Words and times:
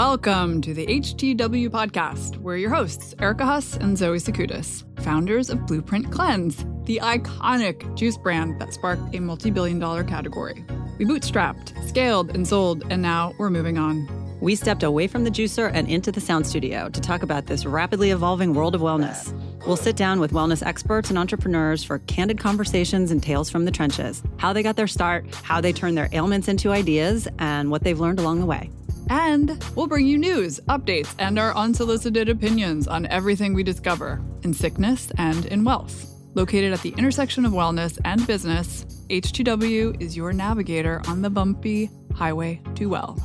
Welcome 0.00 0.62
to 0.62 0.72
the 0.72 0.86
HTW 0.86 1.68
podcast. 1.68 2.38
We're 2.38 2.56
your 2.56 2.70
hosts, 2.70 3.14
Erica 3.18 3.44
Huss 3.44 3.76
and 3.76 3.98
Zoe 3.98 4.16
Sakoutis, 4.16 4.82
founders 5.02 5.50
of 5.50 5.66
Blueprint 5.66 6.10
Cleanse, 6.10 6.64
the 6.84 7.00
iconic 7.02 7.94
juice 7.98 8.16
brand 8.16 8.58
that 8.62 8.72
sparked 8.72 9.14
a 9.14 9.20
multi 9.20 9.50
billion 9.50 9.78
dollar 9.78 10.02
category. 10.02 10.64
We 10.96 11.04
bootstrapped, 11.04 11.86
scaled, 11.86 12.34
and 12.34 12.48
sold, 12.48 12.82
and 12.90 13.02
now 13.02 13.34
we're 13.36 13.50
moving 13.50 13.76
on. 13.76 14.08
We 14.40 14.54
stepped 14.54 14.84
away 14.84 15.06
from 15.06 15.24
the 15.24 15.30
juicer 15.30 15.70
and 15.74 15.86
into 15.86 16.10
the 16.10 16.20
sound 16.22 16.46
studio 16.46 16.88
to 16.88 17.00
talk 17.02 17.22
about 17.22 17.44
this 17.44 17.66
rapidly 17.66 18.10
evolving 18.10 18.54
world 18.54 18.74
of 18.74 18.80
wellness. 18.80 19.34
We'll 19.66 19.76
sit 19.76 19.96
down 19.96 20.18
with 20.18 20.32
wellness 20.32 20.66
experts 20.66 21.10
and 21.10 21.18
entrepreneurs 21.18 21.84
for 21.84 21.98
candid 21.98 22.38
conversations 22.38 23.10
and 23.10 23.22
tales 23.22 23.50
from 23.50 23.66
the 23.66 23.70
trenches 23.70 24.22
how 24.38 24.54
they 24.54 24.62
got 24.62 24.76
their 24.76 24.86
start, 24.86 25.26
how 25.34 25.60
they 25.60 25.74
turned 25.74 25.98
their 25.98 26.08
ailments 26.12 26.48
into 26.48 26.70
ideas, 26.70 27.28
and 27.38 27.70
what 27.70 27.84
they've 27.84 28.00
learned 28.00 28.18
along 28.18 28.40
the 28.40 28.46
way. 28.46 28.70
And 29.10 29.62
we'll 29.76 29.86
bring 29.86 30.06
you 30.06 30.16
news, 30.16 30.58
updates, 30.68 31.14
and 31.18 31.38
our 31.38 31.54
unsolicited 31.54 32.28
opinions 32.28 32.88
on 32.88 33.06
everything 33.06 33.52
we 33.52 33.62
discover 33.62 34.22
in 34.42 34.54
sickness 34.54 35.12
and 35.18 35.44
in 35.46 35.64
wealth. 35.64 36.06
Located 36.34 36.72
at 36.72 36.80
the 36.80 36.94
intersection 36.96 37.44
of 37.44 37.52
wellness 37.52 37.98
and 38.04 38.26
business, 38.26 38.86
H2W 39.10 40.00
is 40.00 40.16
your 40.16 40.32
navigator 40.32 41.02
on 41.08 41.20
the 41.20 41.28
bumpy 41.28 41.90
highway 42.14 42.62
to 42.76 42.86
well. 42.86 43.18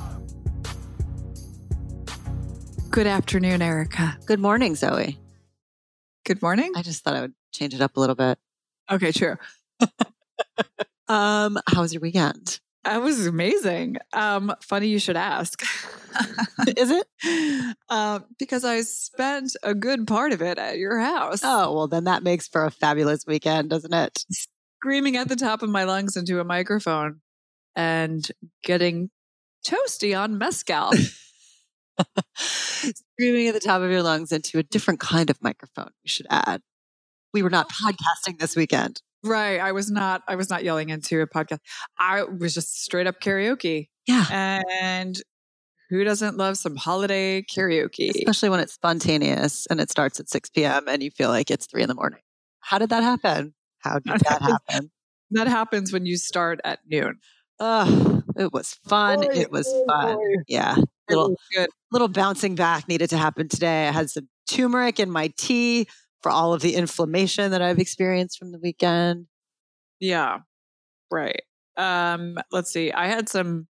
Good 2.89 3.07
afternoon, 3.07 3.61
Erica. 3.61 4.17
Good 4.25 4.39
morning, 4.39 4.75
Zoe. 4.75 5.19
Good 6.25 6.41
morning. 6.41 6.73
I 6.75 6.81
just 6.81 7.03
thought 7.03 7.15
I 7.15 7.21
would 7.21 7.33
change 7.53 7.73
it 7.73 7.81
up 7.81 7.95
a 7.95 7.99
little 7.99 8.15
bit. 8.15 8.39
Okay, 8.91 9.11
true. 9.11 9.37
Um, 11.07 11.59
how 11.67 11.81
was 11.81 11.93
your 11.93 12.01
weekend? 12.01 12.59
That 12.85 13.01
was 13.01 13.25
amazing. 13.25 13.97
Um, 14.13 14.53
funny 14.61 14.87
you 14.87 14.99
should 14.99 15.17
ask. 15.17 15.63
Is 16.77 16.91
it? 16.91 17.75
Um, 17.89 18.25
because 18.37 18.63
I 18.63 18.81
spent 18.81 19.55
a 19.63 19.73
good 19.73 20.05
part 20.05 20.31
of 20.31 20.41
it 20.43 20.59
at 20.59 20.77
your 20.77 20.99
house. 20.99 21.41
Oh, 21.43 21.73
well, 21.73 21.87
then 21.87 22.03
that 22.03 22.21
makes 22.21 22.47
for 22.47 22.63
a 22.63 22.69
fabulous 22.69 23.25
weekend, 23.25 23.71
doesn't 23.71 23.93
it? 23.93 24.23
Screaming 24.31 25.17
at 25.17 25.27
the 25.29 25.35
top 25.35 25.63
of 25.63 25.69
my 25.69 25.83
lungs 25.83 26.15
into 26.15 26.39
a 26.39 26.43
microphone 26.43 27.21
and 27.75 28.31
getting 28.63 29.09
toasty 29.65 30.17
on 30.17 30.37
mezcal. 30.37 30.91
Screaming 32.37 33.47
at 33.47 33.55
the 33.55 33.59
top 33.59 33.81
of 33.81 33.89
your 33.89 34.03
lungs 34.03 34.31
into 34.31 34.59
a 34.59 34.63
different 34.63 34.99
kind 34.99 35.31
of 35.31 35.41
microphone, 35.41 35.89
you 36.03 36.09
should 36.09 36.27
add. 36.29 36.61
We 37.33 37.41
were 37.41 37.49
not 37.49 37.67
podcasting 37.69 38.37
this 38.37 38.55
weekend. 38.55 39.01
Right. 39.25 39.59
I 39.59 39.71
was 39.71 39.89
not 39.91 40.23
I 40.27 40.35
was 40.35 40.49
not 40.49 40.63
yelling 40.63 40.89
into 40.89 41.21
a 41.21 41.27
podcast. 41.27 41.59
I 41.99 42.23
was 42.23 42.53
just 42.53 42.83
straight 42.83 43.07
up 43.07 43.19
karaoke. 43.19 43.89
Yeah. 44.07 44.61
And 44.81 45.19
who 45.89 46.03
doesn't 46.03 46.37
love 46.37 46.57
some 46.57 46.75
holiday 46.75 47.41
karaoke? 47.43 48.09
Especially 48.15 48.49
when 48.49 48.59
it's 48.59 48.73
spontaneous 48.73 49.67
and 49.69 49.79
it 49.79 49.91
starts 49.91 50.19
at 50.19 50.29
6 50.29 50.49
p.m. 50.49 50.85
and 50.87 51.03
you 51.03 51.11
feel 51.11 51.29
like 51.29 51.51
it's 51.51 51.67
three 51.67 51.81
in 51.83 51.87
the 51.87 51.95
morning. 51.95 52.19
How 52.59 52.77
did 52.79 52.89
that 52.89 53.03
happen? 53.03 53.53
How 53.79 53.99
did 53.99 54.19
that 54.21 54.41
happen? 54.69 54.91
That 55.31 55.47
happens 55.47 55.91
when 55.93 56.05
you 56.05 56.17
start 56.17 56.59
at 56.63 56.79
noon. 56.89 57.19
Oh, 57.59 58.21
it 58.37 58.51
was 58.51 58.77
fun. 58.87 59.21
Boy, 59.21 59.27
it 59.33 59.51
was 59.51 59.67
oh 59.69 59.85
boy, 59.87 59.93
fun. 59.93 60.43
Yeah. 60.47 60.75
It 60.77 60.85
Little 61.15 61.35
good. 61.53 61.69
little 61.91 62.07
bouncing 62.07 62.55
back 62.55 62.87
needed 62.87 63.09
to 63.11 63.17
happen 63.17 63.47
today. 63.47 63.87
I 63.87 63.91
had 63.91 64.09
some 64.09 64.27
turmeric 64.49 64.99
in 64.99 65.09
my 65.11 65.31
tea 65.37 65.87
for 66.25 66.31
all 66.31 66.55
of 66.55 66.61
the 66.63 66.73
inflammation 66.73 67.51
that 67.51 67.61
I've 67.61 67.77
experienced 67.77 68.39
from 68.39 68.51
the 68.51 68.57
weekend. 68.57 69.27
Yeah. 69.99 70.39
Right. 71.11 71.43
Um, 71.77 72.39
let's 72.51 72.73
see. 72.73 72.91
I 72.91 73.05
had 73.05 73.29
some, 73.29 73.67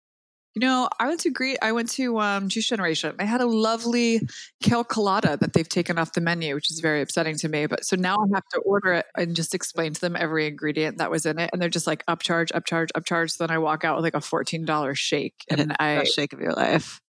you 0.57 0.61
know, 0.61 0.89
I 0.99 1.07
went 1.07 1.21
to 1.21 1.31
greet 1.31 1.59
I 1.63 1.71
went 1.71 1.91
to 1.91 2.19
um 2.19 2.49
Juice 2.49 2.67
Generation. 2.67 3.15
I 3.21 3.25
had 3.25 3.41
a 3.41 3.47
lovely 3.47 4.23
kale 4.65 4.83
colada 4.83 5.37
that 5.37 5.53
they've 5.53 5.69
taken 5.69 5.97
off 5.97 6.13
the 6.13 6.21
menu, 6.21 6.57
which 6.57 6.73
is 6.73 6.81
very 6.81 7.03
upsetting 7.03 7.37
to 7.37 7.49
me. 7.49 7.67
But 7.67 7.85
so 7.85 7.95
now 7.95 8.17
I 8.17 8.27
have 8.35 8.49
to 8.55 8.59
order 8.67 8.95
it 8.95 9.07
and 9.17 9.37
just 9.37 9.55
explain 9.55 9.93
to 9.95 10.01
them 10.01 10.17
every 10.17 10.49
ingredient 10.49 10.99
that 10.99 11.09
was 11.09 11.27
in 11.27 11.39
it. 11.39 11.51
And 11.53 11.63
they're 11.63 11.69
just 11.69 11.87
like 11.87 12.05
upcharge, 12.07 12.49
upcharge, 12.49 12.89
upcharge. 12.97 13.31
So 13.31 13.47
then 13.47 13.55
I 13.55 13.59
walk 13.59 13.85
out 13.85 13.95
with 13.95 14.03
like 14.03 14.15
a 14.15 14.19
$14 14.19 14.97
shake. 14.97 15.37
And 15.49 15.61
And 15.61 15.77
I 15.79 16.03
shake 16.03 16.33
of 16.33 16.41
your 16.41 16.55
life. 16.55 17.01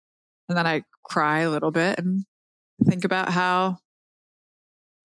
and 0.50 0.58
then 0.58 0.66
I 0.66 0.82
cry 1.02 1.40
a 1.40 1.50
little 1.50 1.70
bit 1.70 1.98
and 1.98 2.26
think 2.84 3.06
about 3.06 3.30
how 3.30 3.78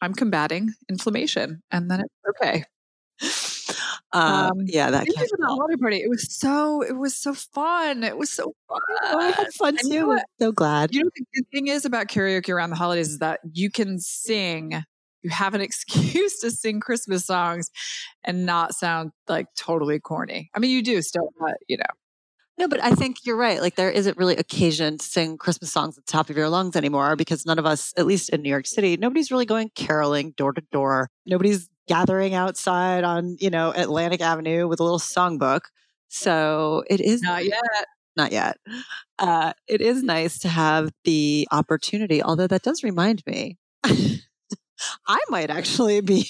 I'm 0.05 0.13
combating 0.13 0.73
inflammation. 0.89 1.61
And 1.71 1.89
then 1.89 2.01
it's 2.01 2.13
okay. 2.29 2.63
Um, 4.13 4.23
Um, 4.23 4.51
yeah, 4.65 4.91
that 4.91 5.07
can't 5.07 5.29
the 5.37 5.45
holiday 5.47 5.75
party. 5.75 5.97
It 5.97 6.09
was 6.09 6.33
so 6.33 6.81
it 6.81 6.95
was 6.95 7.17
so 7.17 7.33
fun. 7.33 8.03
It 8.03 8.17
was 8.17 8.29
so 8.31 8.53
fun. 8.69 8.79
Oh, 9.03 9.19
I 9.19 9.31
had 9.31 9.53
fun 9.53 9.77
And 9.77 9.91
you 9.91 9.99
know 10.01 10.15
too. 10.15 10.21
so 10.39 10.51
glad. 10.53 10.93
You 10.93 11.03
know 11.03 11.09
the 11.15 11.25
good 11.33 11.45
thing 11.51 11.67
is 11.67 11.83
about 11.83 12.07
karaoke 12.07 12.49
around 12.49 12.69
the 12.69 12.75
holidays 12.77 13.09
is 13.09 13.19
that 13.19 13.41
you 13.51 13.69
can 13.69 13.99
sing. 13.99 14.83
You 15.23 15.29
have 15.31 15.53
an 15.53 15.61
excuse 15.69 16.39
to 16.39 16.51
sing 16.51 16.79
Christmas 16.79 17.25
songs 17.25 17.69
and 18.23 18.45
not 18.45 18.73
sound 18.73 19.11
like 19.27 19.47
totally 19.57 19.99
corny. 19.99 20.49
I 20.55 20.59
mean, 20.59 20.71
you 20.71 20.81
do 20.81 21.01
still, 21.01 21.33
but 21.39 21.55
you 21.67 21.77
know. 21.77 21.83
No, 22.57 22.67
but 22.69 22.81
I 22.83 22.91
think 22.91 23.17
you're 23.25 23.35
right. 23.35 23.61
Like 23.61 23.75
there 23.75 23.91
isn't 23.91 24.17
really 24.17 24.37
occasion 24.37 24.97
to 24.97 25.05
sing 25.05 25.37
Christmas 25.37 25.71
songs 25.71 25.97
at 25.97 26.05
the 26.05 26.11
top 26.11 26.29
of 26.29 26.37
your 26.37 26.47
lungs 26.47 26.75
anymore 26.75 27.15
because 27.17 27.45
none 27.45 27.59
of 27.59 27.65
us, 27.65 27.93
at 27.97 28.05
least 28.05 28.29
in 28.29 28.41
New 28.41 28.49
York 28.49 28.65
City, 28.65 28.95
nobody's 28.95 29.29
really 29.29 29.45
going 29.45 29.69
caroling 29.75 30.31
door 30.31 30.53
to 30.53 30.61
door. 30.71 31.09
Nobody's 31.25 31.69
gathering 31.87 32.33
outside 32.33 33.03
on, 33.03 33.35
you 33.39 33.49
know, 33.49 33.73
Atlantic 33.75 34.21
Avenue 34.21 34.67
with 34.67 34.79
a 34.79 34.83
little 34.83 34.99
songbook. 34.99 35.61
So 36.07 36.83
it 36.89 37.01
is 37.01 37.21
Not 37.21 37.43
yet. 37.43 37.61
not 38.15 38.31
yet. 38.31 38.57
Uh, 39.19 39.51
it 39.67 39.81
is 39.81 40.01
nice 40.01 40.39
to 40.39 40.47
have 40.47 40.91
the 41.03 41.47
opportunity, 41.51 42.23
although 42.23 42.47
that 42.47 42.61
does 42.63 42.83
remind 42.83 43.21
me, 43.27 43.57
I 43.83 45.19
might 45.29 45.49
actually 45.49 45.99
be 46.01 46.27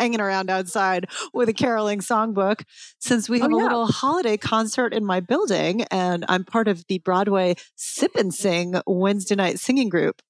hanging 0.00 0.20
around 0.20 0.48
outside 0.50 1.06
with 1.34 1.48
a 1.48 1.52
caroling 1.52 2.00
songbook 2.00 2.62
since 2.98 3.28
we 3.28 3.38
Oh, 3.38 3.42
have 3.42 3.52
a 3.52 3.56
little 3.56 3.86
holiday 3.86 4.36
concert 4.36 4.94
in 4.94 5.04
my 5.04 5.20
building 5.20 5.82
and 5.90 6.24
I'm 6.28 6.44
part 6.44 6.68
of 6.68 6.86
the 6.88 6.98
Broadway 6.98 7.54
Sip 7.76 8.14
and 8.16 8.32
Sing 8.34 8.80
Wednesday 8.86 9.34
night 9.34 9.58
singing 9.60 9.90
group. 9.90 10.22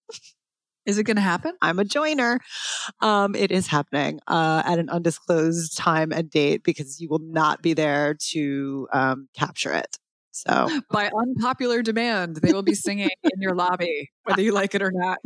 Is 0.86 0.98
it 0.98 1.04
going 1.04 1.16
to 1.16 1.22
happen? 1.22 1.52
I'm 1.62 1.78
a 1.78 1.84
joiner. 1.84 2.40
Um, 3.00 3.36
it 3.36 3.52
is 3.52 3.68
happening 3.68 4.18
uh, 4.26 4.62
at 4.64 4.78
an 4.78 4.88
undisclosed 4.88 5.76
time 5.76 6.10
and 6.10 6.28
date 6.30 6.64
because 6.64 7.00
you 7.00 7.08
will 7.08 7.20
not 7.20 7.62
be 7.62 7.74
there 7.74 8.14
to 8.30 8.88
um, 8.92 9.28
capture 9.36 9.72
it. 9.72 9.98
So 10.32 10.68
By 10.90 11.10
unpopular 11.16 11.82
demand, 11.82 12.36
they 12.36 12.52
will 12.52 12.62
be 12.62 12.74
singing 12.74 13.10
in 13.24 13.40
your 13.40 13.54
lobby, 13.54 14.10
whether 14.24 14.42
you 14.42 14.52
like 14.52 14.74
it 14.74 14.82
or 14.82 14.92
not. 14.92 15.18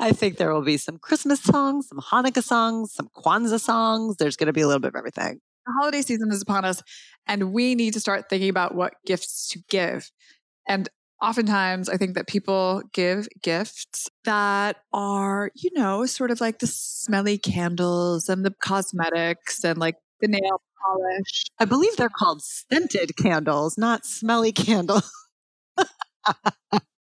I 0.00 0.12
think 0.12 0.36
there 0.36 0.52
will 0.52 0.62
be 0.62 0.76
some 0.76 0.98
Christmas 0.98 1.42
songs, 1.42 1.88
some 1.88 1.98
Hanukkah 1.98 2.42
songs, 2.42 2.92
some 2.94 3.08
Kwanzaa 3.16 3.60
songs. 3.60 4.16
There's 4.16 4.36
going 4.36 4.46
to 4.46 4.52
be 4.52 4.60
a 4.60 4.66
little 4.66 4.80
bit 4.80 4.88
of 4.88 4.96
everything. 4.96 5.40
the 5.66 5.72
holiday 5.80 6.02
season 6.02 6.30
is 6.30 6.42
upon 6.42 6.64
us 6.64 6.82
and 7.26 7.52
we 7.52 7.74
need 7.74 7.94
to 7.94 8.00
start 8.00 8.28
thinking 8.30 8.48
about 8.48 8.74
what 8.74 8.94
gifts 9.04 9.48
to 9.48 9.60
give. 9.68 10.10
And 10.68 10.88
oftentimes 11.22 11.88
I 11.88 11.96
think 11.96 12.14
that 12.14 12.26
people 12.26 12.82
give 12.92 13.28
gifts 13.42 14.08
that 14.24 14.76
are, 14.92 15.50
you 15.54 15.70
know, 15.74 16.06
sort 16.06 16.30
of 16.30 16.40
like 16.40 16.58
the 16.60 16.66
smelly 16.66 17.38
candles 17.38 18.28
and 18.28 18.44
the 18.44 18.54
cosmetics 18.62 19.64
and 19.64 19.78
like 19.78 19.96
the 20.20 20.28
nail 20.28 20.60
polish. 20.84 21.44
I 21.58 21.64
believe 21.64 21.96
they're 21.96 22.08
called 22.08 22.42
scented 22.42 23.16
candles, 23.16 23.76
not 23.78 24.04
smelly 24.06 24.52
candles. 24.52 25.10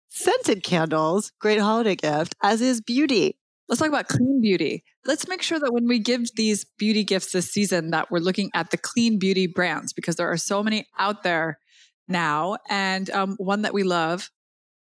scented 0.09 0.64
candles, 0.64 1.31
great 1.40 1.59
holiday 1.59 1.96
gift, 1.96 2.36
as 2.42 2.62
is 2.62 2.81
beauty. 2.81 3.38
Let's 3.68 3.80
talk 3.80 3.90
about 3.90 4.08
clean 4.08 4.42
beauty. 4.42 4.84
Let's 5.06 5.28
make 5.28 5.42
sure 5.42 5.59
that 5.59 5.74
when 5.74 5.88
we 5.88 5.98
give 6.00 6.24
these 6.36 6.66
beauty 6.78 7.04
gifts 7.04 7.31
this 7.31 7.52
season 7.52 7.92
that 7.92 8.12
we're 8.12 8.20
looking 8.20 8.52
at 8.54 8.70
the 8.70 8.78
clean 8.78 9.18
beauty 9.18 9.48
brands 9.48 9.92
because 9.92 10.16
there 10.16 10.30
are 10.31 10.38
so 10.38 10.62
many 10.62 10.88
out 11.00 11.24
there 11.24 11.58
now. 12.08 12.58
And 12.70 13.09
um, 13.09 13.36
one 13.38 13.64
that 13.64 13.74
we 13.74 13.84
love 13.84 14.30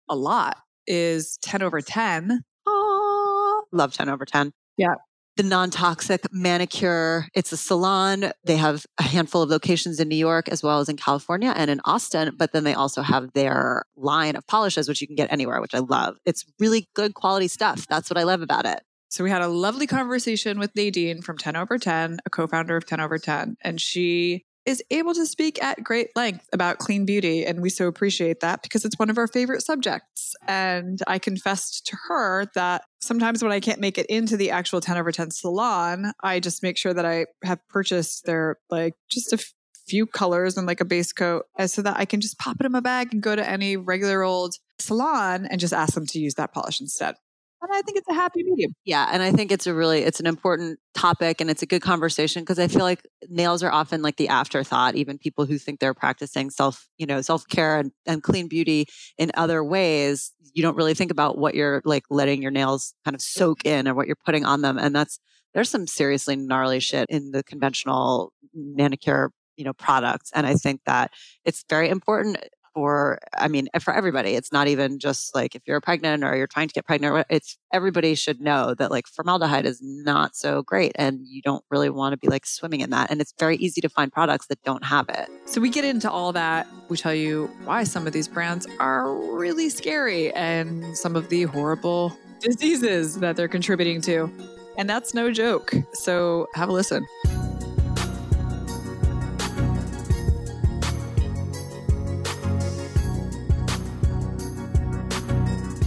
a 0.09 0.17
lot 0.17 0.57
is 0.87 1.39
Tenoverten. 1.45 2.39
Oh, 2.67 3.65
love 3.73 3.93
Tenoverten. 3.93 4.53
Yeah. 4.79 4.95
The 5.41 5.49
non 5.49 5.71
toxic 5.71 6.31
manicure. 6.31 7.27
It's 7.35 7.51
a 7.51 7.57
salon. 7.57 8.31
They 8.45 8.59
have 8.59 8.85
a 8.99 9.05
handful 9.05 9.41
of 9.41 9.49
locations 9.49 9.99
in 9.99 10.07
New 10.07 10.15
York 10.15 10.51
as 10.51 10.63
well 10.63 10.81
as 10.81 10.91
in 10.91 10.99
California 10.99 11.55
and 11.57 11.71
in 11.71 11.81
Austin, 11.87 12.35
but 12.37 12.53
then 12.53 12.65
they 12.65 12.75
also 12.75 13.01
have 13.01 13.33
their 13.33 13.85
line 13.97 14.37
of 14.37 14.47
polishes, 14.47 14.87
which 14.87 15.01
you 15.01 15.07
can 15.07 15.17
get 15.17 15.33
anywhere, 15.33 15.63
which 15.63 15.75
I 15.75 15.79
love. 15.79 16.19
It's 16.27 16.45
really 16.59 16.91
good 16.95 17.15
quality 17.15 17.49
stuff. 17.49 17.87
That's 17.89 18.11
what 18.11 18.19
I 18.19 18.25
love 18.25 18.43
about 18.43 18.67
it. 18.67 18.83
So 19.09 19.25
we 19.25 19.31
had 19.31 19.41
a 19.41 19.49
lovely 19.49 19.87
conversation 19.87 20.59
with 20.59 20.77
Nadine 20.77 21.23
from 21.23 21.39
Tenoverten, 21.39 22.19
a 22.27 22.29
co-founder 22.29 22.77
of 22.77 22.85
Tenoverten, 22.85 23.55
and 23.63 23.81
she 23.81 24.45
is 24.67 24.83
able 24.91 25.15
to 25.15 25.27
speak 25.27 25.63
at 25.63 25.83
great 25.83 26.09
length 26.15 26.47
about 26.53 26.79
clean 26.79 27.07
beauty 27.07 27.45
and 27.45 27.63
we 27.63 27.71
so 27.71 27.87
appreciate 27.87 28.41
that 28.41 28.63
because 28.63 28.85
it's 28.85 28.99
one 28.99 29.11
of 29.11 29.19
our 29.19 29.27
favorite 29.27 29.63
subjects. 29.63 30.35
And 30.47 31.01
I 31.07 31.19
confessed 31.19 31.87
to 31.87 31.97
her 32.09 32.47
that 32.55 32.83
sometimes 33.01 33.43
when 33.43 33.53
I 33.53 33.61
can't 33.61 33.81
make 33.81 33.99
it 33.99 34.07
into 34.07 34.37
the 34.37 34.51
actual 34.51 34.81
Tenoverten 34.81 35.33
salon, 35.33 36.13
I 36.23 36.41
just 36.41 36.63
make 36.63 36.77
sure 36.77 36.95
that 36.95 37.07
I 37.07 37.27
have 37.43 37.67
purchased 37.69 38.27
their 38.27 38.59
like 38.71 38.95
just 39.11 39.33
a 39.33 39.37
f- 39.37 39.53
few 39.87 40.07
colors 40.07 40.57
and 40.57 40.67
like 40.67 40.81
a 40.81 40.85
base 40.85 41.13
coat 41.13 41.47
eh, 41.59 41.67
so 41.67 41.83
that 41.83 41.97
I 41.97 42.05
can 42.05 42.21
just 42.21 42.39
pop 42.39 42.57
it 42.61 42.67
in 42.67 42.73
my 42.73 42.81
bag 42.81 43.13
and 43.13 43.23
go 43.23 43.35
to 43.35 43.49
any 43.49 43.77
regular 43.77 44.23
old 44.23 44.55
salon 44.79 45.47
and 45.47 45.61
just 45.61 45.73
ask 45.73 45.95
them 45.95 46.07
to 46.07 46.21
use 46.21 46.35
that 46.35 46.53
polish 46.53 46.81
instead. 46.81 47.17
And 47.63 47.71
I 47.75 47.83
think 47.83 47.99
it's 47.99 48.09
a 48.09 48.15
happy 48.15 48.43
medium. 48.43 48.73
Yeah, 48.87 49.09
and 49.13 49.23
I 49.23 49.33
think 49.33 49.53
it's 49.53 49.67
a 49.67 49.75
really 49.75 50.01
it's 50.03 50.19
an 50.19 50.27
important 50.27 50.79
topic 50.95 51.43
and 51.43 51.51
it's 51.51 51.63
a 51.63 51.67
good 51.67 51.83
conversation 51.83 52.43
because 52.43 52.59
I 52.59 52.69
feel 52.69 52.83
like 52.85 53.07
nails 53.29 53.63
are 53.63 53.71
often 53.71 54.01
like 54.01 54.17
the 54.17 54.29
afterthought. 54.29 54.95
Even 54.95 55.19
people 55.19 55.45
who 55.45 55.59
think 55.59 55.79
they're 55.79 55.93
practicing 55.93 56.49
self, 56.49 56.89
you 56.97 57.05
know, 57.05 57.21
self 57.21 57.47
care 57.49 57.79
and, 57.79 57.93
and 58.07 58.23
clean 58.23 58.49
beauty 58.49 58.87
in 59.19 59.31
other 59.35 59.63
ways, 59.63 60.33
you 60.55 60.63
don't 60.63 60.77
really 60.77 60.95
think 60.95 61.11
about 61.11 61.37
what 61.37 61.55
you're 61.55 61.83
like 61.85 62.05
letting 62.09 62.41
your 62.41 62.51
nails 62.51 62.95
kind 63.05 63.15
of 63.15 63.21
soak 63.21 63.67
in 63.67 63.87
or 63.87 63.95
what 63.95 64.07
you're 64.07 64.17
putting 64.25 64.47
on 64.47 64.63
them. 64.63 64.79
And 64.79 64.95
that's 64.97 65.19
there's 65.53 65.69
some 65.69 65.87
seriously 65.87 66.37
gnarly 66.37 66.81
shit 66.81 67.07
in 67.11 67.33
the 67.33 67.43
conventional 67.43 68.33
manicure 68.55 69.33
you 69.57 69.65
know 69.65 69.75
products 69.75 70.31
and 70.35 70.47
i 70.47 70.55
think 70.55 70.81
that 70.87 71.11
it's 71.45 71.65
very 71.69 71.91
important 71.91 72.39
for 72.75 73.19
i 73.37 73.49
mean 73.49 73.69
eh, 73.75 73.79
for 73.79 73.95
everybody 73.95 74.35
it's 74.35 74.53
not 74.53 74.69
even 74.69 74.99
just 74.99 75.35
like 75.35 75.55
if 75.55 75.63
you're 75.67 75.81
pregnant 75.81 76.25
or 76.25 76.37
you're 76.37 76.47
trying 76.47 76.69
to 76.69 76.75
get 76.75 76.85
pregnant 76.85 77.27
it's 77.31 77.59
everybody 77.73 78.15
should 78.15 78.41
know 78.41 78.75
that 78.75 78.91
like 78.91 79.07
formaldehyde 79.07 79.67
is 79.67 79.81
not 79.83 80.37
so 80.37 80.63
great 80.63 80.93
and 80.95 81.21
you 81.27 81.43
don't 81.43 81.65
really 81.71 81.91
want 81.91 82.13
to 82.13 82.17
be 82.17 82.29
like 82.29 82.47
swimming 82.47 82.81
in 82.81 82.91
that 82.91 83.11
and 83.11 83.21
it's 83.21 83.35
very 83.39 83.57
easy 83.57 83.81
to 83.81 83.89
find 83.89 84.13
products 84.13 84.47
that 84.47 84.63
don't 84.63 84.85
have 84.85 85.09
it. 85.09 85.29
So 85.47 85.61
we 85.61 85.71
get 85.71 85.85
into 85.85 86.11
all 86.11 86.33
that 86.33 86.67
we 86.89 86.97
tell 86.97 87.15
you 87.15 87.49
why 87.65 87.85
some 87.85 88.07
of 88.07 88.13
these 88.13 88.29
brands 88.29 88.67
are 88.79 89.15
really 89.15 89.69
scary 89.69 90.33
and 90.33 90.97
some 90.97 91.17
of 91.17 91.29
the 91.29 91.45
horrible 91.45 92.17
diseases 92.41 93.21
that 93.21 93.37
they're 93.37 93.49
contributing 93.49 94.01
to 94.03 94.33
and 94.79 94.89
that's 94.89 95.15
no 95.15 95.31
joke 95.31 95.75
so 95.93 96.47
have 96.55 96.69
a 96.69 96.73
listen 96.73 97.07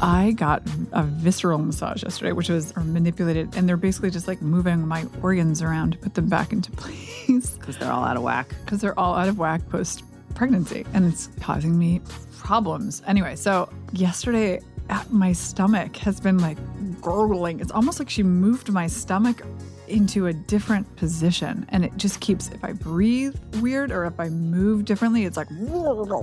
I 0.03 0.31
got 0.33 0.61
a 0.91 1.03
visceral 1.03 1.59
massage 1.59 2.03
yesterday, 2.03 2.33
which 2.33 2.49
was 2.49 2.75
manipulated, 2.75 3.55
and 3.55 3.69
they're 3.69 3.77
basically 3.77 4.09
just 4.11 4.27
like 4.27 4.41
moving 4.41 4.85
my 4.85 5.05
organs 5.21 5.61
around 5.61 5.93
to 5.93 5.97
put 5.97 6.13
them 6.13 6.27
back 6.27 6.51
into 6.51 6.71
place. 6.73 7.51
Because 7.51 7.77
they're 7.77 7.91
all 7.91 8.03
out 8.03 8.17
of 8.17 8.23
whack. 8.23 8.49
Because 8.65 8.81
they're 8.81 8.99
all 8.99 9.15
out 9.15 9.29
of 9.29 9.39
whack 9.39 9.67
post 9.69 10.03
pregnancy, 10.35 10.85
and 10.93 11.05
it's 11.05 11.29
causing 11.39 11.79
me 11.79 12.01
problems. 12.37 13.01
Anyway, 13.07 13.37
so 13.37 13.71
yesterday, 13.93 14.59
uh, 14.89 15.01
my 15.09 15.31
stomach 15.31 15.95
has 15.95 16.19
been 16.19 16.37
like 16.37 16.57
gurgling. 17.01 17.61
It's 17.61 17.71
almost 17.71 17.97
like 17.97 18.09
she 18.09 18.23
moved 18.23 18.69
my 18.73 18.87
stomach 18.87 19.41
into 19.93 20.27
a 20.27 20.33
different 20.33 20.93
position 20.95 21.65
and 21.69 21.85
it 21.85 21.95
just 21.97 22.19
keeps 22.19 22.49
if 22.49 22.63
i 22.63 22.71
breathe 22.71 23.35
weird 23.61 23.91
or 23.91 24.05
if 24.05 24.19
i 24.19 24.27
move 24.29 24.85
differently 24.85 25.25
it's 25.25 25.37
like 25.37 25.47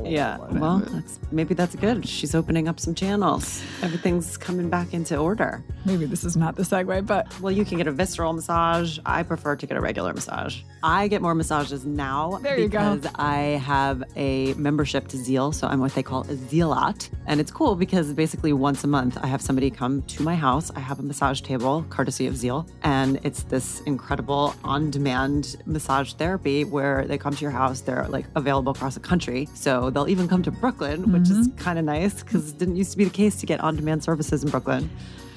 yeah 0.05 0.37
well 0.53 0.79
that's 0.79 1.21
maybe 1.33 1.55
that's 1.55 1.75
good. 1.77 2.07
She's 2.07 2.35
opening 2.35 2.69
up 2.69 2.81
some 2.81 2.95
channels. 2.95 3.63
Everything's 3.83 4.37
coming 4.37 4.69
back 4.69 4.93
into 4.93 5.17
order. 5.17 5.63
Maybe 5.85 6.07
this 6.07 6.25
is 6.25 6.37
not 6.37 6.57
the 6.57 6.63
segue 6.63 7.07
but 7.07 7.25
well 7.41 7.53
you 7.53 7.65
can 7.65 7.79
get 7.79 7.87
a 7.87 7.93
visceral 7.93 8.33
massage. 8.33 8.99
I 9.07 9.23
prefer 9.23 9.57
to 9.57 9.67
get 9.67 9.77
a 9.77 9.81
regular 9.81 10.13
massage. 10.13 10.63
I 10.83 11.09
get 11.09 11.23
more 11.23 11.35
massages 11.35 11.85
now 11.85 12.39
there 12.43 12.59
you 12.59 12.69
because 12.69 13.07
i 13.17 13.61
have 13.73 14.03
a 14.17 14.55
membership 14.55 15.09
to 15.09 15.17
Zeel 15.17 15.55
so 15.55 15.67
i'm 15.67 15.81
what 15.81 15.95
they 15.95 16.03
call 16.03 16.23
a 16.23 16.37
zealot. 16.37 17.11
And 17.27 17.41
it's 17.41 17.51
cool 17.51 17.77
because 17.77 18.13
basically 18.13 18.53
once 18.53 18.83
a 18.85 18.87
month 18.89 19.19
i 19.23 19.27
have 19.27 19.43
somebody 19.43 19.71
come 19.71 20.03
to 20.03 20.23
my 20.23 20.35
house. 20.35 20.71
I 20.75 20.81
have 20.81 20.99
a 20.99 21.03
massage 21.03 21.41
table 21.43 21.85
courtesy 21.91 22.27
of 22.27 22.35
Zeel 22.35 22.69
and 22.83 23.21
it's 23.23 23.43
this 23.45 23.60
incredible 23.87 24.55
on 24.65 24.91
demand 24.91 25.57
massage 25.67 26.13
therapy 26.15 26.65
where 26.65 27.07
they 27.07 27.19
come 27.19 27.35
to 27.35 27.43
your 27.43 27.51
house. 27.51 27.81
They're 27.81 28.07
like 28.09 28.27
available 28.35 28.73
across 28.73 28.95
the 28.95 29.01
country. 29.01 29.49
So 29.55 29.91
they'll 29.91 30.09
even 30.09 30.29
come 30.29 30.43
to 30.45 30.51
Brooklyn, 30.51 31.03
mm-hmm. 31.03 31.13
which 31.13 31.31
is 31.31 31.49
mm-hmm. 31.49 31.59
kind 31.59 31.79
of 31.79 31.85
nice 31.85 32.23
because 32.23 32.51
it 32.51 32.59
didn't 32.59 32.77
used 32.77 32.93
to 32.93 32.99
be 32.99 33.05
the 33.05 33.11
case 33.11 33.41
to 33.41 33.47
get 33.47 33.61
on 33.61 33.77
demand 33.77 34.03
services 34.03 34.45
in 34.45 34.51
Brooklyn. 34.51 34.91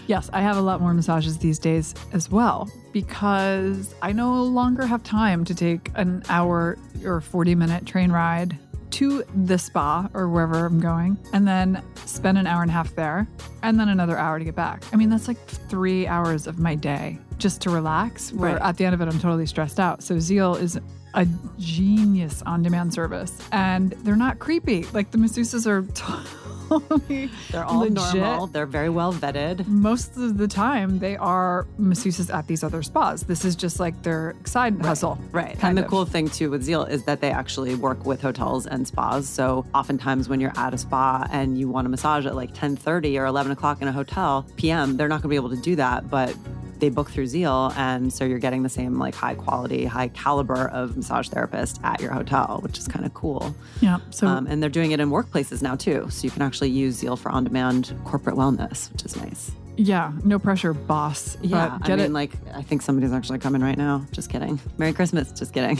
Yes, 0.07 0.29
I 0.33 0.41
have 0.41 0.57
a 0.57 0.61
lot 0.61 0.81
more 0.81 0.93
massages 0.93 1.37
these 1.37 1.59
days 1.59 1.95
as 2.11 2.29
well 2.29 2.69
because 2.91 3.95
I 4.01 4.11
no 4.11 4.43
longer 4.43 4.85
have 4.85 5.01
time 5.03 5.45
to 5.45 5.55
take 5.55 5.91
an 5.95 6.23
hour 6.27 6.77
or 7.05 7.21
40 7.21 7.55
minute 7.55 7.85
train 7.85 8.11
ride 8.11 8.57
to 8.91 9.23
the 9.45 9.57
spa 9.57 10.07
or 10.13 10.29
wherever 10.29 10.65
I'm 10.65 10.79
going 10.79 11.17
and 11.33 11.47
then 11.47 11.81
spend 12.05 12.37
an 12.37 12.45
hour 12.45 12.61
and 12.61 12.69
a 12.69 12.73
half 12.73 12.93
there 12.95 13.27
and 13.63 13.79
then 13.79 13.89
another 13.89 14.17
hour 14.17 14.37
to 14.37 14.45
get 14.45 14.55
back. 14.55 14.83
I 14.93 14.97
mean, 14.97 15.09
that's 15.09 15.27
like 15.27 15.43
three 15.47 16.05
hours 16.05 16.45
of 16.45 16.59
my 16.59 16.75
day 16.75 17.17
just 17.43 17.61
to 17.61 17.69
relax. 17.69 18.31
Where 18.31 18.53
right. 18.53 18.61
at 18.61 18.77
the 18.77 18.85
end 18.85 18.95
of 18.95 19.01
it, 19.01 19.07
I'm 19.07 19.19
totally 19.19 19.45
stressed 19.45 19.79
out. 19.79 20.01
So 20.01 20.15
Zeel 20.15 20.59
is 20.59 20.79
a 21.13 21.27
genius 21.59 22.41
on 22.43 22.63
demand 22.63 22.91
service 22.91 23.37
and 23.51 23.91
they're 24.03 24.15
not 24.15 24.39
creepy. 24.39 24.83
Like 24.93 25.11
the 25.11 25.17
masseuses 25.19 25.67
are 25.67 25.83
totally 26.69 27.29
They're 27.51 27.65
all 27.65 27.81
legit. 27.81 28.15
normal. 28.15 28.47
They're 28.47 28.65
very 28.65 28.89
well 28.89 29.13
vetted. 29.13 29.67
Most 29.67 30.17
of 30.17 30.37
the 30.37 30.47
time 30.47 30.99
they 30.99 31.17
are 31.17 31.67
masseuses 31.79 32.33
at 32.33 32.47
these 32.47 32.63
other 32.63 32.81
spas. 32.81 33.23
This 33.23 33.45
is 33.45 33.55
just 33.55 33.79
like 33.79 34.01
their 34.03 34.35
side 34.45 34.77
right. 34.77 34.85
hustle. 34.85 35.19
Right. 35.31 35.61
And 35.61 35.77
the 35.77 35.83
cool 35.83 36.05
thing 36.05 36.29
too 36.29 36.49
with 36.49 36.65
Zeel 36.65 36.89
is 36.89 37.03
that 37.03 37.21
they 37.21 37.29
actually 37.29 37.75
work 37.75 38.05
with 38.05 38.21
hotels 38.21 38.65
and 38.65 38.87
spas. 38.87 39.27
So 39.27 39.65
oftentimes 39.75 40.29
when 40.29 40.39
you're 40.39 40.57
at 40.57 40.73
a 40.73 40.77
spa 40.77 41.27
and 41.31 41.57
you 41.57 41.67
want 41.67 41.85
a 41.85 41.89
massage 41.89 42.25
at 42.25 42.35
like 42.35 42.53
10 42.53 42.77
30 42.77 43.19
or 43.19 43.25
11 43.25 43.51
o'clock 43.51 43.81
in 43.81 43.87
a 43.87 43.91
hotel 43.91 44.47
PM, 44.55 44.97
they're 44.97 45.09
not 45.09 45.21
gonna 45.21 45.29
be 45.29 45.35
able 45.35 45.49
to 45.49 45.61
do 45.61 45.75
that. 45.75 46.09
But 46.09 46.35
they 46.83 46.89
book 46.89 47.09
through 47.09 47.27
Zeel, 47.27 47.73
and 47.77 48.11
so 48.11 48.25
you're 48.25 48.39
getting 48.39 48.63
the 48.63 48.69
same 48.69 48.99
like 48.99 49.15
high 49.15 49.35
quality, 49.35 49.85
high 49.85 50.09
caliber 50.09 50.67
of 50.67 50.97
massage 50.97 51.29
therapist 51.29 51.79
at 51.81 52.01
your 52.01 52.11
hotel, 52.11 52.59
which 52.61 52.77
is 52.77 52.89
kind 52.89 53.05
of 53.05 53.13
cool. 53.13 53.55
Yeah. 53.79 53.99
So 54.09 54.27
um, 54.27 54.47
and 54.47 54.61
they're 54.61 54.69
doing 54.69 54.91
it 54.91 54.99
in 54.99 55.09
workplaces 55.09 55.61
now 55.61 55.77
too, 55.77 56.07
so 56.09 56.25
you 56.25 56.31
can 56.31 56.41
actually 56.41 56.71
use 56.71 57.01
Zeel 57.01 57.17
for 57.17 57.31
on-demand 57.31 57.93
corporate 58.03 58.35
wellness, 58.35 58.91
which 58.91 59.05
is 59.05 59.15
nice. 59.15 59.51
Yeah, 59.75 60.11
no 60.23 60.37
pressure, 60.37 60.73
boss. 60.73 61.37
Yeah, 61.41 61.77
I 61.81 61.89
mean, 61.89 61.99
it. 61.99 62.11
like 62.11 62.31
I 62.53 62.61
think 62.61 62.81
somebody's 62.81 63.11
actually 63.11 63.39
coming 63.39 63.61
right 63.61 63.77
now. 63.77 64.05
Just 64.11 64.29
kidding. 64.29 64.59
Merry 64.77 64.93
Christmas. 64.93 65.31
Just 65.31 65.53
kidding. 65.53 65.79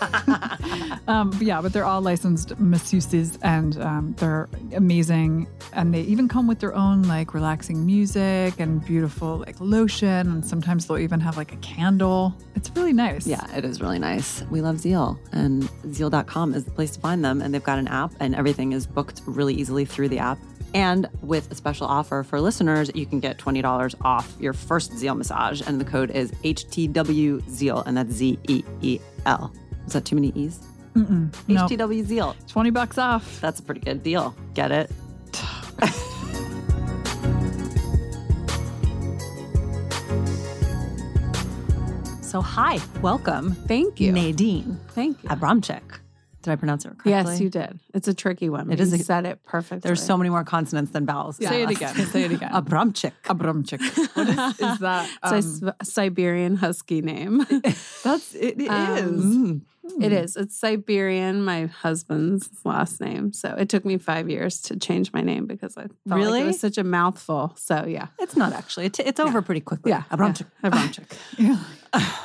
um, 1.08 1.36
yeah, 1.40 1.60
but 1.60 1.72
they're 1.72 1.84
all 1.84 2.00
licensed 2.00 2.50
masseuses, 2.60 3.38
and 3.42 3.80
um, 3.80 4.14
they're 4.18 4.48
amazing. 4.74 5.48
And 5.72 5.92
they 5.92 6.02
even 6.02 6.28
come 6.28 6.46
with 6.46 6.60
their 6.60 6.74
own 6.74 7.02
like 7.02 7.34
relaxing 7.34 7.84
music 7.84 8.60
and 8.60 8.84
beautiful 8.84 9.38
like 9.38 9.60
lotion, 9.60 10.08
and 10.08 10.46
sometimes 10.46 10.86
they'll 10.86 10.98
even 10.98 11.20
have 11.20 11.36
like 11.36 11.52
a 11.52 11.56
candle. 11.56 12.34
It's 12.54 12.70
really 12.76 12.92
nice. 12.92 13.26
Yeah, 13.26 13.44
it 13.56 13.64
is 13.64 13.80
really 13.80 13.98
nice. 13.98 14.42
We 14.50 14.60
love 14.60 14.76
Zeel, 14.76 15.18
and 15.32 15.64
Zeel.com 15.88 16.54
is 16.54 16.64
the 16.64 16.70
place 16.70 16.92
to 16.92 17.00
find 17.00 17.24
them. 17.24 17.42
And 17.42 17.52
they've 17.52 17.62
got 17.62 17.78
an 17.78 17.88
app, 17.88 18.12
and 18.20 18.34
everything 18.34 18.72
is 18.72 18.86
booked 18.86 19.22
really 19.26 19.54
easily 19.54 19.84
through 19.84 20.08
the 20.08 20.18
app. 20.18 20.38
And 20.74 21.08
with 21.22 21.50
a 21.52 21.54
special 21.54 21.86
offer 21.86 22.24
for 22.24 22.40
listeners, 22.40 22.90
you 22.94 23.06
can 23.06 23.20
get 23.20 23.38
$20 23.38 23.94
off 24.02 24.34
your 24.40 24.52
first 24.52 24.90
Zeel 24.92 25.16
massage. 25.16 25.62
And 25.64 25.80
the 25.80 25.84
code 25.84 26.10
is 26.10 26.32
HTW 26.42 27.40
Zeel, 27.44 27.84
and 27.86 27.96
that's 27.96 28.12
Z 28.12 28.38
E 28.48 28.64
E 28.82 28.98
L. 29.24 29.54
Is 29.86 29.92
that 29.92 30.04
too 30.04 30.16
many 30.16 30.32
E's? 30.34 30.58
Mm-mm, 30.96 31.30
HTW 31.30 31.78
nope. 31.78 32.36
Zeel. 32.36 32.48
20 32.48 32.70
bucks 32.70 32.98
off. 32.98 33.40
That's 33.40 33.60
a 33.60 33.62
pretty 33.62 33.80
good 33.80 34.02
deal. 34.02 34.34
Get 34.54 34.72
it? 34.72 34.90
so, 42.22 42.40
hi, 42.40 42.80
welcome. 43.00 43.52
Thank 43.66 44.00
you. 44.00 44.12
Nadine. 44.12 44.78
Thank 44.90 45.22
you. 45.22 45.28
Abramcyk. 45.28 45.98
Did 46.44 46.50
I 46.50 46.56
pronounce 46.56 46.84
it 46.84 46.88
correctly? 46.98 47.12
Yes, 47.12 47.40
you 47.40 47.48
did. 47.48 47.80
It's 47.94 48.06
a 48.06 48.12
tricky 48.12 48.50
one. 48.50 48.70
It 48.70 48.78
is. 48.78 48.92
You 48.92 49.02
said 49.02 49.24
it 49.24 49.42
perfectly. 49.44 49.88
There's 49.88 50.04
so 50.04 50.18
many 50.18 50.28
more 50.28 50.44
consonants 50.44 50.92
than 50.92 51.06
vowels. 51.06 51.40
Yeah. 51.40 51.48
Say 51.48 51.62
it 51.62 51.70
again. 51.70 51.94
Say 51.94 52.24
it 52.24 52.32
again. 52.32 52.50
Abramcyk. 52.52 53.12
Abramcyk. 53.24 53.80
What 54.14 54.28
is, 54.28 54.60
is 54.60 54.78
that? 54.80 55.10
Um, 55.22 55.38
it's 55.38 55.62
a 55.62 55.74
Siberian 55.82 56.56
husky 56.56 57.00
name. 57.00 57.46
That's 58.04 58.34
it. 58.34 58.60
It 58.60 58.68
um, 58.68 59.64
is. 59.84 60.02
It 60.02 60.12
is. 60.12 60.36
It's 60.36 60.54
Siberian, 60.54 61.42
my 61.42 61.66
husband's 61.66 62.50
last 62.64 63.00
name. 63.00 63.32
So 63.32 63.54
it 63.56 63.70
took 63.70 63.86
me 63.86 63.96
five 63.96 64.28
years 64.28 64.60
to 64.62 64.78
change 64.78 65.12
my 65.14 65.22
name 65.22 65.46
because 65.46 65.78
I 65.78 65.82
felt 65.82 65.94
really? 66.20 66.30
like 66.32 66.42
it 66.42 66.46
was 66.48 66.60
such 66.60 66.76
a 66.76 66.84
mouthful. 66.84 67.54
So 67.56 67.86
yeah, 67.86 68.08
it's 68.18 68.36
not 68.36 68.52
actually. 68.52 68.86
It's, 68.86 68.98
it's 68.98 69.20
over 69.20 69.38
yeah. 69.38 69.44
pretty 69.44 69.60
quickly. 69.62 69.92
Yeah, 69.92 70.02
Abramcyk. 70.10 70.46
Yeah. 70.62 70.70
Abramcyk. 70.70 71.18
yeah, 71.38 71.64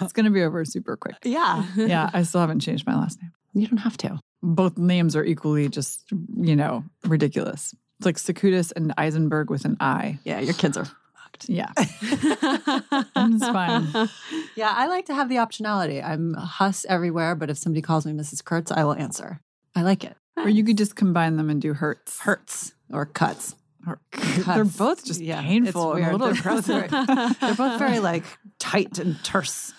it's 0.01 0.13
gonna 0.13 0.29
be 0.29 0.43
over 0.43 0.63
super 0.65 0.97
quick. 0.97 1.15
Yeah, 1.23 1.65
yeah. 1.77 2.09
I 2.13 2.23
still 2.23 2.41
haven't 2.41 2.59
changed 2.59 2.85
my 2.85 2.95
last 2.95 3.21
name. 3.21 3.31
You 3.53 3.67
don't 3.67 3.77
have 3.77 3.97
to 3.97 4.19
both 4.41 4.77
names 4.77 5.15
are 5.15 5.23
equally 5.23 5.69
just, 5.69 6.11
you 6.37 6.55
know, 6.55 6.83
ridiculous. 7.05 7.75
It's 7.99 8.05
like 8.05 8.15
Sakoutis 8.15 8.71
and 8.75 8.93
Eisenberg 8.97 9.49
with 9.49 9.65
an 9.65 9.77
I. 9.79 10.19
Yeah, 10.23 10.39
your 10.39 10.53
kids 10.53 10.77
are 10.77 10.85
fucked. 10.85 11.49
Yeah. 11.49 11.71
it's 11.77 13.47
fine. 13.47 14.09
Yeah, 14.55 14.73
I 14.75 14.87
like 14.87 15.05
to 15.07 15.13
have 15.13 15.27
the 15.27 15.35
optionality. 15.35 16.03
I'm 16.03 16.33
Huss 16.35 16.85
everywhere, 16.87 17.35
but 17.35 17.49
if 17.49 17.57
somebody 17.57 17.81
calls 17.81 18.05
me 18.05 18.13
Mrs. 18.13 18.43
Kurtz, 18.43 18.71
I 18.71 18.85
will 18.85 18.93
answer. 18.93 19.41
I 19.75 19.81
like 19.81 20.03
it. 20.03 20.15
Or 20.37 20.47
you 20.47 20.63
could 20.63 20.77
just 20.77 20.95
combine 20.95 21.35
them 21.35 21.49
and 21.49 21.61
do 21.61 21.73
hurts. 21.73 22.21
Hurts 22.21 22.73
or 22.91 23.05
cuts. 23.05 23.55
Or 23.85 23.99
cuts. 24.11 24.45
They're 24.45 24.63
both 24.63 25.03
just 25.03 25.19
yeah, 25.19 25.41
painful 25.41 25.93
and 25.93 26.05
a 26.05 26.11
little 26.15 26.33
they're, 26.33 26.53
both 26.53 26.65
very, 26.65 26.87
they're 26.87 27.55
both 27.55 27.79
very 27.79 27.99
like 27.99 28.23
tight 28.59 28.97
and 28.97 29.21
terse. 29.25 29.73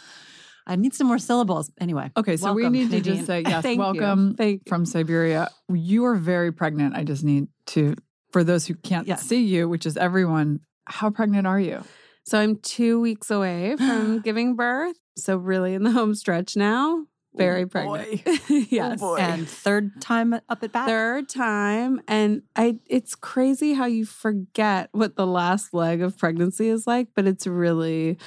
I 0.71 0.77
need 0.77 0.95
some 0.95 1.09
more 1.09 1.19
syllables. 1.19 1.71
Anyway. 1.81 2.11
Okay, 2.17 2.37
so 2.37 2.53
we 2.53 2.63
welcome, 2.63 2.73
need 2.79 2.91
to 2.93 3.01
just 3.01 3.27
say 3.27 3.43
yes, 3.47 3.63
Thank 3.63 3.77
you. 3.77 3.81
welcome 3.83 4.35
Thank 4.37 4.69
from 4.69 4.87
Siberia. 4.87 5.49
You 5.69 6.05
are 6.07 6.15
very 6.17 6.53
pregnant. 6.53 6.95
I 6.97 7.03
just 7.05 7.25
need 7.25 7.49
to, 7.67 7.97
for 8.33 8.45
those 8.45 8.67
who 8.67 8.75
can't 8.75 9.07
Yes. 9.09 9.23
see 9.23 9.43
you, 9.45 9.69
which 9.69 9.85
is 9.85 9.97
everyone, 9.97 10.61
how 10.87 11.11
pregnant 11.11 11.47
are 11.47 11.59
you? 11.61 11.83
So 12.25 12.39
I'm 12.39 12.57
two 12.57 13.01
weeks 13.01 13.31
away 13.31 13.75
from 13.77 14.21
giving 14.25 14.55
birth. 14.55 14.97
So 15.17 15.37
really 15.37 15.75
in 15.75 15.83
the 15.83 15.91
home 15.91 16.15
stretch 16.15 16.57
now. 16.57 17.05
Very 17.35 17.63
Oh, 17.63 17.67
pregnant. 17.67 18.25
boy. 18.25 18.33
Oh, 18.51 18.65
yes. 18.71 19.01
boy. 19.01 19.17
And 19.19 19.49
third 19.49 20.01
time 20.01 20.35
up 20.35 20.63
at 20.63 20.73
bat. 20.73 20.87
Third 20.89 21.29
time. 21.29 22.01
And 22.09 22.43
I 22.57 22.79
it's 22.87 23.15
crazy 23.15 23.73
how 23.75 23.87
you 23.87 24.05
forget 24.05 24.89
what 24.93 25.15
the 25.17 25.27
last 25.27 25.73
leg 25.75 26.03
of 26.03 26.19
pregnancy 26.19 26.69
is 26.69 26.87
like, 26.89 27.09
but 27.15 27.27
it's 27.27 27.47
really 27.47 28.19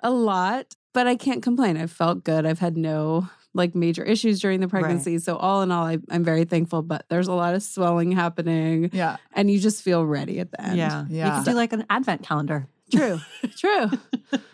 a 0.00 0.10
lot. 0.10 0.74
But 0.92 1.06
I 1.06 1.16
can't 1.16 1.42
complain. 1.42 1.76
I've 1.76 1.90
felt 1.92 2.22
good. 2.24 2.44
I've 2.46 2.58
had 2.58 2.76
no 2.76 3.28
like 3.54 3.74
major 3.74 4.02
issues 4.02 4.40
during 4.40 4.60
the 4.60 4.68
pregnancy. 4.68 5.18
So 5.18 5.36
all 5.36 5.60
in 5.62 5.70
all, 5.70 5.84
I, 5.84 5.98
I'm 6.10 6.24
very 6.24 6.44
thankful. 6.44 6.80
But 6.82 7.04
there's 7.08 7.28
a 7.28 7.32
lot 7.34 7.54
of 7.54 7.62
swelling 7.62 8.12
happening, 8.12 8.88
Yeah. 8.92 9.16
and 9.34 9.50
you 9.50 9.58
just 9.58 9.82
feel 9.82 10.04
ready 10.06 10.40
at 10.40 10.50
the 10.50 10.60
end. 10.62 10.76
Yeah. 10.78 11.04
yeah. 11.08 11.08
You 11.08 11.16
Yeah. 11.16 11.36
could 11.44 11.50
do 11.50 11.56
like 11.56 11.72
an 11.74 11.84
advent 11.90 12.22
calendar. 12.22 12.66
true, 12.90 13.18
true. 13.56 13.90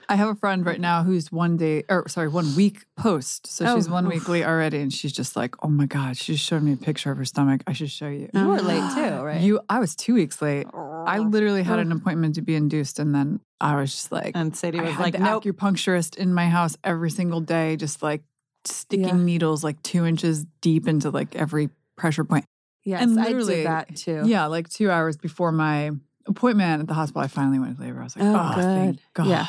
I 0.09 0.15
have 0.17 0.29
a 0.29 0.35
friend 0.37 0.65
right 0.65 0.81
now 0.81 1.03
who's 1.03 1.31
one 1.33 1.57
day, 1.57 1.83
or 1.89 2.09
sorry, 2.09 2.29
one 2.29 2.55
week 2.57 2.85
post. 2.97 3.47
So 3.49 3.67
Oh, 3.67 3.75
she's 3.77 3.89
one 3.89 4.07
oof. 4.07 4.13
week 4.15 4.29
late 4.29 4.45
already. 4.45 4.79
And 4.79 4.93
she's 4.93 5.13
just 5.13 5.35
like, 5.37 5.55
oh 5.65 5.69
my 5.69 5.87
God, 5.87 6.17
she 6.17 6.33
just 6.35 6.45
showed 6.45 6.63
me 6.63 6.73
a 6.73 6.77
picture 6.77 7.11
of 7.11 7.19
her 7.19 7.25
stomach. 7.25 7.63
I 7.67 7.73
should 7.73 7.91
show 7.91 8.09
you. 8.09 8.31
You 8.33 8.47
were 8.49 8.61
late 8.61 8.83
too, 8.95 9.23
right? 9.23 9.41
You, 9.41 9.61
I 9.69 9.81
was 9.81 9.95
two 9.97 10.15
weeks 10.15 10.41
late. 10.41 10.67
I 11.09 11.19
literally 11.19 11.63
had 11.63 11.79
an 11.79 11.93
appointment 11.93 12.35
to 12.37 12.43
be 12.43 12.55
induced. 12.55 12.99
And 12.99 13.15
then 13.15 13.41
I 13.61 13.77
was 13.77 13.93
just 13.93 14.13
like, 14.13 14.33
and 14.35 14.57
Sadie 14.57 14.79
I 14.81 14.83
was 14.85 14.93
had 14.93 15.01
like, 15.03 15.13
the 15.15 15.19
nope. 15.21 15.45
acupuncturist 15.45 16.17
in 16.17 16.33
my 16.35 16.49
house 16.49 16.77
every 16.85 17.11
single 17.11 17.41
day, 17.41 17.77
just 17.77 18.03
like 18.03 18.23
sticking 18.65 19.07
Yeah. 19.07 19.15
needles 19.17 19.65
like 19.65 19.83
two 19.83 20.05
inches 20.07 20.45
deep 20.61 20.87
into 20.89 21.11
like 21.11 21.35
every 21.37 21.71
pressure 21.97 22.25
point. 22.25 22.45
Yes, 22.85 23.03
And 23.03 23.19
I 23.19 23.25
literally- 23.25 23.57
did 23.57 23.67
that 23.67 23.97
too. 23.97 24.23
Yeah, 24.25 24.47
like 24.47 24.69
two 24.69 24.91
hours 24.91 25.17
before 25.17 25.53
my 25.53 25.91
appointment 26.27 26.83
at 26.83 26.87
the 26.89 26.95
hospital, 26.95 27.23
I 27.23 27.27
finally 27.29 27.59
went 27.59 27.77
to 27.77 27.83
labor. 27.83 28.01
I 28.01 28.05
was 28.05 28.17
like, 28.17 28.25
Oh, 28.25 28.53
oh, 28.57 28.61
thank. 28.61 28.99
God. 29.15 29.27
Yeah. 29.27 29.47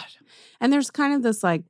And 0.61 0.71
there's 0.73 0.89
kind 0.91 1.13
of 1.13 1.23
this 1.23 1.43
like 1.43 1.63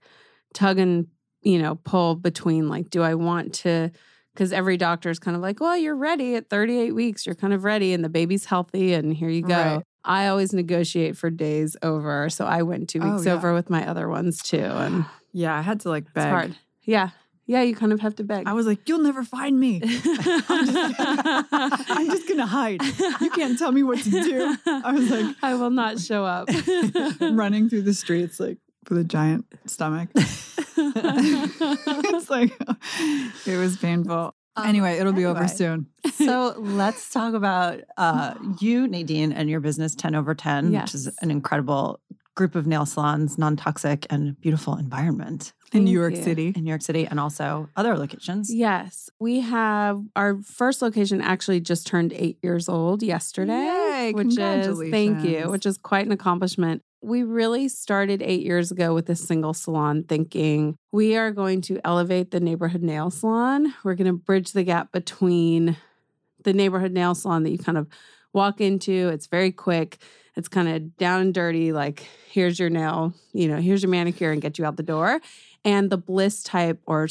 tug 0.54 0.80
and, 0.80 1.08
you 1.42 1.60
know, 1.62 1.76
pull 1.76 2.16
between 2.16 2.70
like, 2.70 2.90
do 2.90 3.02
I 3.02 3.16
want 3.16 3.54
to, 3.56 3.92
because 4.40 4.54
every 4.54 4.78
doctor 4.78 5.10
is 5.10 5.20
kind 5.20 5.36
of 5.36 5.44
like, 5.44 5.60
well, 5.60 5.76
you're 5.76 5.98
ready 5.98 6.36
at 6.36 6.50
38 6.50 6.96
weeks. 6.96 7.26
You're 7.26 7.36
kind 7.36 7.52
of 7.52 7.66
ready 7.66 7.92
and 7.94 8.06
the 8.06 8.10
baby's 8.10 8.46
healthy 8.46 8.94
and 8.94 9.14
here 9.14 9.28
you 9.28 9.42
go. 9.42 9.54
Right. 9.54 9.84
I 10.06 10.28
always 10.28 10.54
negotiate 10.54 11.18
for 11.18 11.30
days 11.30 11.76
over. 11.84 12.30
So 12.30 12.46
I 12.46 12.62
went 12.62 12.88
two 12.88 13.02
oh, 13.04 13.12
weeks 13.12 13.26
yeah. 13.26 13.34
over 13.34 13.54
with 13.54 13.70
my 13.70 13.86
other 13.86 14.08
ones 14.08 14.42
too. 14.42 14.64
And 14.64 15.06
Yeah, 15.34 15.58
I 15.58 15.62
had 15.62 15.82
to 15.82 15.90
like 15.90 16.04
it's 16.04 16.14
beg. 16.14 16.30
hard. 16.30 16.56
Yeah. 16.84 17.10
Yeah. 17.48 17.64
You 17.64 17.76
kind 17.76 17.92
of 17.92 18.00
have 18.00 18.16
to 18.16 18.24
beg. 18.24 18.48
I 18.48 18.54
was 18.54 18.66
like, 18.66 18.88
you'll 18.88 19.02
never 19.02 19.26
find 19.26 19.60
me. 19.60 19.82
I'm 19.84 20.66
just, 20.66 21.04
I'm 21.52 22.10
just 22.10 22.28
gonna 22.30 22.46
hide. 22.46 22.82
You 23.20 23.32
can't 23.32 23.60
tell 23.60 23.74
me 23.74 23.84
what 23.84 24.00
to 24.00 24.10
do. 24.10 24.56
I 24.66 24.94
was 24.94 25.12
like, 25.12 25.36
I 25.44 25.56
will 25.56 25.70
not 25.70 26.00
show 26.00 26.24
up. 26.24 26.48
running 27.20 27.68
through 27.68 27.82
the 27.82 27.94
streets 27.94 28.40
like 28.40 28.58
with 28.88 29.00
a 29.00 29.04
giant 29.04 29.46
stomach. 29.66 30.10
it's 30.16 32.30
like 32.30 32.52
it 33.46 33.58
was 33.58 33.78
painful. 33.78 34.36
Anyway, 34.58 34.98
it'll 34.98 35.14
be 35.14 35.26
over 35.26 35.48
soon. 35.48 35.88
so 36.16 36.54
let's 36.58 37.10
talk 37.12 37.34
about 37.34 37.80
uh, 37.98 38.34
you, 38.60 38.88
Nadine, 38.88 39.32
and 39.32 39.50
your 39.50 39.62
business 39.62 39.96
Tenoverten, 39.96 40.80
which 40.82 40.94
is 40.94 41.08
an 41.22 41.32
incredible 41.32 42.00
group 42.36 42.56
of 42.56 42.66
nail 42.66 42.86
salons, 42.86 43.38
non 43.38 43.56
toxic, 43.58 44.08
and 44.10 44.40
beautiful 44.40 44.78
environment 44.78 45.52
In 45.74 45.84
New 45.84 45.92
York 45.92 46.16
you. 46.16 46.24
City. 46.24 46.54
in 46.56 46.64
New 46.64 46.70
York 46.70 46.82
City 46.82 47.06
and 47.06 47.20
also 47.20 47.70
other 47.76 47.98
locations. 47.98 48.54
Yes, 48.54 49.10
we 49.20 49.42
have 49.42 50.02
our 50.16 50.42
first 50.42 50.82
location 50.82 51.22
actually 51.22 51.60
just 51.60 51.86
turned 51.86 52.14
eight 52.14 52.38
years 52.42 52.70
old 52.70 53.04
yesterday, 53.04 53.66
Yay, 53.66 54.14
which 54.14 54.38
is 54.38 54.82
thank 54.90 55.26
you, 55.26 55.50
which 55.50 55.66
is 55.66 55.78
quite 55.78 56.06
an 56.06 56.14
accomplishment. 56.14 56.82
We 57.02 57.24
really 57.24 57.70
started 57.70 58.22
eight 58.22 58.42
years 58.42 58.72
ago 58.72 58.94
with 58.94 59.10
a 59.10 59.16
single 59.16 59.54
salon, 59.54 60.04
thinking 60.04 60.76
we 60.92 61.16
are 61.16 61.32
going 61.32 61.62
to 61.62 61.80
elevate 61.86 62.32
the 62.32 62.40
neighborhood 62.40 62.84
nail 62.84 63.10
salon. 63.10 63.74
We're 63.84 63.96
going 63.96 64.08
to 64.08 64.14
bridge 64.14 64.52
the 64.52 64.64
gap 64.64 64.92
between 64.92 65.78
the 66.44 66.54
neighborhood 66.54 66.92
nail 66.92 67.16
salon 67.16 67.44
that 67.44 67.52
you 67.52 67.58
kind 67.58 67.78
of 67.78 67.88
walk 68.34 68.60
into. 68.60 69.10
It's 69.10 69.28
very 69.28 69.52
quick. 69.52 69.98
It's 70.36 70.48
kind 70.48 70.68
of 70.68 70.98
down 70.98 71.22
and 71.22 71.34
dirty. 71.34 71.72
Like 71.72 72.06
here's 72.30 72.60
your 72.60 72.70
nail, 72.70 73.14
you 73.34 73.48
know, 73.48 73.58
here's 73.58 73.82
your 73.82 73.90
manicure, 73.90 74.32
and 74.32 74.42
get 74.42 74.58
you 74.58 74.66
out 74.66 74.78
the 74.78 74.84
door 74.84 75.22
and 75.66 75.90
the 75.90 75.98
bliss 75.98 76.44
type 76.44 76.82
or 76.86 77.08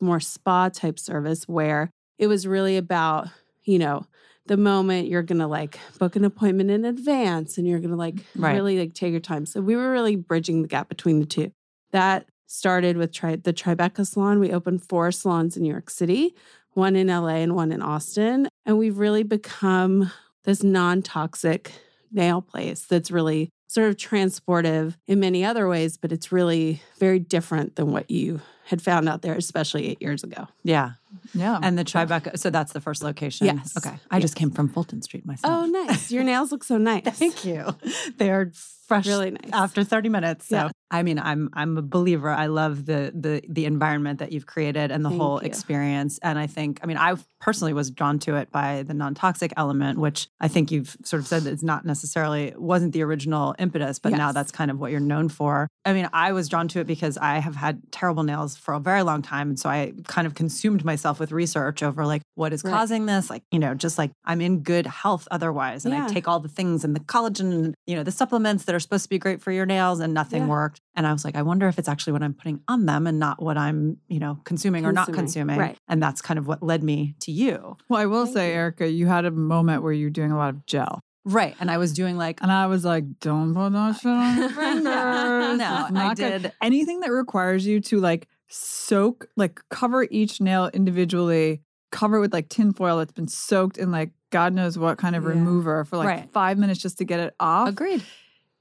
more 0.00 0.20
spa 0.20 0.68
type 0.68 0.98
service 0.98 1.48
where 1.48 1.90
it 2.18 2.26
was 2.26 2.46
really 2.46 2.76
about 2.76 3.28
you 3.64 3.78
know 3.78 4.06
the 4.50 4.56
moment 4.56 5.06
you're 5.06 5.22
gonna 5.22 5.46
like 5.46 5.78
book 6.00 6.16
an 6.16 6.24
appointment 6.24 6.72
in 6.72 6.84
advance 6.84 7.56
and 7.56 7.68
you're 7.68 7.78
gonna 7.78 7.94
like 7.94 8.24
Right. 8.34 8.54
really 8.54 8.80
like 8.80 8.94
take 8.94 9.12
your 9.12 9.20
time. 9.20 9.46
So 9.46 9.60
we 9.60 9.76
were 9.76 9.92
really 9.92 10.16
bridging 10.16 10.62
the 10.62 10.66
gap 10.68 10.88
between 10.88 11.20
the 11.20 11.24
two. 11.26 11.52
That 11.92 12.26
started 12.48 12.96
with 12.96 13.12
tri- 13.12 13.36
the 13.36 13.52
tribeca 13.52 14.04
salon. 14.04 14.40
We 14.40 14.50
opened 14.52 14.82
four 14.82 15.12
salons 15.12 15.56
in 15.56 15.62
new 15.62 15.70
york 15.70 15.88
city 15.88 16.34
one 16.72 16.96
in 16.96 17.06
la 17.06 17.26
and 17.28 17.54
one 17.54 17.70
in 17.72 17.80
austin 17.82 18.48
and 18.66 18.76
we've 18.78 18.98
really 18.98 19.22
become 19.24 20.10
this 20.44 20.62
non-toxic 20.64 21.72
nail 22.12 22.40
place 22.42 22.86
that's 22.86 23.10
really 23.12 23.50
sort 23.68 23.88
of 23.88 23.96
transportive 23.96 24.96
in 25.06 25.20
many 25.20 25.44
other 25.44 25.68
ways, 25.68 25.96
but 25.96 26.10
it's 26.10 26.32
really 26.32 26.82
very 26.98 27.20
different 27.20 27.76
than 27.76 27.92
what 27.92 28.10
you 28.10 28.40
had 28.66 28.80
found 28.82 29.08
out 29.08 29.22
there, 29.22 29.34
especially 29.34 29.88
eight 29.88 30.00
years 30.00 30.22
ago. 30.24 30.46
Yeah. 30.62 30.92
Yeah. 31.34 31.58
And 31.62 31.76
the 31.78 31.84
Tribeca, 31.84 32.38
so 32.38 32.50
that's 32.50 32.72
the 32.72 32.80
first 32.80 33.02
location. 33.02 33.46
Yes. 33.48 33.76
Okay. 33.76 33.96
I 34.10 34.20
just 34.20 34.36
came 34.36 34.50
from 34.52 34.68
Fulton 34.68 35.02
Street 35.02 35.26
myself. 35.26 35.52
Oh, 35.52 35.66
nice. 35.66 36.10
Your 36.12 36.22
nails 36.22 36.52
look 36.52 36.62
so 36.64 36.78
nice. 36.78 37.02
Thank 37.18 37.44
you. 37.44 37.66
They 38.16 38.30
are 38.30 38.52
fresh 38.86 39.06
Really 39.06 39.30
nice. 39.32 39.50
after 39.52 39.82
30 39.84 40.08
minutes. 40.08 40.46
So 40.48 40.56
Yeah. 40.56 40.70
I 40.92 41.04
mean, 41.04 41.20
I'm 41.20 41.50
I'm 41.52 41.78
a 41.78 41.82
believer. 41.82 42.28
I 42.30 42.46
love 42.46 42.84
the 42.86 43.12
the 43.14 43.40
the 43.48 43.64
environment 43.64 44.18
that 44.18 44.32
you've 44.32 44.46
created 44.46 44.90
and 44.90 45.04
the 45.04 45.08
Thank 45.10 45.20
whole 45.22 45.40
you. 45.40 45.46
experience. 45.46 46.18
And 46.20 46.36
I 46.36 46.48
think, 46.48 46.80
I 46.82 46.86
mean, 46.86 46.96
I 46.96 47.14
personally 47.40 47.72
was 47.72 47.92
drawn 47.92 48.18
to 48.20 48.34
it 48.34 48.50
by 48.50 48.82
the 48.82 48.92
non-toxic 48.94 49.52
element, 49.56 50.00
which 50.00 50.28
I 50.40 50.48
think 50.48 50.72
you've 50.72 50.96
sort 51.04 51.20
of 51.22 51.28
said 51.28 51.44
that 51.44 51.52
it's 51.52 51.62
not 51.62 51.84
necessarily 51.84 52.52
wasn't 52.56 52.92
the 52.92 53.02
original 53.02 53.54
impetus, 53.60 54.00
but 54.00 54.10
now 54.12 54.32
that's 54.32 54.50
kind 54.50 54.68
of 54.70 54.80
what 54.80 54.90
you're 54.90 54.98
known 54.98 55.28
for. 55.28 55.68
I 55.84 55.92
mean, 55.92 56.08
I 56.12 56.32
was 56.32 56.48
drawn 56.48 56.66
to 56.68 56.80
it 56.80 56.88
because 56.88 57.16
I 57.18 57.38
have 57.38 57.54
had 57.54 57.80
terrible 57.92 58.24
nails 58.24 58.49
for 58.56 58.74
a 58.74 58.80
very 58.80 59.02
long 59.02 59.22
time. 59.22 59.48
And 59.50 59.58
so 59.58 59.68
I 59.68 59.92
kind 60.06 60.26
of 60.26 60.34
consumed 60.34 60.84
myself 60.84 61.18
with 61.20 61.32
research 61.32 61.82
over 61.82 62.06
like 62.06 62.22
what 62.34 62.52
is 62.52 62.64
Right. 62.64 62.70
causing 62.72 63.06
this? 63.06 63.28
Like, 63.30 63.42
you 63.50 63.58
know, 63.58 63.74
just 63.74 63.98
like 63.98 64.10
I'm 64.24 64.40
in 64.40 64.60
good 64.60 64.86
health 64.86 65.28
otherwise. 65.30 65.84
And 65.84 65.94
I 65.94 66.06
take 66.08 66.26
all 66.28 66.40
the 66.40 66.48
things 66.48 66.84
and 66.84 66.94
the 66.96 67.00
collagen 67.00 67.52
and, 67.52 67.74
you 67.86 67.96
know, 67.96 68.02
the 68.02 68.12
supplements 68.12 68.64
that 68.64 68.74
are 68.74 68.80
supposed 68.80 69.04
to 69.04 69.08
be 69.10 69.18
great 69.18 69.40
for 69.42 69.52
your 69.52 69.66
nails 69.66 70.00
and 70.00 70.14
nothing 70.14 70.42
Yeah. 70.42 70.48
worked. 70.48 70.80
And 70.94 71.06
I 71.06 71.12
was 71.12 71.24
like, 71.24 71.36
I 71.36 71.42
wonder 71.42 71.68
if 71.68 71.78
it's 71.78 71.88
actually 71.88 72.12
what 72.14 72.22
I'm 72.22 72.34
putting 72.34 72.60
on 72.68 72.86
them 72.86 73.06
and 73.06 73.18
not 73.18 73.42
what 73.42 73.56
I'm, 73.56 73.98
you 74.08 74.18
know, 74.20 74.38
consuming, 74.44 74.84
or 74.86 74.92
not 74.92 75.06
Consuming. 75.06 75.26
consuming. 75.56 75.58
Right. 75.58 75.76
And 75.88 76.02
that's 76.02 76.20
kind 76.20 76.38
of 76.38 76.46
what 76.46 76.62
led 76.62 76.82
me 76.82 77.14
to 77.20 77.32
you. 77.32 77.76
well, 77.88 78.00
I 78.00 78.06
will 78.06 78.24
Thank 78.24 78.36
say, 78.36 78.48
you. 78.50 78.54
Erica, 78.56 78.88
you 78.90 79.06
had 79.06 79.24
a 79.24 79.30
moment 79.30 79.82
where 79.82 79.92
you 79.92 80.06
were 80.06 80.10
doing 80.10 80.32
a 80.32 80.36
lot 80.36 80.50
of 80.50 80.66
gel. 80.66 81.00
Right. 81.26 81.54
And 81.60 81.70
I 81.70 81.76
was 81.76 81.92
doing 81.92 82.16
like, 82.16 82.42
And 82.42 82.50
I 82.50 82.66
was 82.66 82.82
like, 82.84 83.04
don't 83.20 83.54
put 83.54 83.72
that 83.72 83.96
shit 84.00 84.10
on 84.10 84.36
your 84.38 84.48
fingers. 84.84 84.84
No, 85.58 85.88
I 85.94 86.14
good. 86.14 86.42
did- 86.42 86.52
Anything 86.62 87.00
that 87.00 87.12
requires 87.12 87.66
you 87.66 87.80
to 87.80 88.00
like 88.00 88.26
soak, 88.50 89.28
like 89.36 89.60
cover 89.70 90.06
each 90.10 90.40
nail 90.40 90.68
individually, 90.74 91.62
cover 91.92 92.16
it 92.16 92.20
with 92.20 92.32
like 92.32 92.48
tinfoil 92.48 92.98
that's 92.98 93.12
been 93.12 93.28
soaked 93.28 93.78
in 93.78 93.90
like 93.90 94.10
God 94.30 94.52
knows 94.52 94.78
what 94.78 94.98
kind 94.98 95.16
of 95.16 95.22
Yeah. 95.24 95.30
remover 95.30 95.84
for 95.84 95.96
like 95.96 96.06
Right. 96.08 96.30
five 96.32 96.58
minutes 96.58 96.80
just 96.80 96.98
to 96.98 97.04
get 97.04 97.20
it 97.20 97.34
off 97.40 97.68
agreed. 97.68 98.02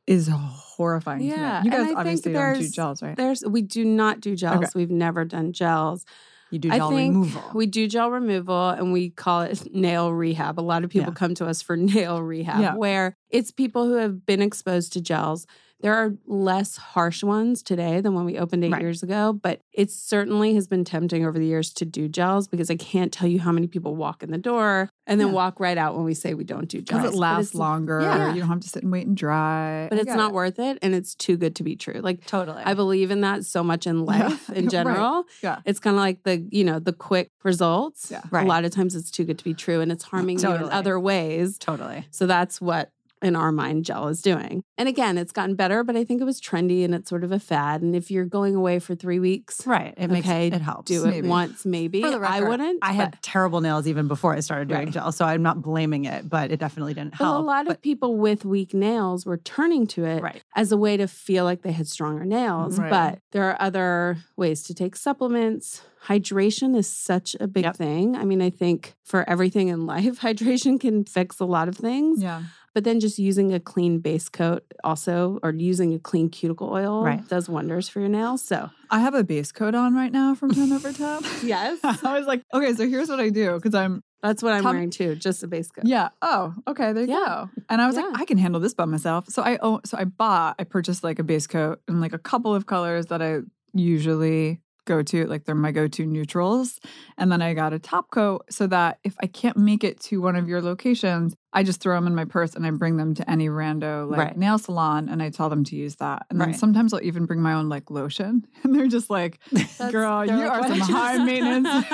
is 0.07 0.27
horrifying. 0.27 1.19
to 1.19 1.25
me. 1.25 1.31
Yeah, 1.31 1.63
You 1.63 1.71
guys 1.71 1.93
obviously 1.95 2.33
don't 2.33 2.59
do 2.59 2.69
gels, 2.69 3.01
right? 3.03 3.15
There's 3.15 3.43
we 3.45 3.61
do 3.61 3.83
not 3.85 4.21
do 4.21 4.35
gels. 4.35 4.57
Okay. 4.57 4.67
We've 4.75 4.89
never 4.91 5.25
done 5.25 5.53
gels. 5.53 6.05
You 6.51 6.57
do 6.57 6.71
I 6.71 6.77
gel 6.77 6.89
think 6.89 7.13
removal. 7.13 7.43
We 7.53 7.67
do 7.67 7.87
gel 7.87 8.09
removal 8.09 8.69
and 8.69 8.91
we 8.91 9.11
call 9.11 9.41
it 9.41 9.71
nail 9.75 10.11
rehab. 10.11 10.59
A 10.59 10.61
lot 10.61 10.83
of 10.83 10.89
people 10.89 11.11
Yeah. 11.11 11.15
come 11.17 11.35
to 11.35 11.45
us 11.45 11.61
for 11.61 11.77
nail 11.77 12.23
rehab, 12.23 12.59
Yeah. 12.61 12.75
where 12.75 13.15
it's 13.29 13.51
people 13.51 13.85
who 13.85 13.93
have 13.95 14.25
been 14.25 14.41
exposed 14.41 14.93
to 14.93 15.01
gels. 15.01 15.45
There 15.81 15.93
are 15.93 16.13
less 16.27 16.75
harsh 16.75 17.23
ones 17.23 17.63
today 17.63 18.01
than 18.01 18.13
when 18.13 18.25
we 18.25 18.37
opened 18.37 18.65
eight 18.65 18.71
Right. 18.73 18.81
years 18.81 19.01
ago, 19.01 19.31
but 19.31 19.61
it 19.71 19.89
certainly 19.89 20.53
has 20.55 20.67
been 20.67 20.83
tempting 20.83 21.25
over 21.25 21.39
the 21.39 21.45
years 21.45 21.71
to 21.75 21.85
do 21.85 22.09
gels 22.09 22.49
because 22.49 22.69
I 22.69 22.75
can't 22.75 23.13
tell 23.13 23.29
you 23.29 23.39
how 23.39 23.53
many 23.53 23.65
people 23.67 23.95
walk 23.95 24.21
in 24.21 24.29
the 24.31 24.37
door 24.37 24.89
and 25.07 25.21
then 25.21 25.27
Yeah. 25.27 25.33
walk 25.33 25.59
right 25.61 25.77
out 25.77 25.95
when 25.95 26.03
we 26.03 26.13
say 26.13 26.33
we 26.33 26.43
don't 26.43 26.67
do 26.67 26.81
gels. 26.81 27.01
Because 27.01 27.13
it 27.15 27.17
lasts 27.17 27.55
longer. 27.55 28.01
Yeah. 28.01 28.33
You 28.33 28.41
don't 28.41 28.49
have 28.49 28.59
to 28.59 28.67
sit 28.69 28.83
and 28.83 28.91
wait 28.91 29.07
and 29.07 29.15
dry. 29.15 29.87
But 29.89 29.99
I 29.99 30.01
it's 30.01 30.13
not 30.15 30.31
it. 30.31 30.35
worth 30.35 30.59
it 30.59 30.79
and 30.81 30.93
it's 30.93 31.15
too 31.15 31.37
good 31.37 31.55
to 31.55 31.63
be 31.63 31.77
true. 31.77 32.01
Like 32.01 32.25
totally. 32.25 32.61
I 32.65 32.73
believe 32.73 33.09
in 33.09 33.21
that 33.21 33.45
so 33.45 33.63
much 33.63 33.87
in 33.87 33.99
Yeah. 33.99 34.03
life 34.03 34.49
in 34.49 34.55
Right. 34.65 34.71
general. 34.71 35.23
Yeah. 35.41 35.59
It's 35.65 35.79
kind 35.79 35.95
of 35.95 36.01
like 36.01 36.23
the, 36.23 36.45
you 36.51 36.65
know, 36.65 36.79
the 36.79 36.93
quick 36.93 37.31
results. 37.45 38.09
Yeah. 38.11 38.21
Right. 38.31 38.45
A 38.45 38.49
lot 38.49 38.65
of 38.65 38.71
times 38.71 38.95
it's 38.95 39.09
too 39.11 39.23
good 39.23 39.37
to 39.37 39.43
be 39.45 39.53
true 39.53 39.79
and 39.79 39.91
it's 39.93 40.03
harming 40.03 40.39
you 40.39 40.51
in 40.51 40.63
other 40.63 40.99
ways. 40.99 41.57
totally. 41.57 42.05
So 42.11 42.27
that's 42.27 42.59
what 42.59 42.91
in 43.21 43.35
our 43.35 43.51
mind 43.51 43.83
gel 43.85 44.07
is 44.07 44.21
doing. 44.21 44.63
And 44.77 44.87
again, 44.87 45.17
it's 45.17 45.31
gotten 45.31 45.55
better, 45.55 45.83
but 45.83 45.95
I 45.97 46.03
think 46.05 46.21
it 46.21 46.23
was 46.23 46.39
trendy 46.39 46.85
and 46.85 46.95
it's 46.95 47.09
sort 47.09 47.23
of 47.23 47.31
a 47.31 47.39
fad. 47.39 47.81
And 47.81 47.95
if 47.95 48.09
you're 48.09 48.25
going 48.25 48.55
away 48.55 48.79
for 48.79 48.95
three 48.95 49.19
weeks, 49.19 49.65
Right. 49.67 49.93
It 49.97 50.09
makes 50.09 50.25
Okay, 50.27 50.47
it 50.47 50.61
helps. 50.61 50.89
do 50.89 51.03
it 51.05 51.09
Maybe. 51.09 51.27
once, 51.27 51.65
maybe. 51.65 52.01
The 52.01 52.17
I 52.19 52.41
wouldn't. 52.41 52.79
I 52.81 52.93
had 52.93 53.11
but- 53.11 53.21
terrible 53.21 53.59
nails 53.61 53.87
even 53.87 54.07
before 54.07 54.33
I 54.33 54.39
started 54.39 54.69
doing 54.69 54.85
Right. 54.85 54.93
gel, 54.93 55.11
so 55.11 55.25
I'm 55.25 55.41
not 55.43 55.61
blaming 55.61 56.05
it, 56.05 56.29
but 56.29 56.51
it 56.51 56.59
definitely 56.59 56.93
didn't 56.93 57.11
But 57.17 57.25
help. 57.25 57.43
a 57.43 57.45
lot 57.45 57.67
of 57.69 57.81
people 57.81 58.17
with 58.17 58.45
weak 58.45 58.73
nails 58.73 59.25
were 59.25 59.37
turning 59.37 59.85
to 59.87 60.05
it 60.05 60.21
right. 60.21 60.41
as 60.55 60.71
a 60.71 60.77
way 60.77 60.95
to 60.97 61.07
feel 61.07 61.43
like 61.43 61.61
they 61.61 61.71
had 61.73 61.87
stronger 61.87 62.23
nails. 62.25 62.79
Right. 62.79 62.89
But 62.89 63.19
there 63.31 63.43
are 63.49 63.61
other 63.61 64.17
ways 64.37 64.63
to 64.63 64.73
take 64.73 64.95
supplements. 64.95 65.81
Hydration 66.07 66.75
is 66.77 66.87
such 66.87 67.35
a 67.41 67.47
big 67.47 67.65
Yep. 67.65 67.75
thing. 67.75 68.15
I 68.15 68.23
mean, 68.23 68.41
I 68.41 68.49
think 68.49 68.95
for 69.03 69.29
everything 69.29 69.67
in 69.67 69.85
life, 69.85 70.19
hydration 70.21 70.79
can 70.79 71.03
fix 71.03 71.39
a 71.41 71.45
lot 71.45 71.67
of 71.67 71.75
things. 71.75 72.21
Yeah. 72.23 72.43
But 72.73 72.83
then 72.83 72.99
just 72.99 73.17
using 73.19 73.53
a 73.53 73.59
clean 73.59 73.99
base 73.99 74.29
coat 74.29 74.63
also, 74.83 75.39
or 75.43 75.51
using 75.53 75.93
a 75.93 75.99
clean 75.99 76.29
cuticle 76.29 76.69
oil 76.71 77.03
Right. 77.03 77.27
does 77.27 77.49
wonders 77.49 77.89
for 77.89 77.99
your 77.99 78.09
nails. 78.09 78.41
So, 78.43 78.69
I 78.91 78.99
have 78.99 79.13
a 79.15 79.23
base 79.23 79.51
coat 79.51 79.75
on 79.75 79.95
right 79.95 80.11
now 80.11 80.35
from 80.35 80.51
Tenoverten. 80.51 81.43
yes, 81.43 81.79
I 81.83 82.17
was 82.17 82.27
like, 82.27 82.43
okay, 82.53 82.73
so 82.73 82.87
here's 82.87 83.09
what 83.09 83.19
I 83.19 83.29
do 83.29 83.55
because 83.55 83.73
I'm 83.75 84.01
that's 84.21 84.43
what 84.43 84.51
I'm 84.53 84.63
Tom- 84.63 84.75
wearing 84.75 84.89
too, 84.89 85.15
just 85.15 85.43
a 85.43 85.47
base 85.47 85.71
coat. 85.71 85.85
Yeah. 85.85 86.09
Oh, 86.21 86.53
okay. 86.67 86.91
There 86.91 87.03
you 87.05 87.09
Yeah. 87.11 87.45
go. 87.55 87.61
And 87.69 87.81
I 87.81 87.87
was 87.87 87.95
Yeah. 87.95 88.01
like, 88.03 88.21
I 88.21 88.25
can 88.25 88.37
handle 88.37 88.59
this 88.59 88.73
by 88.73 88.83
myself. 88.85 89.29
So 89.29 89.41
I 89.41 89.57
own, 89.61 89.79
so 89.85 89.97
I 89.97 90.03
bought, 90.03 90.55
I 90.59 90.65
purchased 90.65 91.05
like 91.05 91.19
a 91.19 91.23
base 91.23 91.47
coat 91.47 91.79
and 91.87 92.01
like 92.01 92.11
a 92.11 92.17
couple 92.19 92.53
of 92.53 92.65
colors 92.65 93.05
that 93.07 93.21
I 93.21 93.39
usually 93.73 94.59
go 94.85 95.01
to, 95.03 95.25
like 95.27 95.45
they're 95.45 95.55
my 95.55 95.71
go-to 95.71 96.05
neutrals. 96.05 96.79
And 97.17 97.31
then 97.31 97.41
I 97.41 97.53
got 97.53 97.73
a 97.73 97.79
top 97.79 98.11
coat 98.11 98.45
so 98.49 98.67
that 98.67 98.99
if 99.03 99.15
I 99.21 99.27
can't 99.27 99.57
make 99.57 99.83
it 99.83 99.99
to 100.01 100.21
one 100.21 100.35
of 100.35 100.47
your 100.47 100.61
locations, 100.61 101.35
I 101.53 101.63
just 101.63 101.81
throw 101.81 101.95
them 101.95 102.07
in 102.07 102.13
my 102.15 102.25
purse 102.25 102.55
and 102.55 102.65
I 102.65 102.71
bring 102.71 102.97
them 102.97 103.13
to 103.15 103.29
any 103.29 103.49
rando 103.49 104.07
like 104.09 104.19
Right. 104.19 104.37
nail 104.37 104.57
salon 104.57 105.09
and 105.09 105.21
I 105.21 105.29
tell 105.29 105.49
them 105.49 105.63
to 105.65 105.75
use 105.75 105.95
that. 105.97 106.25
And 106.29 106.39
then 106.39 106.49
Right. 106.49 106.55
sometimes 106.57 106.93
I'll 106.93 107.01
even 107.03 107.25
bring 107.25 107.41
my 107.41 107.53
own 107.53 107.69
like 107.69 107.89
lotion. 107.91 108.45
And 108.63 108.75
they're 108.75 108.87
just 108.87 109.09
like, 109.09 109.39
That's- 109.51 109.91
girl, 109.91 110.25
you 110.25 110.35
like, 110.35 110.51
are 110.51 110.67
some 110.67 110.79
high 110.79 111.17
maintenance. 111.23 111.67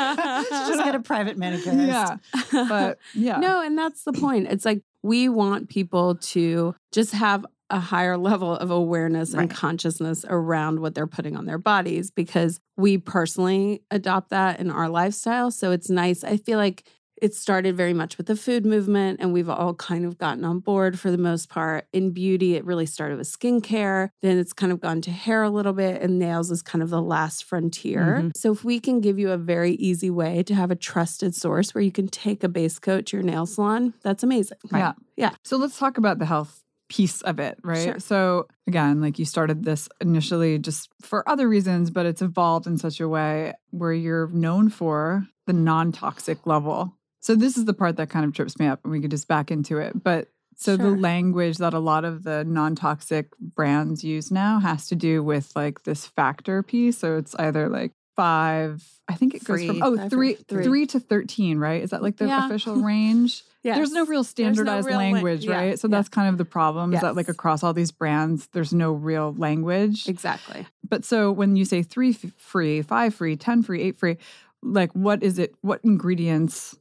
Just 0.49 0.83
get 0.83 0.95
a 0.95 0.99
private 0.99 1.37
manicurist. 1.37 1.87
yeah. 1.87 2.17
But 2.51 2.97
yeah. 3.13 3.37
No, 3.37 3.61
and 3.61 3.77
that's 3.77 4.03
the 4.03 4.13
point. 4.13 4.47
It's 4.49 4.65
like 4.65 4.81
we 5.03 5.29
want 5.29 5.69
people 5.69 6.15
to 6.15 6.73
just 6.91 7.11
have 7.13 7.45
a 7.69 7.79
higher 7.79 8.17
level 8.17 8.53
of 8.55 8.69
awareness 8.71 9.31
and 9.33 9.41
Right. 9.41 9.49
consciousness 9.49 10.23
around 10.29 10.79
what 10.79 10.93
they're 10.95 11.07
putting 11.07 11.35
on 11.35 11.45
their 11.45 11.57
bodies 11.57 12.11
because 12.11 12.59
we 12.77 12.97
personally 12.97 13.81
adopt 13.91 14.29
that 14.29 14.59
in 14.59 14.69
our 14.69 14.87
lifestyle. 14.89 15.49
So 15.51 15.71
it's 15.71 15.89
nice. 15.89 16.23
I 16.23 16.37
feel 16.37 16.57
like 16.59 16.87
it 17.21 17.33
started 17.33 17.77
very 17.77 17.93
much 17.93 18.17
with 18.17 18.27
the 18.27 18.35
food 18.35 18.65
movement, 18.65 19.21
and 19.21 19.31
we've 19.31 19.49
all 19.49 19.73
kind 19.73 20.03
of 20.03 20.17
gotten 20.17 20.43
on 20.43 20.59
board 20.59 20.99
for 20.99 21.09
the 21.09 21.17
most 21.17 21.47
part. 21.47 21.87
In 21.93 22.11
beauty, 22.11 22.55
it 22.55 22.65
really 22.65 22.85
started 22.85 23.17
with 23.17 23.25
skincare. 23.25 24.09
Then 24.21 24.37
it's 24.37 24.51
kind 24.51 24.73
of 24.73 24.81
gone 24.81 24.99
to 25.01 25.11
hair 25.11 25.41
a 25.41 25.49
little 25.49 25.71
bit, 25.71 26.01
and 26.01 26.19
nails 26.19 26.51
is 26.51 26.61
kind 26.61 26.83
of 26.83 26.89
the 26.89 27.01
last 27.01 27.45
frontier. 27.45 28.19
Mhm. 28.21 28.31
So, 28.35 28.51
if 28.51 28.65
we 28.65 28.81
can 28.81 28.99
give 28.99 29.17
you 29.17 29.31
a 29.31 29.37
very 29.37 29.75
easy 29.75 30.09
way 30.09 30.43
to 30.43 30.53
have 30.53 30.71
a 30.71 30.75
trusted 30.75 31.33
source 31.33 31.73
where 31.73 31.81
you 31.81 31.91
can 31.91 32.09
take 32.09 32.43
a 32.43 32.49
base 32.49 32.79
coat 32.79 33.05
to 33.07 33.17
your 33.17 33.23
nail 33.23 33.45
salon, 33.45 33.93
that's 34.03 34.21
amazing. 34.21 34.57
Yeah. 34.73 34.91
Yeah. 35.15 35.31
So 35.43 35.55
let's 35.55 35.79
talk 35.79 35.97
about 35.97 36.19
the 36.19 36.25
health 36.25 36.64
piece 36.89 37.21
of 37.21 37.39
it, 37.39 37.57
right? 37.63 37.83
Sure. 37.83 37.99
So 37.99 38.47
again, 38.67 39.01
like 39.01 39.17
you 39.19 39.25
started 39.25 39.63
this 39.63 39.89
initially 40.01 40.59
just 40.59 40.89
for 41.01 41.27
other 41.27 41.47
reasons, 41.49 41.89
but 41.89 42.05
it's 42.05 42.21
evolved 42.21 42.67
in 42.67 42.77
such 42.77 42.99
a 42.99 43.07
way 43.09 43.53
where 43.71 43.93
you're 43.93 44.27
known 44.29 44.69
for 44.69 45.27
the 45.47 45.53
non-toxic 45.53 46.45
level. 46.45 46.95
So 47.21 47.35
this 47.35 47.57
is 47.57 47.65
the 47.65 47.73
part 47.73 47.97
that 47.97 48.09
kind 48.09 48.25
of 48.25 48.33
trips 48.33 48.59
me 48.59 48.67
up 48.67 48.81
and 48.83 48.91
we 48.91 49.01
could 49.01 49.11
just 49.11 49.27
back 49.27 49.49
into 49.49 49.77
it. 49.79 50.03
But 50.03 50.29
so 50.57 50.77
the 50.77 50.91
language 50.91 51.57
that 51.57 51.73
a 51.73 51.79
lot 51.79 52.05
of 52.05 52.23
the 52.23 52.43
non-toxic 52.45 53.29
brands 53.39 54.03
use 54.03 54.31
now 54.31 54.59
has 54.59 54.87
to 54.87 54.95
do 54.95 55.23
with 55.23 55.51
like 55.55 55.83
this 55.83 56.05
factor 56.05 56.63
piece. 56.63 56.97
So 56.99 57.17
it's 57.17 57.35
either 57.35 57.67
like 57.67 57.91
five, 58.15 58.83
I 59.07 59.15
think 59.15 59.33
it 59.35 59.43
goes 59.43 59.65
from 59.65 59.83
oh 59.83 60.07
three, 60.07 60.35
three. 60.35 60.63
three 60.63 60.85
to 60.87 60.99
13, 60.99 61.57
right? 61.57 61.83
Is 61.83 61.89
that 61.89 62.01
like 62.01 62.17
the 62.17 62.27
Yeah. 62.27 62.45
official 62.45 62.75
range? 62.77 63.43
There's 63.73 63.91
no 63.91 64.05
real 64.05 64.23
standardized 64.23 64.85
real 64.85 64.97
lang- 64.97 65.13
language, 65.13 65.45
yeah, 65.45 65.55
right? 65.55 65.79
So 65.79 65.87
yeah. 65.87 65.97
that's 65.97 66.09
kind 66.09 66.29
of 66.29 66.37
the 66.37 66.45
problem 66.45 66.93
is 66.93 67.01
that 67.01 67.15
like 67.15 67.29
across 67.29 67.63
all 67.63 67.73
these 67.73 67.89
brands, 67.89 68.47
there's 68.53 68.73
no 68.73 68.91
real 68.91 69.33
language. 69.33 70.07
Exactly. 70.07 70.67
But 70.87 71.03
so 71.03 71.31
when 71.31 71.55
you 71.55 71.65
say 71.65 71.81
three 71.81 72.11
f- 72.11 72.31
free, 72.37 72.83
five 72.83 73.15
free, 73.15 73.35
10 73.35 73.63
free, 73.63 73.81
eight 73.81 73.97
free, 73.97 74.17
like 74.61 74.91
what 74.91 75.23
is 75.23 75.39
it? 75.39 75.55
What 75.61 75.79
ingredients 75.83 76.77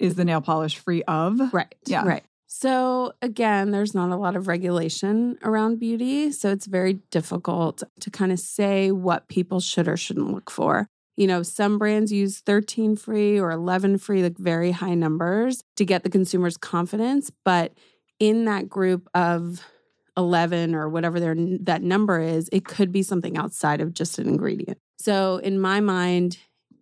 is 0.00 0.16
the 0.16 0.24
nail 0.24 0.40
polish 0.40 0.76
free 0.76 1.04
of? 1.04 1.38
Right. 1.54 1.74
Yeah. 1.86 2.04
Right. 2.04 2.24
So 2.48 3.12
again, 3.22 3.70
there's 3.70 3.94
not 3.94 4.10
a 4.10 4.16
lot 4.16 4.34
of 4.34 4.48
regulation 4.48 5.38
around 5.42 5.78
beauty. 5.78 6.32
So 6.32 6.50
it's 6.50 6.66
very 6.66 6.94
difficult 7.10 7.82
to 8.00 8.10
kind 8.10 8.32
of 8.32 8.40
say 8.40 8.90
what 8.90 9.28
people 9.28 9.60
should 9.60 9.86
or 9.86 9.96
shouldn't 9.96 10.32
look 10.32 10.50
for. 10.50 10.88
You 11.16 11.26
know, 11.26 11.42
some 11.42 11.78
brands 11.78 12.12
use 12.12 12.40
13 12.40 12.96
free 12.96 13.38
or 13.38 13.50
11 13.50 13.98
free, 13.98 14.22
like 14.22 14.38
very 14.38 14.70
high 14.70 14.94
numbers 14.94 15.62
to 15.76 15.84
get 15.84 16.02
the 16.02 16.10
consumer's 16.10 16.56
confidence. 16.56 17.30
But 17.44 17.72
in 18.18 18.44
that 18.44 18.68
group 18.68 19.08
of 19.14 19.62
11 20.16 20.74
or 20.74 20.88
whatever 20.88 21.20
their, 21.20 21.34
that 21.60 21.82
number 21.82 22.20
is, 22.20 22.48
it 22.52 22.64
could 22.64 22.92
be 22.92 23.02
something 23.02 23.36
outside 23.36 23.80
of 23.80 23.94
just 23.94 24.18
an 24.18 24.28
ingredient. 24.28 24.78
So 24.98 25.36
in 25.38 25.60
my 25.60 25.80
mind, 25.80 26.38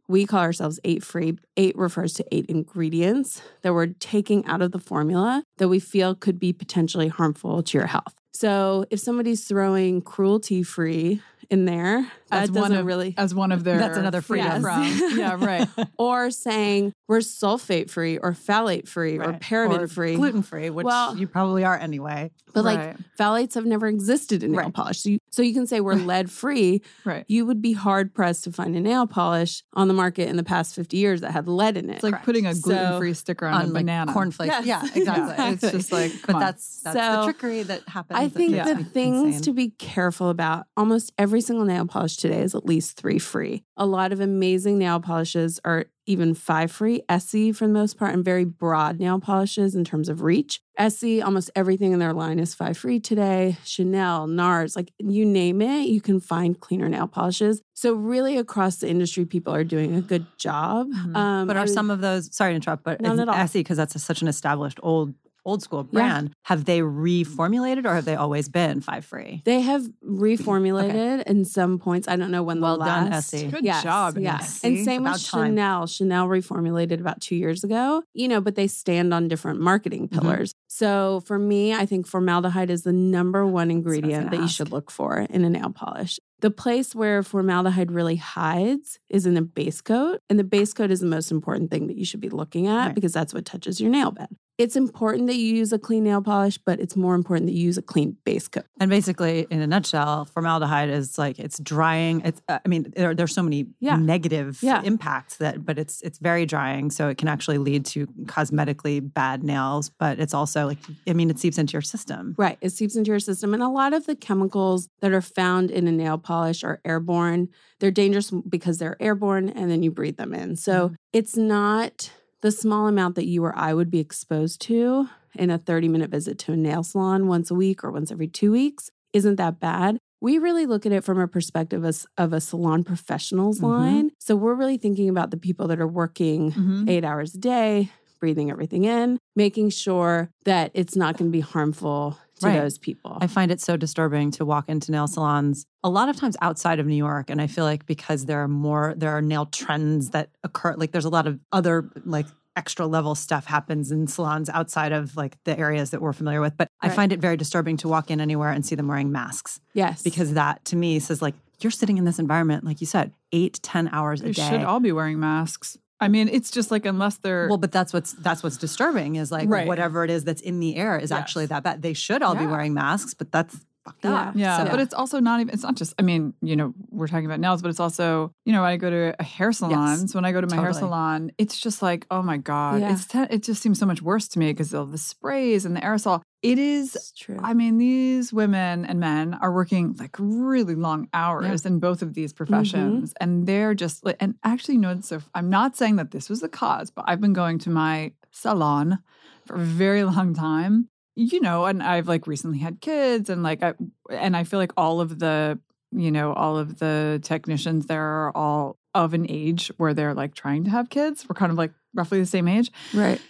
we 0.08 0.26
call 0.26 0.40
ourselves 0.40 0.78
eight 0.84 1.02
free. 1.02 1.38
Eight 1.56 1.76
refers 1.76 2.12
to 2.14 2.24
eight 2.30 2.46
ingredients 2.46 3.42
that 3.62 3.72
we're 3.72 3.86
taking 3.86 4.44
out 4.46 4.62
of 4.62 4.72
the 4.72 4.78
formula 4.78 5.42
that 5.58 5.68
we 5.68 5.80
feel 5.80 6.14
could 6.14 6.38
be 6.38 6.52
potentially 6.52 7.08
harmful 7.08 7.62
to 7.62 7.78
your 7.78 7.86
health. 7.86 8.14
So 8.32 8.84
if 8.90 9.00
somebody's 9.00 9.44
throwing 9.44 10.02
cruelty 10.02 10.62
free 10.62 11.22
in 11.50 11.64
there, 11.64 12.07
As 12.30 12.50
that 12.50 12.61
one 12.61 12.72
of 12.72 12.85
really, 12.87 13.14
as 13.16 13.35
one 13.35 13.52
of 13.52 13.64
their 13.64 13.78
That's 13.78 13.96
another 13.98 14.20
freedom. 14.20 14.46
Yes. 14.46 14.62
from. 14.62 15.18
Yeah, 15.18 15.37
right. 15.44 15.68
or 15.98 16.30
saying 16.30 16.92
we're 17.09 17.18
sulfate 17.18 17.90
free 17.90 18.18
or 18.18 18.33
phthalate 18.33 18.88
free 18.88 19.18
or 19.18 19.30
Right. 19.30 19.40
paraben 19.40 19.90
free. 19.90 20.16
gluten 20.16 20.42
free, 20.42 20.70
which 20.70 20.85
Well- 20.85 21.16
you 21.16 21.26
probably 21.26 21.64
are 21.64 21.76
anyway. 21.78 22.30
But 22.52 22.64
like 22.64 22.96
phthalates 23.18 23.54
have 23.54 23.66
never 23.66 23.88
existed 23.88 24.44
in 24.44 24.52
nail 24.52 24.61
Right. 24.62 24.72
polish. 24.74 25.00
So 25.00 25.09
you, 25.09 25.18
so 25.33 25.42
you 25.42 25.52
can 25.52 25.66
say 25.66 25.80
we're 25.80 25.94
lead 26.12 26.30
free. 26.30 26.83
right. 27.04 27.24
You 27.26 27.46
would 27.46 27.61
be 27.61 27.72
hard 27.72 28.14
pressed 28.14 28.44
to 28.44 28.52
find 28.52 28.76
a 28.76 28.80
nail 28.80 29.09
polish 29.09 29.64
on 29.72 29.88
the 29.88 29.94
market 29.94 30.28
in 30.28 30.37
the 30.37 30.44
past 30.44 30.74
50 30.76 30.96
years 30.96 31.20
that 31.22 31.33
had 31.33 31.48
lead 31.48 31.76
in 31.76 31.90
it. 31.90 31.94
It's 31.94 32.02
like 32.04 32.12
Correct. 32.12 32.24
putting 32.26 32.46
a 32.46 32.54
gluten-free 32.54 33.14
sticker 33.14 33.46
on, 33.46 33.62
a 33.62 33.64
like 33.64 33.72
banana. 33.72 34.12
cornflakes. 34.12 34.54
Yes. 34.64 34.66
Yeah, 34.66 34.83
exactly. 35.00 35.35
Yeah, 35.44 35.50
it's 35.52 35.70
just 35.72 35.90
like, 35.90 36.12
but 36.26 36.37
on. 36.37 36.40
that's 36.40 36.80
that's 36.83 36.96
So, 36.96 37.16
the 37.16 37.24
trickery 37.24 37.62
that 37.64 37.88
happens. 37.88 38.18
I 38.20 38.28
that 38.28 38.35
think 38.37 38.52
makes 38.52 38.68
the 38.68 38.85
things 38.85 39.24
insane. 39.26 39.42
to 39.42 39.52
be 39.52 39.70
careful 39.70 40.28
about 40.30 40.66
almost 40.76 41.12
every 41.18 41.33
single 41.40 41.64
nail 41.64 41.86
polish 41.86 42.16
today 42.16 42.40
is 42.42 42.54
at 42.54 42.64
least 42.66 42.96
three 42.96 43.18
free. 43.18 43.62
A 43.76 43.86
lot 43.86 44.12
of 44.12 44.20
amazing 44.20 44.78
nail 44.78 45.00
polishes 45.00 45.60
are 45.64 45.86
even 46.06 46.34
five 46.34 46.70
free, 46.70 47.02
Essie 47.08 47.50
for 47.50 47.66
the 47.66 47.72
most 47.72 47.96
part, 47.96 48.12
and 48.12 48.22
very 48.24 48.44
broad 48.44 48.98
nail 49.00 49.18
polishes 49.18 49.74
in 49.74 49.84
terms 49.84 50.08
of 50.10 50.20
reach. 50.20 50.60
Essie, 50.76 51.22
almost 51.22 51.50
everything 51.56 51.92
in 51.92 51.98
their 51.98 52.12
line 52.12 52.38
is 52.38 52.54
five 52.54 52.76
free 52.76 53.00
today. 53.00 53.56
Chanel, 53.64 54.26
NARS, 54.26 54.76
like 54.76 54.92
you 54.98 55.24
name 55.24 55.62
it, 55.62 55.86
you 55.88 56.02
can 56.02 56.20
find 56.20 56.60
cleaner 56.60 56.88
nail 56.90 57.06
polishes. 57.06 57.62
So, 57.72 57.94
really, 57.94 58.36
across 58.36 58.76
the 58.76 58.88
industry, 58.88 59.24
people 59.24 59.54
are 59.54 59.64
doing 59.64 59.94
a 59.94 60.02
good 60.02 60.26
job. 60.36 60.88
Mhm. 60.88 61.16
Um, 61.16 61.46
But 61.46 61.56
are 61.56 61.66
some 61.66 61.90
of 61.90 62.00
those? 62.00 62.34
Sorry 62.36 62.52
to 62.52 62.56
interrupt, 62.56 62.84
but 62.84 63.00
Not 63.00 63.18
at 63.18 63.28
all. 63.28 63.34
Essie 63.34 63.60
because 63.60 63.78
that's 63.78 63.94
a, 63.94 63.98
such 63.98 64.20
an 64.20 64.28
established 64.28 64.78
old 64.82 65.14
old 65.44 65.62
school 65.62 65.87
Yeah. 65.90 65.98
brand. 66.00 66.33
Have 66.44 66.64
they 66.64 66.80
reformulated 66.80 67.85
or 67.87 67.94
have 67.94 68.04
they 68.04 68.16
always 68.16 68.48
been 68.48 68.80
five 68.80 69.04
free? 69.04 69.42
They 69.44 69.61
have 69.61 69.87
reformulated 70.04 71.22
in 71.24 71.44
some 71.44 71.78
points. 71.78 72.09
I 72.09 72.16
don't 72.16 72.30
know 72.30 72.42
when 72.42 72.61
Well 72.61 72.78
the 72.78 72.85
done, 72.85 73.11
last. 73.11 73.35
Essie. 73.35 73.48
Good 73.48 73.64
Yes, 73.64 73.83
job, 73.83 74.18
Yeah. 74.18 74.37
Essie. 74.37 74.66
And 74.76 74.85
same 74.85 75.02
About 75.02 75.14
with 75.14 75.24
time. 75.26 75.46
Chanel. 75.50 75.87
Chanel 75.87 76.28
reformulated 76.28 77.00
about 77.00 77.20
two 77.20 77.37
years 77.37 77.64
ago, 77.64 78.02
you 78.14 78.28
know, 78.28 78.40
but 78.40 78.54
they 78.54 78.66
stand 78.66 79.12
on 79.14 79.28
different 79.28 79.61
marketing 79.61 80.09
Mhm. 80.09 80.12
pillars. 80.20 80.54
So 80.68 81.22
for 81.26 81.38
me, 81.38 81.72
I 81.72 81.87
think 81.87 82.07
formaldehyde 82.07 82.70
is 82.70 82.83
the 82.83 82.92
number 82.92 83.46
one 83.46 83.70
ingredient 83.70 84.30
that 84.30 84.40
you 84.40 84.48
should 84.48 84.72
look 84.72 84.90
for 84.90 85.18
in 85.30 85.44
a 85.44 85.50
nail 85.50 85.70
polish. 85.70 86.18
The 86.40 86.50
place 86.50 86.94
where 86.94 87.22
formaldehyde 87.22 87.90
really 87.90 88.16
hides 88.16 88.98
is 89.09 89.24
in 89.24 89.35
the 89.35 89.42
base 89.42 89.80
coat. 89.80 90.20
And 90.28 90.38
the 90.38 90.44
base 90.44 90.74
coat 90.74 90.90
is 90.90 91.00
the 91.00 91.07
most 91.07 91.30
important 91.30 91.70
thing 91.70 91.87
that 91.87 91.96
you 91.96 92.04
should 92.04 92.20
be 92.20 92.28
looking 92.28 92.66
at 92.66 92.87
Right. 92.87 92.94
because 92.94 93.12
that's 93.12 93.33
what 93.33 93.44
touches 93.44 93.80
your 93.80 93.90
nail 93.90 94.11
bed. 94.11 94.28
It's 94.56 94.76
important 94.76 95.26
that 95.26 95.34
you 95.34 95.56
use 95.56 95.72
a 95.72 95.80
clean 95.80 96.04
nail 96.04 96.22
polish, 96.22 96.58
but 96.58 96.78
it's 96.78 96.94
more 96.94 97.16
important 97.16 97.46
that 97.48 97.54
you 97.54 97.64
use 97.64 97.76
a 97.76 97.82
clean 97.82 98.16
base 98.24 98.46
coat. 98.46 98.64
And 98.78 98.88
basically, 98.88 99.48
in 99.50 99.60
a 99.60 99.66
nutshell, 99.66 100.26
formaldehyde 100.26 100.90
is 100.90 101.18
like 101.18 101.40
it's 101.40 101.58
drying. 101.58 102.20
It's 102.24 102.40
uh, 102.48 102.60
I 102.64 102.68
mean, 102.68 102.92
there, 102.94 103.14
there's 103.16 103.34
so 103.34 103.42
many 103.42 103.66
Yeah. 103.80 103.96
negative 103.96 104.60
Yeah. 104.62 104.80
impacts 104.84 105.38
that, 105.38 105.64
but 105.64 105.76
it's 105.76 106.00
it's 106.02 106.18
very 106.18 106.46
drying, 106.46 106.90
so 106.90 107.08
it 107.08 107.18
can 107.18 107.26
actually 107.26 107.58
lead 107.58 107.84
to 107.86 108.06
cosmetically 108.26 109.00
bad 109.12 109.42
nails. 109.42 109.90
But 109.90 110.20
it's 110.20 110.34
also 110.34 110.66
like 110.66 110.78
I 111.08 111.14
mean, 111.14 111.30
it 111.30 111.38
seeps 111.40 111.58
into 111.58 111.72
your 111.72 111.82
system. 111.82 112.36
Right. 112.38 112.58
It 112.60 112.70
seeps 112.70 112.94
into 112.94 113.10
your 113.10 113.18
system. 113.20 113.54
And 113.54 113.62
a 113.62 113.68
lot 113.68 113.92
of 113.92 114.06
the 114.06 114.14
chemicals 114.14 114.88
that 115.00 115.12
are 115.12 115.20
found 115.20 115.72
in 115.72 115.88
a 115.88 115.92
nail 115.92 116.16
polish 116.18 116.62
are 116.62 116.80
airborne. 116.84 117.48
They're 117.80 117.90
dangerous 117.90 118.30
because 118.48 118.78
they're 118.78 118.96
airborne 119.02 119.48
and 119.48 119.68
then 119.68 119.82
you 119.82 119.90
breathe 119.90 120.16
them 120.16 120.32
in. 120.32 120.54
So 120.54 120.92
it's 121.12 121.36
not 121.36 122.12
the 122.44 122.50
small 122.52 122.87
amount 122.87 123.14
that 123.14 123.24
you 123.26 123.42
or 123.42 123.57
I 123.57 123.72
would 123.72 123.90
be 123.90 124.00
exposed 124.00 124.61
to 124.62 125.09
in 125.35 125.48
a 125.50 125.57
30 125.57 125.88
minute 125.88 126.11
visit 126.11 126.38
to 126.40 126.52
a 126.52 126.57
nail 126.57 126.83
salon 126.83 127.26
once 127.26 127.50
a 127.50 127.54
week 127.54 127.83
or 127.83 127.90
once 127.90 128.12
every 128.12 128.28
two 128.28 128.52
weeks 128.52 128.90
isn't 129.14 129.37
that 129.37 129.59
bad. 129.61 129.96
We 130.20 130.37
really 130.38 130.66
look 130.66 130.85
at 130.85 130.92
it 130.92 131.04
from 131.04 131.18
a 131.18 131.26
perspective 131.26 131.87
as, 131.87 132.07
of 132.18 132.35
a 132.35 132.42
salon 132.42 132.85
professionals 132.85 133.61
Mhm. 133.61 133.62
line. 133.62 134.11
So 134.20 134.37
we're 134.37 134.54
really 134.54 134.76
thinking 134.76 135.09
about 135.09 135.30
the 135.30 135.38
people 135.38 135.68
that 135.68 135.80
are 135.80 135.88
working 135.88 136.52
Mhm. 136.52 136.87
eight 136.88 137.02
hours 137.02 137.35
a 137.35 137.38
day, 137.38 137.90
breathing 138.20 138.50
everything 138.50 138.85
in, 138.85 139.18
making 139.35 139.70
sure 139.70 140.28
that 140.44 140.70
it's 140.74 140.94
not 140.96 141.16
going 141.16 141.30
to 141.30 141.37
be 141.37 141.40
harmful 141.40 142.18
to 142.44 142.57
Right. 142.57 142.62
those 142.62 142.78
people. 142.78 143.18
I 143.20 143.26
find 143.26 143.50
it 143.50 143.61
so 143.61 143.76
disturbing 143.76 144.30
to 144.33 144.44
walk 144.44 144.68
into 144.68 144.92
nail 144.92 145.07
salons 145.07 145.66
a 145.83 145.88
lot 145.90 146.09
of 146.09 146.16
times 146.16 146.37
outside 146.40 146.78
of 146.78 146.87
New 146.87 146.96
York. 146.96 147.30
And 147.30 147.40
I 147.40 147.46
feel 147.46 147.64
like 147.64 147.87
because 147.87 148.26
there 148.26 148.42
are 148.42 148.48
more, 148.48 148.94
there 148.96 149.11
are 149.11 149.20
nail 149.22 149.46
trends 149.46 150.11
that 150.11 150.30
occur, 150.42 150.74
like 150.76 150.92
there's 150.92 151.04
a 151.04 151.11
lot 151.11 151.26
of 151.26 151.38
other 151.52 151.90
like 152.04 152.26
extra 152.57 152.87
level 152.87 153.14
stuff 153.16 153.46
happens 153.46 153.90
in 153.90 154.07
salons 154.07 154.48
outside 154.48 154.92
of 154.92 155.16
like 155.16 155.37
the 155.44 155.59
areas 155.59 155.90
that 155.90 156.00
we're 156.00 156.12
familiar 156.12 156.40
with. 156.40 156.57
But 156.57 156.68
I 156.80 156.88
find 156.88 157.12
it 157.12 157.18
very 157.18 157.37
disturbing 157.37 157.76
to 157.78 157.88
walk 157.88 158.11
in 158.11 158.20
anywhere 158.20 158.50
and 158.50 158.64
see 158.64 158.76
them 158.76 158.87
wearing 158.87 159.11
masks 159.11 159.61
yes. 159.72 160.02
because 160.02 160.35
that 160.35 160.64
to 160.66 160.76
me 160.76 161.00
says 161.00 161.20
like, 161.20 161.35
you're 161.61 161.70
sitting 161.70 161.98
in 161.98 162.04
this 162.04 162.18
environment, 162.18 162.62
like 162.64 162.80
you 162.80 162.87
said, 162.87 163.12
eight, 163.33 163.59
ten 163.62 163.88
hours 163.92 164.20
a 164.20 164.24
They 164.24 164.33
day. 164.33 164.48
should 164.50 164.62
all 164.62 164.80
be 164.80 164.92
wearing 164.92 165.18
masks. 165.18 165.78
I 166.00 166.09
mean, 166.09 166.28
it's 166.28 166.50
just 166.50 166.70
like 166.70 166.87
unless 166.87 167.18
they're 167.18 167.48
Well, 167.48 167.59
but 167.59 167.72
that's 167.72 167.92
what's 167.92 168.12
that's 168.14 168.42
what's 168.42 168.57
disturbing 168.57 169.16
is 169.16 169.30
like 169.30 169.48
Right. 169.48 169.66
whatever 169.66 170.04
it 170.04 170.11
is 170.11 170.24
that's 170.24 170.42
in 170.42 170.61
the 170.61 170.76
air 170.76 170.98
is 170.98 171.12
actually 171.12 171.46
that 171.46 171.62
bad. 171.62 171.83
They 171.83 171.92
should 171.94 172.22
all 172.22 172.35
be 172.35 172.46
wearing 172.46 172.74
masks, 172.74 173.14
but 173.14 173.30
that's 173.33 173.57
fucked 173.84 174.04
Yeah. 174.04 174.14
up. 174.14 174.36
Yeah, 174.36 174.64
So- 174.64 174.70
but 174.70 174.80
it's 174.80 174.94
also 174.94 175.20
not 175.20 175.40
even. 175.40 175.52
It's 175.52 175.62
not 175.62 175.76
just. 175.76 175.94
I 175.98 176.02
mean, 176.02 176.34
you 176.40 176.56
know, 176.56 176.74
we're 176.90 177.06
talking 177.06 177.26
about 177.26 177.40
nails, 177.40 177.62
but 177.62 177.68
it's 177.68 177.80
also, 177.80 178.32
you 178.44 178.52
know, 178.52 178.62
when 178.62 178.70
I 178.70 178.76
go 178.76 178.90
to 178.90 179.14
a 179.18 179.22
hair 179.22 179.52
salon. 179.52 180.08
so 180.08 180.16
when 180.16 180.24
I 180.24 180.32
go 180.32 180.40
to 180.40 180.46
my 180.46 180.60
hair 180.60 180.72
salon, 180.72 181.32
it's 181.38 181.58
just 181.58 181.82
like, 181.82 182.06
oh 182.10 182.22
my 182.22 182.36
god, 182.36 182.80
Yeah. 182.80 182.92
it's 182.92 183.06
te- 183.06 183.26
it 183.30 183.42
just 183.42 183.62
seems 183.62 183.78
so 183.78 183.86
much 183.86 184.02
worse 184.02 184.28
to 184.28 184.38
me 184.38 184.52
because 184.52 184.72
of 184.74 184.92
the 184.92 184.98
sprays 184.98 185.64
and 185.64 185.76
the 185.76 185.80
aerosol. 185.80 186.22
It 186.42 186.58
is. 186.58 186.94
it's 186.94 187.12
true. 187.12 187.38
I 187.42 187.54
mean, 187.54 187.78
these 187.78 188.30
women 188.32 188.84
and 188.84 189.00
men 189.00 189.32
are 189.40 189.50
working 189.52 189.94
like 189.98 190.14
really 190.18 190.74
long 190.74 191.08
hours 191.14 191.64
in 191.64 191.78
both 191.78 192.02
of 192.02 192.12
these 192.14 192.32
mm-hmm. 192.32 192.44
professions, 192.44 193.14
and 193.20 193.46
they're 193.46 193.74
just. 193.74 194.04
like 194.04 194.16
And 194.20 194.34
actually, 194.44 194.74
you 194.74 194.80
know, 194.80 195.00
so 195.00 195.20
I'm 195.34 195.48
not 195.48 195.76
saying 195.76 195.96
that 195.96 196.10
this 196.10 196.28
was 196.28 196.40
the 196.40 196.48
cause, 196.48 196.90
but 196.90 197.04
I've 197.08 197.20
been 197.20 197.32
going 197.32 197.58
to 197.60 197.70
my 197.70 198.12
salon 198.30 198.98
for 199.46 199.56
a 199.56 199.58
very 199.60 200.04
long 200.04 200.34
time 200.34 200.88
you 201.16 201.40
know, 201.40 201.64
and 201.66 201.83
I've 201.83 202.09
like 202.09 202.27
recently 202.27 202.59
had 202.59 202.81
kids 202.81 203.31
and 203.31 203.42
like 203.42 203.62
I 203.62 203.74
and 204.11 204.37
I 204.37 204.44
feel 204.44 204.59
like 204.59 204.72
all 204.77 205.00
of 205.00 205.18
the, 205.18 205.59
you 205.92 206.11
know, 206.11 206.33
all 206.33 206.59
of 206.59 206.79
the 206.79 207.20
technicians 207.22 207.87
there 207.87 208.03
are 208.05 208.37
all 208.37 208.77
of 208.94 209.14
an 209.14 209.27
age 209.29 209.70
where 209.77 209.94
they're 209.94 210.14
like 210.14 210.35
trying 210.35 210.64
to 210.64 210.70
have 210.70 210.88
kids. 210.90 211.24
We're 211.29 211.35
kind 211.35 211.53
of 211.53 211.59
like 211.59 211.72
roughly 211.94 212.18
the 212.20 212.27
same 212.27 212.48
age. 212.48 212.70
right. 212.94 213.20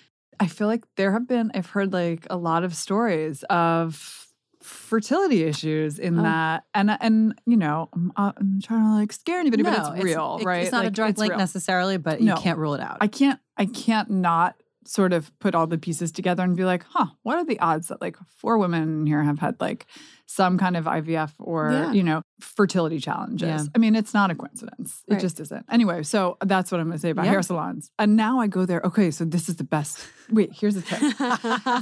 I 0.40 0.46
feel 0.48 0.66
like 0.66 0.84
there 0.96 1.12
have 1.12 1.28
been 1.28 1.52
I've 1.54 1.66
heard 1.70 1.92
like 1.92 2.26
a 2.28 2.36
lot 2.36 2.64
of 2.64 2.74
stories 2.74 3.44
of 3.50 4.26
fertility 4.62 5.44
issues 5.44 5.98
in 5.98 6.18
Oh. 6.18 6.22
that 6.22 6.64
and 6.74 6.90
and 7.00 7.38
you 7.46 7.56
know 7.56 7.88
I'm, 7.92 8.12
uh, 8.16 8.32
I'm 8.36 8.60
trying 8.62 8.82
to 8.84 8.94
like 8.94 9.12
scare 9.12 9.38
anybody 9.38 9.62
but 9.62 9.78
it's 9.78 10.02
real 10.02 10.38
it- 10.40 10.44
right 10.46 10.62
It's 10.62 10.72
not 10.72 10.82
a 10.82 10.86
Like, 10.86 10.94
direct 10.94 11.10
it's 11.12 11.20
link 11.20 11.30
real. 11.32 11.38
necessarily, 11.38 11.98
but 11.98 12.20
No. 12.20 12.34
you 12.34 12.40
can't 12.40 12.58
rule 12.58 12.74
it 12.74 12.80
out. 12.80 12.96
I 13.00 13.06
can't 13.06 13.38
I 13.56 13.66
can't 13.66 14.10
not 14.10 14.56
sort 14.86 15.12
of 15.12 15.36
put 15.38 15.54
all 15.54 15.66
the 15.66 15.78
pieces 15.78 16.12
together 16.12 16.42
and 16.42 16.56
be 16.56 16.64
like, 16.64 16.84
huh, 16.88 17.06
what 17.22 17.36
are 17.38 17.44
the 17.44 17.58
odds 17.60 17.88
that 17.88 18.00
like 18.00 18.16
four 18.36 18.58
women 18.58 18.82
in 19.00 19.06
here 19.06 19.22
have 19.22 19.38
had 19.38 19.60
like 19.60 19.86
some 20.26 20.56
kind 20.58 20.76
of 20.76 20.84
IVF 20.84 21.32
or, 21.38 21.70
Yeah. 21.72 21.92
you 21.92 22.02
know, 22.02 22.22
fertility 22.40 22.98
challenges? 22.98 23.48
Yeah. 23.64 23.68
I 23.74 23.78
mean, 23.78 23.94
it's 23.94 24.12
not 24.14 24.30
a 24.30 24.34
coincidence. 24.34 25.02
It 25.08 25.20
just 25.20 25.40
isn't. 25.40 25.64
Anyway, 25.70 26.02
so 26.02 26.36
that's 26.44 26.70
what 26.72 26.80
I'm 26.80 26.88
gonna 26.88 26.98
say 26.98 27.10
about 27.10 27.24
Yeah. 27.24 27.32
hair 27.32 27.42
salons. 27.42 27.90
And 27.98 28.16
now 28.16 28.40
I 28.40 28.46
go 28.46 28.66
there, 28.66 28.80
okay, 28.84 29.10
so 29.10 29.24
this 29.24 29.48
is 29.48 29.56
the 29.56 29.64
best. 29.64 30.06
Wait, 30.30 30.50
here's 30.52 30.74
the 30.74 30.82
tip. 30.82 31.00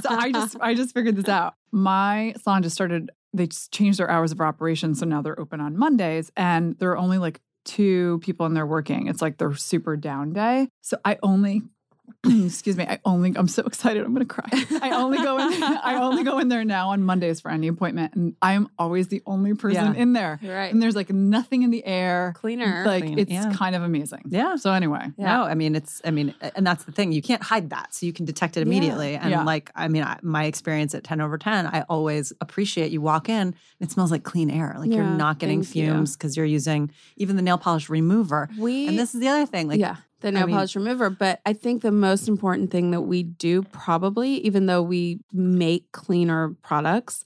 so 0.01 0.09
I 0.09 0.31
just 0.33 0.57
I 0.61 0.73
just 0.73 0.93
figured 0.93 1.15
this 1.15 1.29
out. 1.29 1.55
My 1.71 2.33
salon 2.41 2.63
just 2.63 2.75
started, 2.75 3.11
they 3.33 3.47
just 3.47 3.71
changed 3.71 3.99
their 3.99 4.09
hours 4.09 4.31
of 4.31 4.39
operation. 4.41 4.95
So 4.95 5.05
now 5.05 5.21
they're 5.21 5.39
open 5.39 5.59
on 5.61 5.77
Mondays 5.77 6.31
and 6.37 6.77
there 6.79 6.91
are 6.91 6.97
only 6.97 7.17
like 7.17 7.41
two 7.65 8.19
people 8.21 8.45
in 8.45 8.53
there 8.53 8.65
working. 8.65 9.07
It's 9.07 9.21
like 9.21 9.37
their 9.37 9.55
super 9.55 9.95
down 9.95 10.33
day. 10.33 10.67
So 10.81 10.97
I 11.05 11.17
only 11.23 11.61
excuse 12.25 12.77
me, 12.77 12.85
I 12.85 12.99
only 13.05 13.33
I'm 13.35 13.47
so 13.47 13.63
excited 13.63 14.03
I'm 14.05 14.13
gonna 14.13 14.25
cry. 14.25 14.47
I 14.81 14.91
only 14.91 15.17
go 15.17 15.37
in 15.39 15.61
I 15.63 15.99
only 16.01 16.23
go 16.23 16.39
in 16.39 16.47
there 16.49 16.63
now 16.65 16.89
on 16.89 17.03
Mondays 17.03 17.41
for 17.41 17.49
any 17.51 17.67
appointment. 17.67 18.13
And 18.15 18.35
I'm 18.41 18.69
always 18.79 19.07
the 19.09 19.21
only 19.25 19.53
person 19.53 19.93
Yeah. 19.93 20.01
in 20.01 20.13
there. 20.13 20.39
right. 20.43 20.71
And 20.71 20.81
there's 20.81 20.95
like 20.95 21.09
nothing 21.11 21.63
in 21.63 21.69
the 21.71 21.85
air. 21.85 22.33
Cleaner. 22.35 22.83
Like 22.85 23.03
Clean, 23.03 23.19
it's 23.19 23.31
yeah. 23.31 23.51
kind 23.53 23.75
of 23.75 23.83
amazing. 23.83 24.21
yeah. 24.27 24.55
So 24.55 24.71
anyway. 24.71 25.11
Yeah. 25.17 25.37
No, 25.37 25.43
I 25.43 25.53
mean 25.55 25.75
it's. 25.75 26.01
I 26.05 26.11
mean, 26.11 26.33
and 26.55 26.65
that's 26.65 26.83
the 26.85 26.91
thing. 26.91 27.11
You 27.11 27.21
can't 27.21 27.43
hide 27.43 27.69
that, 27.71 27.93
so 27.93 28.05
you 28.05 28.13
can 28.13 28.25
detect 28.25 28.57
it 28.57 28.61
Yeah. 28.61 28.65
immediately. 28.67 29.15
And 29.15 29.31
Yeah. 29.31 29.43
like, 29.43 29.71
I 29.75 29.87
mean, 29.87 30.03
I, 30.03 30.19
my 30.21 30.45
experience 30.45 30.93
at 30.95 31.03
Tenoverten, 31.03 31.65
I 31.73 31.83
always 31.89 32.31
appreciate 32.41 32.91
you 32.91 33.01
walk 33.01 33.27
in. 33.29 33.55
It 33.79 33.91
smells 33.91 34.11
like 34.11 34.23
clean 34.23 34.49
air. 34.49 34.75
Like 34.77 34.91
you're 34.91 35.03
not 35.03 35.39
getting 35.39 35.61
thank 35.63 35.73
fumes 35.73 36.15
because 36.15 36.37
you're 36.37 36.45
using 36.45 36.91
even 37.17 37.35
the 37.35 37.41
nail 37.41 37.57
polish 37.57 37.89
remover. 37.89 38.49
we 38.57 38.87
And 38.87 38.97
this 38.97 39.13
is 39.13 39.19
the 39.21 39.27
other 39.27 39.45
thing. 39.45 39.67
Like, 39.67 39.79
yeah, 39.79 39.97
the 40.23 40.31
nail 40.31 40.47
mean- 40.47 40.55
polish 40.55 40.75
remover. 40.75 41.09
But 41.11 41.39
I 41.45 41.53
think 41.53 41.83
the 41.83 41.91
most 41.91 42.27
important 42.27 42.71
thing 42.71 42.91
that 42.91 43.01
we 43.01 43.21
do, 43.23 43.61
probably, 43.61 44.37
even 44.45 44.65
though 44.65 44.81
we 44.81 45.19
make 45.31 45.91
cleaner 45.91 46.55
products, 46.63 47.23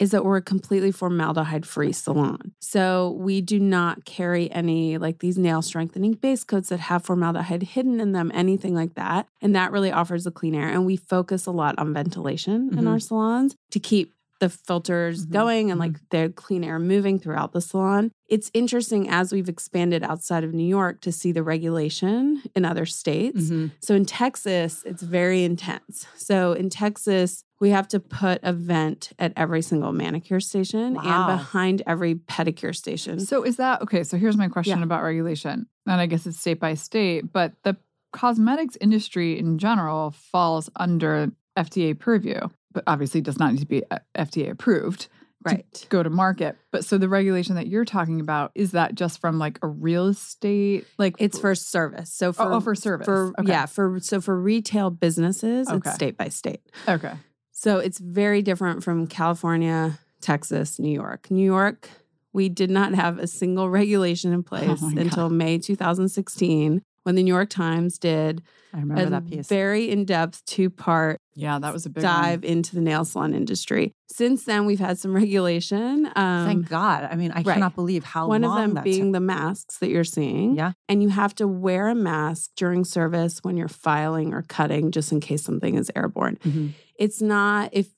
is 0.00 0.10
that 0.10 0.24
we're 0.24 0.36
a 0.38 0.42
completely 0.42 0.90
formaldehyde 0.90 1.64
free 1.64 1.92
salon. 1.92 2.52
So 2.60 3.12
we 3.18 3.40
do 3.40 3.60
not 3.60 4.04
carry 4.04 4.50
any 4.50 4.98
like 4.98 5.20
these 5.20 5.38
nail 5.38 5.62
strengthening 5.62 6.14
base 6.14 6.42
coats 6.42 6.70
that 6.70 6.80
have 6.80 7.04
formaldehyde 7.04 7.62
hidden 7.62 8.00
in 8.00 8.10
them, 8.10 8.32
anything 8.34 8.74
like 8.74 8.94
that. 8.94 9.28
And 9.40 9.54
that 9.54 9.70
really 9.70 9.92
offers 9.92 10.24
the 10.24 10.32
clean 10.32 10.54
air. 10.56 10.68
And 10.68 10.84
we 10.84 10.96
focus 10.96 11.46
a 11.46 11.52
lot 11.52 11.78
on 11.78 11.94
ventilation 11.94 12.70
in 12.76 12.84
Mhm. 12.84 12.88
our 12.88 12.98
salons 12.98 13.54
to 13.70 13.78
keep 13.78 14.12
the 14.44 14.50
filters 14.50 15.24
Mhm. 15.26 15.30
going 15.32 15.70
and 15.70 15.80
like 15.80 15.96
the 16.10 16.30
clean 16.36 16.62
air 16.64 16.78
moving 16.78 17.18
throughout 17.18 17.52
the 17.52 17.62
salon. 17.62 18.10
It's 18.28 18.50
interesting 18.52 19.08
as 19.08 19.32
we've 19.32 19.48
expanded 19.48 20.02
outside 20.02 20.44
of 20.44 20.52
New 20.52 20.66
York 20.66 21.00
to 21.02 21.12
see 21.12 21.32
the 21.32 21.42
regulation 21.42 22.42
in 22.54 22.66
other 22.66 22.84
states. 22.84 23.44
mhm. 23.50 23.70
So 23.80 23.94
in 23.94 24.04
Texas, 24.04 24.82
it's 24.84 25.02
very 25.02 25.44
intense. 25.44 26.06
So 26.16 26.52
in 26.52 26.68
Texas, 26.68 27.42
we 27.58 27.70
have 27.70 27.88
to 27.88 28.00
put 28.00 28.38
a 28.42 28.52
vent 28.52 29.12
at 29.18 29.32
every 29.34 29.62
single 29.62 29.92
manicure 29.92 30.40
station 30.40 30.94
Wow. 30.94 31.02
and 31.04 31.38
behind 31.38 31.82
every 31.86 32.14
pedicure 32.16 32.76
station. 32.76 33.20
So 33.20 33.44
is 33.44 33.56
that 33.56 33.80
okay? 33.82 34.04
So 34.04 34.18
here's 34.18 34.36
my 34.36 34.48
question 34.48 34.78
Yeah. 34.78 34.84
about 34.84 35.02
regulation. 35.02 35.66
And 35.86 36.00
I 36.00 36.04
guess 36.06 36.26
it's 36.26 36.38
state 36.38 36.60
by 36.60 36.74
state, 36.74 37.32
but 37.32 37.54
the 37.62 37.76
cosmetics 38.12 38.76
industry 38.80 39.38
in 39.38 39.56
general 39.58 40.10
falls 40.10 40.68
under 40.76 41.32
FDA 41.56 41.94
purview, 41.94 42.40
but 42.74 42.84
obviously 42.86 43.22
does 43.22 43.38
not 43.38 43.52
need 43.54 43.60
to 43.60 43.66
be 43.66 43.82
uh, 43.90 43.98
FDA 44.14 44.50
approved. 44.50 45.06
right. 45.44 45.64
to 45.74 45.86
go 45.88 46.02
to 46.02 46.10
market. 46.10 46.56
But 46.70 46.84
so 46.84 46.98
the 46.98 47.08
regulation 47.08 47.54
that 47.56 47.66
you're 47.66 47.84
talking 47.84 48.20
about 48.20 48.50
is 48.54 48.72
that 48.72 48.94
just 48.94 49.20
from 49.20 49.38
like 49.38 49.58
a 49.62 49.66
real 49.68 50.08
estate 50.08 50.86
like 50.98 51.14
It's 51.18 51.38
for 51.38 51.54
service. 51.54 52.12
So 52.12 52.32
for 52.32 52.52
oh, 52.52 52.60
for 52.60 52.74
service. 52.74 53.04
For 53.06 53.32
Okay. 53.38 53.48
yeah, 53.50 53.66
for 53.66 53.98
so 54.00 54.20
for 54.20 54.38
retail 54.38 54.90
businesses, 54.90 55.68
Okay. 55.68 55.88
it's 55.88 55.94
state 55.94 56.16
by 56.18 56.28
state. 56.28 56.60
okay. 56.88 57.14
So 57.52 57.78
it's 57.78 57.98
very 57.98 58.42
different 58.42 58.82
from 58.84 59.06
California, 59.06 59.98
Texas, 60.20 60.78
New 60.78 60.90
York. 60.92 61.30
New 61.30 61.44
York, 61.44 61.88
we 62.32 62.48
did 62.48 62.70
not 62.70 62.94
have 62.94 63.18
a 63.18 63.26
single 63.26 63.70
regulation 63.70 64.32
in 64.32 64.42
place 64.42 64.80
Oh 64.82 64.88
until 64.96 65.30
May 65.30 65.58
2016 65.58 66.82
when 67.04 67.14
the 67.14 67.22
New 67.22 67.32
York 67.34 67.50
Times 67.50 67.98
did 67.98 68.42
I 68.72 68.78
remember 68.80 69.02
a 69.02 69.10
that 69.10 69.26
piece. 69.28 69.46
very 69.48 69.90
in-depth 69.90 70.44
two-part 70.46 71.20
Yeah, 71.34 71.58
that 71.58 71.72
was 71.72 71.84
a 71.86 71.90
big 71.90 72.02
dive 72.02 72.42
One. 72.42 72.50
into 72.52 72.74
the 72.74 72.80
nail 72.80 73.04
salon 73.04 73.34
industry. 73.34 73.92
Since 74.10 74.44
then, 74.44 74.66
we've 74.66 74.78
had 74.80 74.98
some 74.98 75.12
regulation. 75.22 76.06
Um, 76.14 76.46
Thank 76.46 76.68
God. 76.68 77.08
I 77.10 77.16
mean, 77.16 77.30
I 77.32 77.36
right. 77.42 77.54
cannot 77.54 77.74
believe 77.74 78.04
how 78.04 78.28
one 78.28 78.44
of 78.44 78.54
them 78.54 78.74
that 78.74 78.84
being 78.84 79.06
took. 79.06 79.12
the 79.14 79.20
masks 79.20 79.78
that 79.78 79.88
you're 79.90 80.04
seeing. 80.04 80.54
Yeah. 80.56 80.72
And 80.88 81.02
you 81.02 81.08
have 81.08 81.34
to 81.36 81.48
wear 81.48 81.88
a 81.88 81.94
mask 81.94 82.50
during 82.56 82.84
service 82.84 83.40
when 83.42 83.56
you're 83.56 83.68
filing 83.68 84.32
or 84.32 84.42
cutting, 84.42 84.90
just 84.90 85.10
in 85.12 85.20
case 85.20 85.42
something 85.42 85.74
is 85.74 85.90
airborne. 85.96 86.38
Mhm. 86.44 86.72
It's 86.98 87.20
not 87.20 87.70
if 87.72 87.88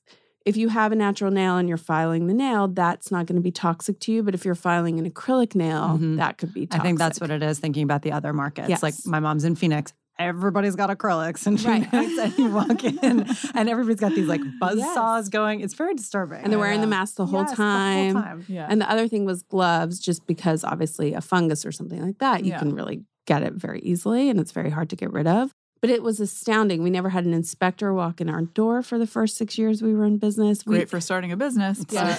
if 0.45 0.55
you 0.55 0.69
have 0.69 0.93
a 0.93 0.95
natural 0.95 1.29
nail 1.29 1.57
and 1.57 1.67
you're 1.67 1.77
filing 1.77 2.27
the 2.27 2.33
nail, 2.33 2.69
that's 2.69 3.11
not 3.11 3.25
going 3.25 3.35
to 3.35 3.41
be 3.41 3.51
toxic 3.51 3.99
to 3.99 4.13
you. 4.13 4.23
But 4.23 4.33
if 4.33 4.45
you're 4.45 4.55
filing 4.55 4.97
an 4.97 5.09
acrylic 5.11 5.55
nail, 5.55 5.99
Mhm. 6.01 6.15
that 6.17 6.37
could 6.37 6.53
be 6.53 6.65
toxic. 6.65 6.79
I 6.79 6.83
think 6.85 6.97
that's 6.99 7.19
what 7.19 7.29
it 7.31 7.43
is. 7.43 7.59
Thinking 7.59 7.83
about 7.83 8.01
the 8.01 8.13
other 8.13 8.31
markets, 8.31 8.81
like 8.81 8.93
my 9.05 9.19
mom's 9.19 9.43
in 9.43 9.55
Phoenix. 9.55 9.91
Everybody's 10.19 10.75
got 10.75 10.89
acrylics 10.89 11.45
in 11.45 11.55
Right. 11.57 11.87
And 11.93 12.37
you 12.37 12.49
walk 12.51 12.83
in, 12.83 13.25
and 13.53 13.69
everybody's 13.69 13.99
got 13.99 14.13
these 14.15 14.27
like 14.27 14.41
buzz 14.59 14.77
Yes. 14.77 14.93
saws 14.95 15.29
going. 15.29 15.61
It's 15.61 15.73
very 15.75 15.93
disturbing. 15.93 16.39
And 16.43 16.51
they're 16.51 16.59
wearing 16.59 16.81
the 16.81 16.87
mask 16.87 17.15
the 17.15 17.25
whole 17.25 17.41
Yes, 17.41 17.55
time. 17.55 18.13
The 18.13 18.19
whole 18.19 18.23
time. 18.29 18.45
Yeah. 18.47 18.67
And 18.69 18.81
the 18.81 18.89
other 18.89 19.07
thing 19.07 19.25
was 19.25 19.43
gloves, 19.43 19.99
just 19.99 20.25
because 20.25 20.63
obviously 20.63 21.13
a 21.13 21.21
fungus 21.21 21.65
or 21.65 21.71
something 21.71 22.01
like 22.03 22.17
that, 22.19 22.43
you 22.43 22.51
Yeah. 22.51 22.59
can 22.59 22.73
really 22.73 23.03
get 23.27 23.43
it 23.43 23.53
very 23.53 23.79
easily 23.81 24.29
and 24.29 24.39
it's 24.39 24.51
very 24.51 24.69
hard 24.69 24.89
to 24.89 24.95
get 24.95 25.11
rid 25.11 25.27
of. 25.27 25.51
But 25.81 25.89
it 25.89 26.01
was 26.01 26.19
astounding. 26.19 26.81
We 26.83 26.89
never 26.89 27.09
had 27.09 27.25
an 27.25 27.33
inspector 27.33 27.93
walk 27.93 28.19
in 28.19 28.29
our 28.29 28.41
door 28.41 28.81
for 28.81 28.97
the 28.97 29.07
first 29.07 29.37
six 29.37 29.57
years 29.57 29.81
we 29.81 29.93
were 29.93 30.05
in 30.05 30.17
business. 30.17 30.65
We, 30.65 30.77
Great 30.77 30.89
for 30.89 30.99
starting 30.99 31.31
a 31.31 31.37
business. 31.37 31.85
Yeah. 31.89 32.17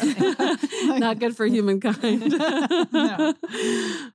Not 0.84 1.18
good 1.18 1.36
for 1.36 1.46
humankind. 1.46 2.34
No. 2.92 3.34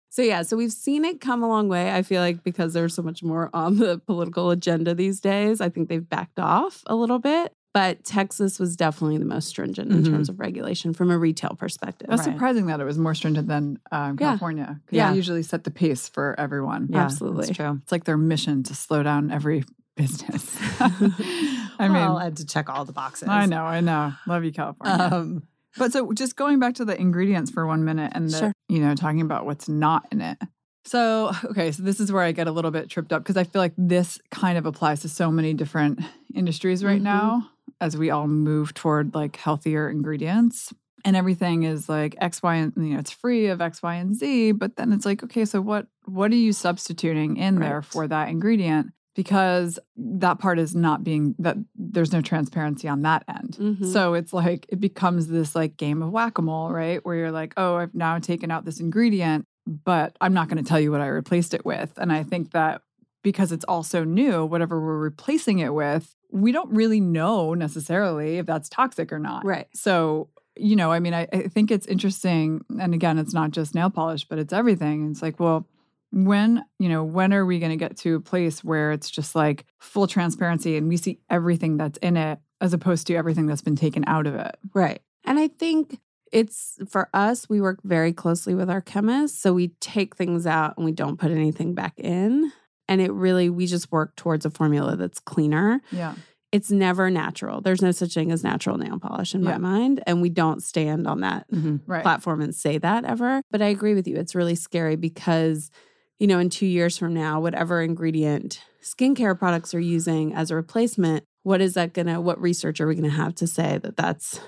So, 0.10 0.22
yeah, 0.22 0.44
so 0.44 0.56
we've 0.56 0.72
seen 0.72 1.06
it 1.06 1.20
come 1.22 1.42
a 1.44 1.48
long 1.48 1.68
way. 1.68 1.92
I 1.92 2.04
feel 2.04 2.22
like 2.22 2.44
because 2.44 2.74
there's 2.74 2.94
so 2.94 3.02
much 3.02 3.24
more 3.24 3.50
on 3.54 3.78
the 3.78 4.00
political 4.00 4.52
agenda 4.52 4.94
these 4.94 5.20
days, 5.20 5.60
I 5.60 5.70
think 5.70 5.90
they've 5.90 6.08
backed 6.08 6.40
off 6.40 6.84
a 6.86 6.96
little 6.96 7.20
bit. 7.20 7.54
But 7.74 8.04
Texas 8.04 8.60
was 8.60 8.76
definitely 8.76 9.18
the 9.18 9.26
most 9.26 9.48
stringent 9.48 9.92
in 9.92 10.04
Mhm. 10.04 10.10
terms 10.12 10.30
of 10.30 10.40
regulation 10.40 10.94
from 10.94 11.10
a 11.10 11.18
retail 11.18 11.56
perspective. 11.58 12.08
That's 12.08 12.28
Right. 12.28 12.34
surprising 12.36 12.68
that 12.68 12.80
it 12.80 12.84
was 12.84 13.00
more 13.00 13.16
stringent 13.16 13.48
than 13.48 13.80
um, 13.92 14.16
California. 14.16 14.80
Because 14.86 14.96
Yeah. 14.98 15.10
they 15.10 15.16
usually 15.16 15.42
set 15.44 15.64
the 15.64 15.72
pace 15.72 16.08
for 16.08 16.40
everyone. 16.40 16.88
Yeah, 16.92 17.02
Absolutely. 17.02 17.48
That's 17.48 17.58
true. 17.58 17.80
It's 17.82 17.92
like 17.92 18.04
their 18.04 18.18
mission 18.18 18.62
to 18.64 18.76
slow 18.76 19.02
down 19.02 19.32
every 19.32 19.64
business. 19.98 20.56
I 20.80 21.90
well, 21.90 22.14
mean, 22.14 22.22
had 22.22 22.38
to 22.38 22.46
check 22.46 22.70
all 22.70 22.86
the 22.86 22.94
boxes. 22.94 23.28
I 23.30 23.46
know, 23.48 23.64
I 23.64 23.80
know. 23.82 24.14
Love 24.28 24.44
you, 24.44 24.52
California. 24.52 25.10
Um, 25.12 25.44
but 25.78 25.92
so 25.92 26.12
just 26.14 26.36
going 26.36 26.60
back 26.60 26.76
to 26.76 26.86
the 26.86 27.00
ingredients 27.00 27.50
for 27.50 27.66
one 27.66 27.84
minute 27.84 28.12
and 28.14 28.30
the, 28.30 28.38
Sure. 28.38 28.52
you 28.70 28.80
know, 28.80 28.94
talking 28.94 29.22
about 29.22 29.46
what's 29.48 29.68
not 29.68 30.06
in 30.12 30.22
it. 30.22 30.38
So, 30.86 31.32
okay, 31.46 31.72
so 31.72 31.82
this 31.82 32.00
is 32.00 32.12
where 32.12 32.22
I 32.24 32.34
get 32.34 32.46
a 32.48 32.52
little 32.52 32.70
bit 32.70 32.90
tripped 32.90 33.14
up 33.14 33.24
because 33.24 33.38
I 33.38 33.46
feel 33.46 33.62
like 33.62 33.74
this 33.78 34.20
kind 34.32 34.58
of 34.58 34.66
applies 34.66 35.00
to 35.02 35.10
so 35.10 35.32
many 35.32 35.54
different 35.54 36.00
industries 36.36 36.84
right 36.84 37.00
Mhm. 37.00 37.04
now 37.06 37.50
as 37.84 37.98
we 37.98 38.10
all 38.10 38.28
move 38.28 38.74
toward 38.74 39.13
like 39.13 39.36
healthier 39.36 39.89
ingredients. 39.89 40.74
And 41.06 41.17
everything 41.17 41.63
is 41.63 41.89
like 41.89 42.15
X, 42.22 42.41
Y, 42.41 42.56
and 42.56 42.72
you 42.78 42.93
know, 42.93 43.00
it's 43.00 43.12
free 43.12 43.48
of 43.48 43.60
X, 43.60 43.84
Y, 43.84 43.96
and 43.96 44.15
Z. 44.15 44.54
But 44.54 44.78
then 44.78 44.93
it's 44.93 45.06
like, 45.06 45.22
okay, 45.22 45.43
so 45.43 45.60
what 45.60 45.88
what 46.06 46.32
are 46.32 46.36
you 46.36 46.54
substituting 46.54 47.36
in 47.36 47.60
there 47.60 47.82
for 47.82 48.08
that 48.08 48.30
ingredient? 48.30 48.93
Because 49.13 49.80
that 49.98 50.39
part 50.39 50.60
is 50.60 50.74
not 50.74 51.04
being 51.04 51.36
that 51.39 51.58
there's 51.76 52.13
no 52.13 52.22
transparency 52.22 52.88
on 52.88 53.02
that 53.02 53.26
end. 53.28 53.58
Mhm. 53.60 53.91
So 53.91 54.13
it's 54.13 54.32
like 54.32 54.65
it 54.69 54.80
becomes 54.80 55.28
this 55.28 55.56
like 55.56 55.76
game 55.76 56.02
of 56.02 56.10
whack-a-mole, 56.10 56.72
right? 56.72 57.04
Where 57.06 57.17
you're 57.17 57.32
like, 57.32 57.54
oh, 57.58 57.76
I've 57.76 57.93
now 57.93 58.17
taken 58.19 58.50
out 58.50 58.63
this 58.63 58.80
ingredient, 58.80 59.46
but 59.67 60.15
I'm 60.22 60.34
not 60.34 60.48
going 60.48 60.63
to 60.63 60.67
tell 60.67 60.80
you 60.80 60.89
what 60.89 61.02
I 61.02 61.08
replaced 61.08 61.54
it 61.54 61.65
with. 61.65 61.91
And 61.98 62.13
I 62.13 62.24
think 62.24 62.52
that 62.52 62.82
because 63.24 63.52
it's 63.52 63.65
also 63.65 64.04
new, 64.04 64.46
whatever 64.46 64.80
we're 64.80 64.98
replacing 65.00 65.60
it 65.60 65.74
with, 65.74 66.15
we 66.34 66.52
don't 66.52 66.72
really 66.74 67.00
know 67.00 67.54
necessarily 67.54 68.39
if 68.39 68.46
that's 68.46 68.67
toxic 68.67 69.13
or 69.13 69.19
not. 69.19 69.46
Right. 69.46 69.67
So, 69.74 70.30
you 70.56 70.76
know, 70.76 70.91
I 70.91 71.00
mean, 71.00 71.13
I, 71.13 71.28
I 71.32 71.48
think 71.48 71.69
it's 71.69 71.86
interesting. 71.86 72.65
And 72.80 72.93
again, 72.93 73.19
it's 73.19 73.34
not 73.34 73.52
just 73.52 73.76
nail 73.76 73.91
polish, 73.91 74.26
but 74.26 74.39
it's 74.39 74.52
everything. 74.52 75.12
It's 75.12 75.22
like, 75.22 75.39
well, 75.39 75.67
when, 76.12 76.65
you 76.80 76.89
know, 76.89 77.04
when 77.04 77.34
are 77.34 77.46
we 77.46 77.60
going 77.60 77.72
to 77.72 77.78
get 77.78 77.98
to 77.98 78.15
a 78.15 78.19
place 78.19 78.63
where 78.63 78.91
it's 78.91 79.10
just 79.10 79.36
like 79.36 79.65
full 79.80 80.08
transparency 80.08 80.76
and 80.76 80.89
we 80.89 80.98
see 80.98 81.19
everything 81.30 81.78
that's 81.78 81.98
in 82.00 82.17
it 82.17 82.39
as 82.60 82.74
opposed 82.74 83.08
to 83.08 83.15
everything 83.15 83.46
that's 83.46 83.62
been 83.62 83.76
taken 83.76 84.04
out 84.08 84.26
of 84.26 84.34
it? 84.36 84.56
Right. 84.74 85.02
And 85.26 85.38
I 85.39 85.48
think 85.48 86.00
it's 86.32 86.80
for 86.89 87.10
us, 87.13 87.48
we 87.48 87.62
work 87.62 87.80
very 87.84 88.12
closely 88.12 88.56
with 88.56 88.69
our 88.72 88.82
chemists. 88.82 89.39
So 89.39 89.54
we 89.54 89.69
take 89.80 90.15
things 90.15 90.48
out 90.48 90.76
and 90.78 90.86
we 90.86 90.91
don't 90.91 91.19
put 91.19 91.32
anything 91.32 91.76
back 91.76 91.93
in. 91.98 92.52
And 92.88 93.00
it 93.02 93.12
really, 93.12 93.50
we 93.50 93.65
just 93.65 93.91
work 93.91 94.15
towards 94.15 94.46
a 94.46 94.50
formula 94.50 94.96
that's 94.96 95.19
cleaner. 95.19 95.82
Yeah. 95.91 96.15
It's 96.52 96.69
never 96.69 97.10
natural. 97.10 97.62
There's 97.62 97.82
no 97.82 97.91
such 97.91 98.13
thing 98.13 98.32
as 98.32 98.43
natural 98.43 98.78
nail 98.78 99.00
polish 99.00 99.34
in 99.34 99.41
Yeah. 99.43 99.54
my 99.54 99.58
mind. 99.58 100.04
And 100.06 100.22
we 100.22 100.30
don't 100.30 100.62
stand 100.62 101.08
on 101.08 101.22
that 101.22 101.50
mhm. 101.52 101.80
Right. 101.88 102.04
platform 102.04 102.41
and 102.41 102.54
say 102.54 102.78
that 102.78 103.06
ever. 103.06 103.41
But 103.50 103.62
I 103.62 103.67
agree 103.67 103.96
with 103.96 104.08
you. 104.08 104.17
It's 104.17 104.36
really 104.36 104.56
scary 104.56 104.96
because, 104.96 105.72
you 106.19 106.28
know, 106.28 106.38
in 106.39 106.50
two 106.50 106.67
years 106.67 106.98
from 106.98 107.13
now, 107.13 107.39
whatever 107.41 107.82
ingredient 107.82 108.62
skincare 108.84 109.38
products 109.38 109.74
are 109.74 109.80
using 109.80 110.34
as 110.36 110.52
a 110.52 110.56
replacement, 110.56 111.24
what 111.41 111.60
is 111.62 111.74
that 111.74 111.93
going 111.93 112.08
to, 112.08 112.22
what 112.22 112.39
research 112.39 112.80
are 112.80 112.88
we 112.88 112.96
going 112.96 113.10
to 113.10 113.15
have 113.15 113.34
to 113.36 113.48
say 113.48 113.80
that 113.80 113.98
that's, 113.98 114.39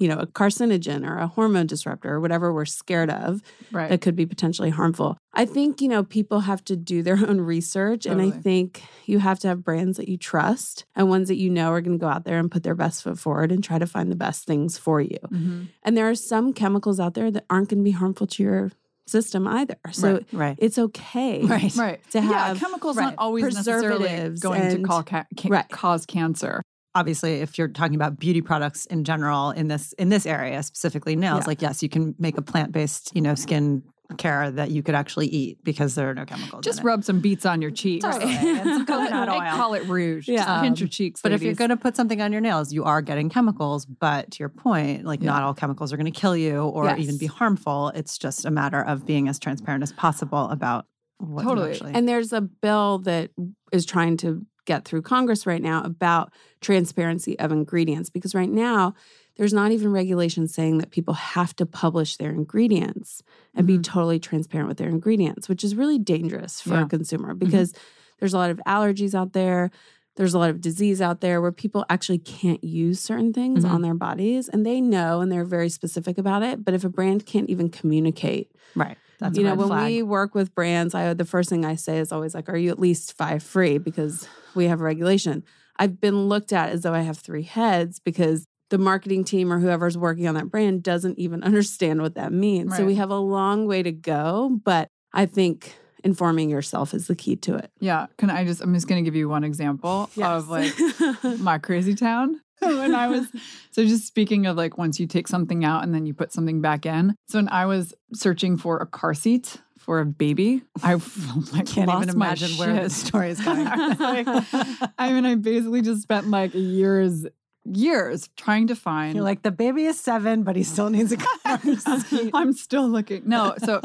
you 0.00 0.08
know, 0.08 0.16
a 0.18 0.26
carcinogen 0.26 1.08
or 1.08 1.18
a 1.18 1.28
hormone 1.28 1.66
disruptor 1.68 2.12
or 2.14 2.20
whatever 2.20 2.52
we're 2.52 2.64
scared 2.64 3.10
of 3.10 3.42
Right. 3.70 3.88
that 3.90 4.00
could 4.00 4.16
be 4.16 4.26
potentially 4.26 4.70
harmful. 4.70 5.16
I 5.34 5.44
think, 5.44 5.80
you 5.80 5.86
know, 5.88 6.02
people 6.02 6.40
have 6.40 6.64
to 6.64 6.74
do 6.74 7.02
their 7.04 7.16
own 7.28 7.40
research. 7.40 8.06
And 8.06 8.20
I 8.20 8.30
think 8.30 8.82
you 9.06 9.20
have 9.20 9.38
to 9.40 9.48
have 9.48 9.62
brands 9.62 9.96
that 9.98 10.08
you 10.08 10.16
trust 10.16 10.84
and 10.96 11.08
ones 11.08 11.28
that 11.28 11.36
you 11.36 11.50
know 11.50 11.70
are 11.70 11.80
going 11.80 11.96
to 11.96 12.02
go 12.02 12.08
out 12.08 12.24
there 12.24 12.38
and 12.40 12.50
put 12.50 12.62
their 12.64 12.74
best 12.74 13.04
foot 13.04 13.18
forward 13.18 13.52
and 13.52 13.62
try 13.62 13.78
to 13.78 13.86
find 13.86 14.10
the 14.10 14.16
best 14.16 14.46
things 14.46 14.76
for 14.78 15.00
you. 15.00 15.18
Mhm. 15.30 15.68
And 15.84 15.96
there 15.96 16.08
are 16.10 16.14
some 16.16 16.52
chemicals 16.52 16.98
out 16.98 17.14
there 17.14 17.30
that 17.30 17.44
aren't 17.50 17.68
going 17.68 17.78
to 17.80 17.84
be 17.84 17.90
harmful 17.92 18.26
to 18.26 18.42
your 18.42 18.72
system 19.06 19.46
either. 19.46 19.76
So 19.92 20.12
Right. 20.14 20.26
Right. 20.32 20.58
it's 20.60 20.78
okay. 20.78 21.42
Right. 21.44 21.76
Right. 21.76 22.00
To 22.12 22.20
yeah, 22.20 22.54
chemicals 22.54 22.96
right, 22.96 23.04
not 23.06 23.14
always 23.18 23.44
necessarily 23.54 23.98
preservatives 24.08 24.40
going 24.40 24.60
to 24.62 24.66
and- 24.76 24.84
call 24.86 25.02
ca- 25.02 25.24
ca- 25.36 25.64
cause 25.70 26.06
cancer. 26.06 26.62
Obviously 26.94 27.34
if 27.40 27.56
you're 27.58 27.68
talking 27.68 27.94
about 27.94 28.18
beauty 28.18 28.40
products 28.40 28.86
in 28.86 29.04
general 29.04 29.50
in 29.50 29.68
this 29.68 29.92
in 29.94 30.08
this 30.08 30.26
area 30.26 30.62
specifically 30.62 31.14
nails 31.16 31.42
Yeah. 31.42 31.46
like 31.46 31.62
yes 31.62 31.82
you 31.82 31.88
can 31.88 32.14
make 32.18 32.36
a 32.38 32.42
plant-based 32.42 33.12
you 33.14 33.22
know 33.22 33.34
skin 33.34 33.82
care 34.18 34.50
that 34.50 34.72
you 34.72 34.82
could 34.82 34.96
actually 34.96 35.28
eat 35.28 35.62
because 35.62 35.94
there 35.94 36.10
are 36.10 36.14
no 36.14 36.24
chemicals 36.24 36.64
Just 36.64 36.80
in 36.80 36.84
it. 36.84 36.88
rub 36.88 37.04
some 37.04 37.20
beets 37.20 37.46
on 37.46 37.62
your 37.62 37.70
cheeks. 37.70 38.04
Totally. 38.04 38.32
And 38.34 38.64
some 38.68 38.84
coconut 38.84 39.28
I 39.44 39.50
call 39.56 39.74
it 39.74 39.84
rouge. 39.86 40.26
Yeah. 40.28 40.38
Just 40.38 40.62
pinch 40.62 40.80
your 40.80 40.86
Um, 40.86 40.90
cheeks. 40.90 41.22
but 41.22 41.30
if 41.30 41.42
you're 41.42 41.54
going 41.54 41.70
to 41.70 41.76
put 41.76 41.94
something 41.94 42.20
on 42.20 42.32
your 42.32 42.40
nails 42.40 42.72
you 42.72 42.82
are 42.82 43.02
getting 43.02 43.28
chemicals 43.30 43.86
but 43.86 44.32
to 44.32 44.40
your 44.40 44.48
point 44.48 45.04
like 45.04 45.20
Yeah. 45.22 45.30
not 45.30 45.42
all 45.44 45.54
chemicals 45.54 45.92
are 45.92 45.96
going 45.96 46.12
to 46.12 46.20
kill 46.20 46.36
you 46.36 46.62
or 46.62 46.86
Yes. 46.86 46.98
even 46.98 47.18
be 47.18 47.26
harmful 47.26 47.92
it's 47.94 48.18
just 48.18 48.44
a 48.44 48.50
matter 48.50 48.82
of 48.82 49.06
being 49.06 49.28
as 49.28 49.38
transparent 49.38 49.84
as 49.84 49.92
possible 49.92 50.48
about 50.50 50.86
what 51.18 51.42
you 51.42 51.48
Totally. 51.48 51.70
actually 51.70 51.92
And 51.94 52.08
there's 52.08 52.32
a 52.32 52.40
bill 52.40 52.98
that 53.00 53.30
is 53.70 53.86
trying 53.86 54.16
to 54.16 54.44
get 54.64 54.84
through 54.84 55.02
Congress 55.02 55.46
right 55.46 55.62
now 55.62 55.82
about 55.82 56.32
transparency 56.60 57.38
of 57.38 57.52
ingredients 57.52 58.10
because 58.10 58.34
right 58.34 58.50
now 58.50 58.94
there's 59.36 59.52
not 59.52 59.72
even 59.72 59.90
regulations 59.90 60.52
saying 60.54 60.78
that 60.78 60.90
people 60.90 61.14
have 61.14 61.54
to 61.56 61.64
publish 61.64 62.16
their 62.16 62.30
ingredients 62.30 63.22
and 63.54 63.66
be 63.66 63.78
Mhm. 63.78 63.82
totally 63.84 64.18
transparent 64.20 64.68
with 64.68 64.76
their 64.78 64.88
ingredients, 64.88 65.48
which 65.48 65.64
is 65.64 65.74
really 65.74 65.98
dangerous 65.98 66.60
for 66.60 66.74
Yeah. 66.74 66.82
a 66.84 66.88
consumer 66.88 67.34
because 67.34 67.72
there's 68.18 68.34
a 68.34 68.36
lot 68.38 68.50
of 68.50 68.60
allergies 68.66 69.14
out 69.14 69.32
there. 69.32 69.70
There's 70.16 70.34
a 70.34 70.38
lot 70.38 70.50
of 70.50 70.60
disease 70.60 71.00
out 71.00 71.20
there 71.22 71.40
where 71.40 71.52
people 71.52 71.86
actually 71.88 72.18
can't 72.18 72.62
use 72.62 73.00
certain 73.00 73.32
things 73.32 73.64
Mhm. 73.64 73.70
on 73.70 73.80
their 73.82 73.94
bodies 73.94 74.48
and 74.48 74.66
they 74.66 74.80
know 74.80 75.20
and 75.22 75.32
they're 75.32 75.44
very 75.44 75.70
specific 75.70 76.18
about 76.18 76.42
it. 76.42 76.62
But 76.64 76.74
if 76.74 76.84
a 76.84 76.90
brand 76.90 77.24
can't 77.24 77.48
even 77.48 77.70
communicate 77.70 78.50
right 78.74 78.98
that's 79.20 79.38
you 79.38 79.44
know 79.44 79.54
when 79.54 79.68
flag. 79.68 79.86
we 79.86 80.02
work 80.02 80.34
with 80.34 80.54
brands 80.54 80.94
i 80.94 81.14
the 81.14 81.24
first 81.24 81.48
thing 81.48 81.64
i 81.64 81.74
say 81.74 81.98
is 81.98 82.10
always 82.10 82.34
like 82.34 82.48
are 82.48 82.56
you 82.56 82.70
at 82.70 82.78
least 82.78 83.16
five 83.16 83.42
free? 83.42 83.78
Because 83.78 84.26
we 84.54 84.64
have 84.66 84.80
regulation. 84.80 85.44
I've 85.76 86.00
been 86.00 86.28
looked 86.28 86.52
at 86.52 86.70
as 86.70 86.82
though 86.82 86.94
i 86.94 87.00
have 87.00 87.18
three 87.18 87.44
heads 87.44 88.00
because 88.00 88.46
the 88.70 88.78
marketing 88.78 89.24
team 89.24 89.52
or 89.52 89.58
whoever's 89.58 89.98
working 89.98 90.26
on 90.26 90.34
that 90.34 90.50
brand 90.50 90.82
doesn't 90.82 91.18
even 91.18 91.42
understand 91.50 92.02
what 92.02 92.14
that 92.14 92.32
means. 92.32 92.76
So 92.76 92.84
we 92.84 92.96
have 92.96 93.10
a 93.10 93.18
long 93.18 93.66
way 93.66 93.82
to 93.82 93.92
go 93.92 94.58
but 94.64 94.88
i 95.12 95.26
think 95.26 95.76
informing 96.04 96.48
yourself 96.48 96.94
is 96.94 97.06
the 97.06 97.14
key 97.14 97.36
to 97.36 97.56
it. 97.56 97.70
Yeah, 97.78 98.06
can 98.16 98.30
I 98.30 98.44
just? 98.44 98.60
I'm 98.62 98.74
just 98.74 98.88
going 98.88 99.02
to 99.02 99.06
give 99.06 99.14
you 99.14 99.28
one 99.28 99.44
example 99.44 100.10
of 100.20 100.48
like 100.48 100.72
my 101.38 101.58
crazy 101.58 101.94
town 101.94 102.40
when 102.80 102.94
I 102.94 103.08
was. 103.08 103.26
So 103.70 103.84
just 103.84 104.06
speaking 104.06 104.46
of 104.46 104.56
like 104.56 104.76
once 104.78 104.98
you 105.00 105.06
take 105.06 105.28
something 105.28 105.64
out 105.64 105.82
and 105.84 105.94
then 105.94 106.06
you 106.06 106.14
put 106.14 106.32
something 106.32 106.60
back 106.60 106.86
in. 106.86 107.14
So 107.28 107.38
when 107.38 107.48
I 107.48 107.66
was 107.66 107.94
searching 108.14 108.56
for 108.56 108.78
a 108.78 108.86
car 108.86 109.14
seat 109.14 109.56
for 109.78 110.00
a 110.00 110.04
baby, 110.06 110.62
I 110.82 110.94
like 111.52 111.66
can't 111.66 111.90
even 111.90 112.08
imagine 112.10 112.50
where 112.58 112.74
this 112.74 112.94
story 112.96 113.30
is 113.30 113.40
going 113.40 113.66
I, 113.70 113.94
like- 113.98 114.92
I 114.98 115.12
mean, 115.12 115.24
I 115.24 115.34
basically 115.36 115.82
just 115.82 116.02
spent 116.02 116.28
like 116.28 116.52
years, 116.54 117.26
years 117.64 118.28
trying 118.36 118.66
to 118.68 118.74
find. 118.76 119.14
you're 119.14 119.24
like 119.24 119.42
the 119.42 119.50
baby 119.50 119.84
is 119.84 119.98
seven 120.00 120.42
but 120.42 120.56
he 120.56 120.62
still 120.62 120.88
needs 120.90 121.12
a 121.12 121.16
car 121.18 121.58
seat 122.02 122.30
I'm 122.34 122.52
still 122.52 122.88
looking. 122.88 123.22
No, 123.26 123.54
so 123.58 123.80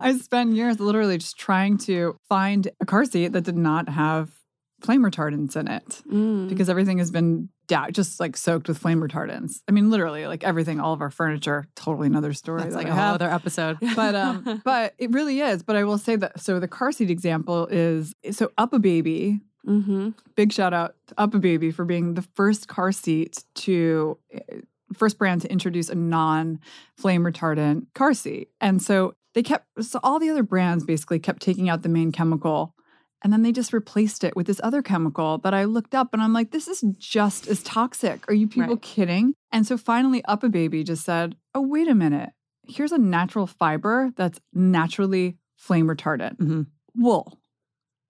I 0.00 0.16
spent 0.18 0.54
years 0.54 0.80
literally 0.80 1.18
just 1.18 1.38
trying 1.38 1.78
to 1.78 2.16
find 2.28 2.70
a 2.80 2.86
car 2.86 3.04
seat 3.04 3.28
that 3.32 3.42
did 3.44 3.56
not 3.56 3.88
have 3.88 4.30
flame 4.80 5.02
retardants 5.02 5.56
in 5.56 5.68
it 5.68 6.02
Mm. 6.10 6.48
because 6.48 6.68
everything 6.68 6.98
has 6.98 7.10
been 7.10 7.48
da- 7.68 7.90
just 7.90 8.18
like 8.18 8.36
soaked 8.36 8.66
with 8.66 8.78
flame 8.78 9.00
retardants. 9.00 9.60
I 9.68 9.72
mean, 9.72 9.90
literally, 9.90 10.26
like 10.26 10.42
everything, 10.42 10.80
all 10.80 10.92
of 10.92 11.00
our 11.00 11.10
furniture. 11.10 11.66
Totally 11.76 12.06
another 12.08 12.32
story. 12.32 12.62
that's 12.62 12.74
that 12.74 12.78
like 12.78 12.86
I 12.88 12.90
a 12.90 12.94
whole 12.94 13.14
other 13.14 13.30
episode 13.30 13.78
But 13.96 14.14
um, 14.16 14.60
but 14.64 14.94
it 14.98 15.10
really 15.12 15.40
is. 15.40 15.62
But 15.62 15.76
I 15.76 15.84
will 15.84 15.98
say 15.98 16.16
that 16.16 16.40
so 16.40 16.58
the 16.58 16.68
car 16.68 16.90
seat 16.90 17.10
example 17.10 17.66
is 17.70 18.14
so 18.32 18.50
UPPAbaby. 18.58 19.40
Mhm. 19.66 20.14
Big 20.34 20.52
shout 20.52 20.72
out 20.72 20.94
to 21.08 21.14
UPPAbaby 21.16 21.74
for 21.74 21.84
being 21.84 22.14
the 22.14 22.22
first 22.34 22.68
car 22.68 22.90
seat 22.90 23.44
to 23.56 24.18
eh, 24.32 24.40
first 24.94 25.18
brand 25.18 25.42
to 25.42 25.52
introduce 25.52 25.90
a 25.90 25.94
non 25.94 26.58
flame 26.96 27.22
retardant 27.22 27.86
car 27.94 28.14
seat. 28.14 28.48
And 28.60 28.80
so 28.82 29.14
they 29.34 29.42
kept 29.42 29.66
so 29.84 30.00
all 30.02 30.18
the 30.18 30.30
other 30.30 30.42
brands 30.42 30.84
basically 30.84 31.18
kept 31.18 31.42
taking 31.42 31.68
out 31.68 31.82
the 31.82 31.88
main 31.90 32.12
chemical 32.12 32.74
and 33.22 33.32
then 33.32 33.42
they 33.42 33.52
just 33.52 33.72
replaced 33.72 34.22
it 34.24 34.36
with 34.36 34.46
this 34.46 34.60
other 34.62 34.82
chemical 34.82 35.38
that 35.38 35.52
I 35.54 35.64
looked 35.64 35.94
up 35.94 36.10
and 36.12 36.22
I'm 36.22 36.32
like, 36.32 36.50
this 36.52 36.68
is 36.68 36.84
just 36.98 37.48
as 37.48 37.62
toxic. 37.62 38.28
Are 38.28 38.34
you 38.34 38.46
people 38.46 38.74
Right. 38.74 38.82
kidding? 38.82 39.34
And 39.52 39.66
so 39.66 39.76
finally, 39.76 40.22
UPPAbaby 40.28 40.84
just 40.84 41.04
said, 41.04 41.36
oh, 41.54 41.62
wait 41.62 41.88
a 41.88 41.94
minute. 41.94 42.30
Here's 42.64 42.92
a 42.92 42.98
natural 42.98 43.46
fiber 43.46 44.10
that's 44.16 44.40
naturally 44.52 45.38
flame 45.56 45.86
retardant 45.88 46.36
Mhm. 46.36 46.66
wool. 46.94 47.40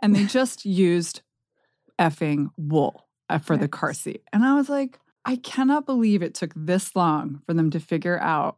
And 0.02 0.14
they 0.14 0.24
just 0.38 0.64
used 0.64 1.22
effing 1.98 2.48
wool 2.56 3.06
uh, 3.28 3.38
for 3.38 3.56
the 3.56 3.68
car 3.68 3.92
seat. 3.94 4.22
And 4.32 4.44
I 4.44 4.54
was 4.54 4.68
like, 4.68 4.98
I 5.24 5.36
cannot 5.36 5.86
believe 5.86 6.22
it 6.22 6.34
took 6.34 6.52
this 6.54 6.94
long 6.96 7.40
for 7.46 7.54
them 7.54 7.70
to 7.70 7.80
figure 7.80 8.18
out, 8.20 8.56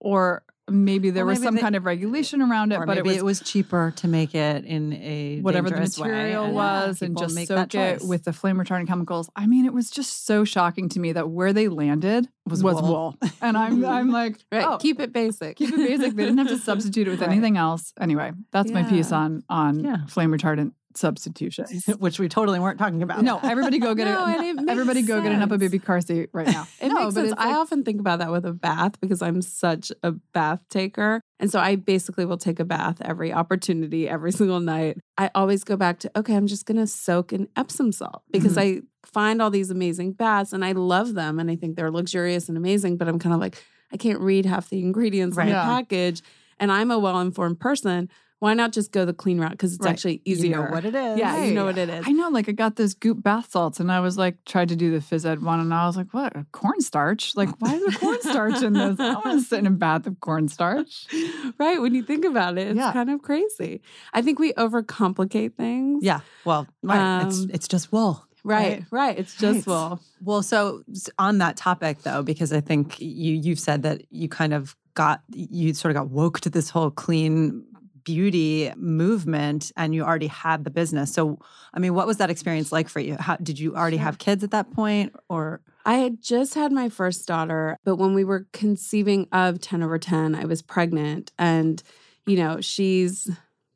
or 0.00 0.42
maybe 0.70 1.10
there 1.10 1.24
Well, 1.24 1.32
was 1.32 1.40
maybe 1.40 1.46
some 1.46 1.54
they- 1.56 1.60
kind 1.60 1.76
of 1.76 1.84
regulation 1.84 2.42
around 2.42 2.72
it, 2.72 2.78
but 2.84 2.88
maybe 2.96 3.14
it 3.16 3.24
was, 3.24 3.40
cheaper 3.40 3.92
to 3.96 4.08
make 4.08 4.34
it 4.34 4.64
in 4.64 4.92
a 4.94 5.40
whatever 5.40 5.68
the 5.70 5.76
way, 5.76 5.80
material 5.82 6.44
and 6.44 6.54
was 6.54 7.02
and 7.02 7.16
just 7.16 7.46
soak 7.46 7.74
it 7.74 8.02
with 8.02 8.24
the 8.24 8.32
flame 8.32 8.56
retardant 8.58 8.86
chemicals. 8.88 9.30
I 9.36 9.46
mean, 9.46 9.64
it 9.64 9.72
was 9.72 9.90
just 9.90 10.26
so 10.26 10.44
shocking 10.44 10.88
to 10.90 11.00
me 11.00 11.12
that 11.12 11.30
where 11.30 11.52
they 11.52 11.68
landed 11.68 12.28
Was 12.46 12.62
was, 12.62 12.82
wool. 12.82 13.16
wool. 13.20 13.30
And 13.40 13.56
I'm 13.56 13.84
I'm 13.84 14.10
like, 14.10 14.38
Right. 14.52 14.64
oh, 14.64 14.78
Keep 14.78 15.00
it 15.00 15.12
basic. 15.12 15.56
keep 15.56 15.70
it 15.70 15.76
basic. 15.76 16.14
They 16.14 16.24
didn't 16.24 16.38
have 16.38 16.48
to 16.48 16.58
substitute 16.70 17.06
it 17.08 17.10
with 17.10 17.20
Right. 17.20 17.30
anything 17.30 17.56
else. 17.56 17.92
Anyway, 18.00 18.32
that's 18.50 18.70
my 18.70 18.82
piece 18.82 19.12
on 19.12 19.44
on 19.48 19.80
Yeah. 19.84 20.06
flame 20.06 20.30
retardant 20.32 20.72
substitution. 20.94 21.66
which 21.98 22.18
we 22.18 22.28
totally 22.28 22.58
weren't 22.58 22.78
talking 22.78 23.02
about. 23.02 23.22
No, 23.22 23.38
everybody 23.42 23.78
go 23.78 23.94
get 23.94 24.04
No, 24.08 24.26
it. 24.26 24.36
and 24.38 24.46
it 24.46 24.56
makes 24.56 24.70
everybody 24.70 25.02
go 25.02 25.20
get 25.22 25.32
an 25.32 25.42
Upper 25.42 25.54
sense. 25.54 25.60
Baby 25.60 25.78
car 25.78 26.00
seat 26.00 26.30
right 26.32 26.46
now. 26.46 26.66
It 26.80 26.88
no, 26.88 26.94
makes 26.94 27.14
but 27.14 27.20
sense. 27.20 27.32
it's 27.32 27.40
I 27.40 27.46
like- 27.48 27.56
often 27.56 27.84
think 27.84 28.00
about 28.00 28.18
that 28.20 28.30
with 28.30 28.44
a 28.44 28.52
bath 28.52 29.00
because 29.00 29.22
I'm 29.22 29.42
such 29.42 29.92
a 30.02 30.12
bath 30.12 30.60
taker. 30.70 31.20
And 31.40 31.50
so 31.50 31.58
I 31.60 31.76
basically 31.76 32.24
will 32.24 32.38
take 32.38 32.58
a 32.60 32.64
bath 32.64 32.98
every 33.00 33.32
opportunity, 33.32 34.08
every 34.08 34.32
single 34.32 34.60
night. 34.60 34.98
I 35.16 35.30
always 35.34 35.62
go 35.64 35.76
back 35.76 36.00
to, 36.00 36.10
okay, 36.16 36.34
I'm 36.34 36.46
just 36.46 36.66
going 36.66 36.78
to 36.78 36.86
soak 36.86 37.32
in 37.32 37.48
Epsom 37.56 37.92
salt 37.92 38.22
because 38.30 38.56
Mm-hmm. 38.56 38.78
I 38.78 38.82
find 39.06 39.40
all 39.40 39.50
these 39.50 39.70
amazing 39.70 40.12
baths 40.12 40.52
and 40.52 40.64
I 40.64 40.72
love 40.72 41.14
them 41.14 41.38
and 41.38 41.50
I 41.50 41.56
think 41.56 41.76
they're 41.76 41.90
luxurious 41.90 42.48
and 42.48 42.58
amazing. 42.58 42.96
But 42.96 43.08
I'm 43.08 43.18
kind 43.18 43.34
of 43.34 43.40
like, 43.40 43.62
I 43.92 43.96
can't 43.96 44.20
read 44.20 44.44
half 44.46 44.68
the 44.68 44.80
ingredients 44.80 45.36
on 45.38 45.44
Right. 45.44 45.50
the 45.50 45.52
Yeah. 45.52 45.64
package. 45.64 46.22
And 46.60 46.72
I'm 46.72 46.90
a 46.90 46.98
well 46.98 47.20
informed 47.20 47.60
person. 47.60 48.10
Why 48.40 48.54
not 48.54 48.72
just 48.72 48.92
go 48.92 49.04
the 49.04 49.12
clean 49.12 49.38
route? 49.40 49.50
Because 49.50 49.74
it's 49.74 49.84
Right. 49.84 49.90
actually 49.90 50.22
easier. 50.24 50.50
You 50.50 50.56
know 50.64 50.70
what 50.70 50.84
it 50.84 50.94
is. 50.94 51.18
Yeah, 51.18 51.44
you 51.44 51.54
know 51.54 51.64
what 51.64 51.76
it 51.76 51.88
is. 51.88 52.04
I 52.06 52.12
know, 52.12 52.28
like 52.28 52.48
I 52.48 52.52
got 52.52 52.76
this 52.76 52.94
goop 52.94 53.20
bath 53.22 53.50
salts, 53.50 53.80
and 53.80 53.90
I 53.90 53.98
was 54.00 54.16
like, 54.16 54.36
tried 54.44 54.68
to 54.68 54.76
do 54.76 54.92
the 54.92 54.98
phys 54.98 55.24
ed 55.26 55.42
one, 55.42 55.58
and 55.58 55.74
I 55.74 55.86
was 55.86 55.96
like, 55.96 56.14
what? 56.14 56.32
Cornstarch? 56.52 57.34
Like, 57.36 57.50
why 57.60 57.74
is 57.74 57.82
there 57.82 57.98
cornstarch 57.98 58.62
in 58.62 58.74
this? 58.74 59.00
I 59.00 59.14
want 59.14 59.24
to 59.24 59.40
sit 59.40 59.58
in 59.58 59.66
a 59.66 59.70
bath 59.72 60.06
of 60.06 60.20
cornstarch. 60.20 61.06
right. 61.58 61.80
When 61.80 61.94
you 61.94 62.02
think 62.02 62.24
about 62.24 62.58
it, 62.58 62.68
it's 62.68 62.76
Yeah. 62.76 62.92
kind 62.92 63.10
of 63.10 63.22
crazy. 63.22 63.80
I 64.12 64.22
think 64.22 64.38
we 64.38 64.52
overcomplicate 64.52 65.54
things. 65.56 66.04
Yeah. 66.04 66.20
Well, 66.44 66.66
right. 66.82 67.26
it's 67.26 67.40
Um, 67.40 67.50
it's 67.52 67.68
just 67.68 67.92
wool. 67.92 68.24
Right, 68.44 68.84
right. 68.90 69.18
It's 69.18 69.34
just 69.36 69.58
Right. 69.58 69.66
well. 69.66 70.00
Well, 70.22 70.42
so 70.42 70.82
on 71.18 71.38
that 71.38 71.56
topic 71.56 72.02
though, 72.02 72.22
because 72.22 72.52
I 72.52 72.60
think 72.60 73.00
you 73.00 73.34
you've 73.34 73.58
said 73.58 73.82
that 73.82 74.02
you 74.10 74.28
kind 74.28 74.54
of 74.54 74.74
got 74.94 75.22
you 75.32 75.74
sort 75.74 75.90
of 75.94 75.96
got 76.00 76.08
woke 76.10 76.40
to 76.40 76.50
this 76.50 76.70
whole 76.70 76.90
clean 76.90 77.62
beauty 78.08 78.72
movement 78.74 79.70
and 79.76 79.94
you 79.94 80.02
already 80.02 80.28
had 80.28 80.64
the 80.64 80.70
business. 80.70 81.12
So 81.12 81.38
I 81.74 81.78
mean, 81.78 81.92
what 81.92 82.06
was 82.06 82.16
that 82.16 82.30
experience 82.30 82.72
like 82.72 82.88
for 82.88 83.00
you? 83.00 83.16
How 83.20 83.36
did 83.36 83.58
you 83.58 83.76
already 83.76 83.98
have 83.98 84.16
kids 84.16 84.42
at 84.42 84.50
that 84.52 84.72
point 84.72 85.14
or 85.28 85.60
I 85.84 85.94
had 85.94 86.22
just 86.22 86.54
had 86.54 86.72
my 86.72 86.88
first 86.88 87.26
daughter, 87.26 87.76
but 87.84 87.96
when 87.96 88.14
we 88.14 88.24
were 88.24 88.46
conceiving 88.52 89.26
of 89.32 89.58
Tenoverten, 89.58 90.34
I 90.34 90.44
was 90.44 90.62
pregnant. 90.62 91.32
And, 91.38 91.82
you 92.26 92.36
know, 92.36 92.60
she's 92.60 93.30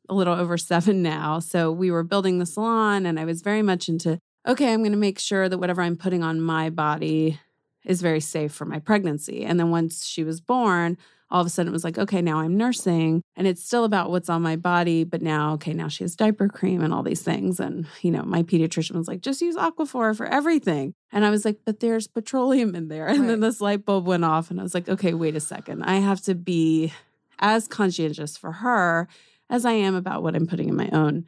a 0.09 0.13
little 0.13 0.35
over 0.35 0.57
seven 0.57 1.01
now. 1.01 1.39
So 1.39 1.71
we 1.71 1.89
were 1.89 2.03
building 2.03 2.37
the 2.39 2.45
salon, 2.45 3.07
and 3.07 3.19
I 3.19 3.25
was 3.25 3.41
very 3.41 3.63
much 3.63 3.89
into, 3.89 4.19
okay, 4.47 4.71
I'm 4.71 4.81
going 4.81 4.91
to 4.91 4.97
make 4.97 5.17
sure 5.17 5.49
that 5.49 5.57
whatever 5.57 5.81
I'm 5.81 5.97
putting 5.97 6.23
on 6.23 6.39
my 6.39 6.69
body 6.69 7.39
is 7.83 8.01
very 8.01 8.19
safe 8.19 8.51
for 8.51 8.65
my 8.65 8.79
pregnancy. 8.79 9.43
And 9.43 9.59
then 9.59 9.71
once 9.71 10.05
she 10.05 10.23
was 10.23 10.39
born, 10.39 10.97
all 11.33 11.41
of 11.41 11.47
a 11.47 11.49
sudden 11.49 11.69
it 11.69 11.73
was 11.73 11.83
like, 11.83 11.97
okay, 11.97 12.21
now 12.21 12.39
I'm 12.39 12.55
nursing 12.55 13.23
and 13.35 13.47
it's 13.47 13.65
still 13.65 13.83
about 13.85 14.11
what's 14.11 14.29
on 14.29 14.43
my 14.43 14.55
body. 14.55 15.03
But 15.03 15.23
now, 15.23 15.53
okay, 15.55 15.73
now 15.73 15.87
she 15.87 16.03
has 16.03 16.15
diaper 16.15 16.47
cream 16.47 16.83
and 16.83 16.93
all 16.93 17.01
these 17.01 17.23
things. 17.23 17.59
And, 17.59 17.87
you 18.03 18.11
know, 18.11 18.21
my 18.21 18.43
pediatrician 18.43 18.95
was 18.95 19.07
like, 19.07 19.21
just 19.21 19.41
use 19.41 19.55
Aquaphor 19.55 20.15
for 20.15 20.27
everything. 20.27 20.93
And 21.11 21.25
I 21.25 21.31
was 21.31 21.43
like, 21.43 21.57
but 21.65 21.79
there's 21.79 22.07
petroleum 22.07 22.75
in 22.75 22.87
there. 22.87 23.07
And 23.07 23.27
then 23.27 23.39
this 23.39 23.59
light 23.59 23.83
bulb 23.83 24.05
went 24.05 24.23
off. 24.23 24.51
And 24.51 24.59
I 24.59 24.63
was 24.63 24.75
like, 24.75 24.87
okay, 24.87 25.13
wait 25.15 25.35
a 25.35 25.39
second. 25.39 25.81
I 25.83 25.95
have 25.95 26.21
to 26.21 26.35
be 26.35 26.93
as 27.39 27.67
conscientious 27.67 28.37
for 28.37 28.51
her 28.51 29.07
as 29.49 29.65
I 29.65 29.71
am 29.73 29.95
about 29.95 30.21
what 30.21 30.35
I'm 30.35 30.45
putting 30.47 30.69
in 30.69 30.75
my 30.75 30.89
own 30.93 31.25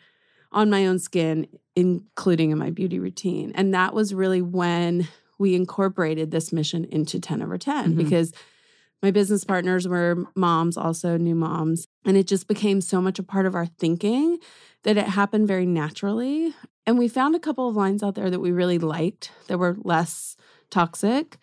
on 0.52 0.70
my 0.70 0.86
own 0.86 1.00
skin, 1.00 1.48
including 1.76 2.52
in 2.52 2.58
my 2.58 2.70
beauty 2.70 3.00
routine. 3.00 3.52
And 3.56 3.74
that 3.74 3.94
was 3.96 4.14
really 4.14 4.42
when 4.42 5.08
we 5.38 5.56
incorporated 5.56 6.32
this 6.32 6.54
mission 6.54 6.86
into 6.86 7.20
Tenoverten 7.20 7.88
Mhm. 7.94 7.98
because 7.98 8.32
my 9.06 9.12
business 9.12 9.44
partners 9.44 9.88
were 9.88 10.26
moms, 10.36 10.78
also 10.78 11.16
new 11.16 11.36
moms. 11.36 11.86
And 12.06 12.18
it 12.18 12.26
just 12.26 12.48
became 12.48 12.82
so 12.82 13.00
much 13.00 13.20
a 13.20 13.24
part 13.24 13.46
of 13.46 13.54
our 13.54 13.68
thinking 13.68 14.40
that 14.82 14.98
it 14.98 15.06
happened 15.06 15.48
very 15.48 15.68
naturally. 15.68 16.56
And 16.88 16.98
we 16.98 17.08
found 17.08 17.36
a 17.36 17.40
couple 17.40 17.70
of 17.70 17.76
lines 17.76 18.02
out 18.02 18.16
there 18.16 18.32
that 18.32 18.40
we 18.40 18.52
really 18.52 18.80
liked 18.80 19.30
that 19.46 19.60
were 19.60 19.78
less 19.84 20.36
toxic. 20.72 21.38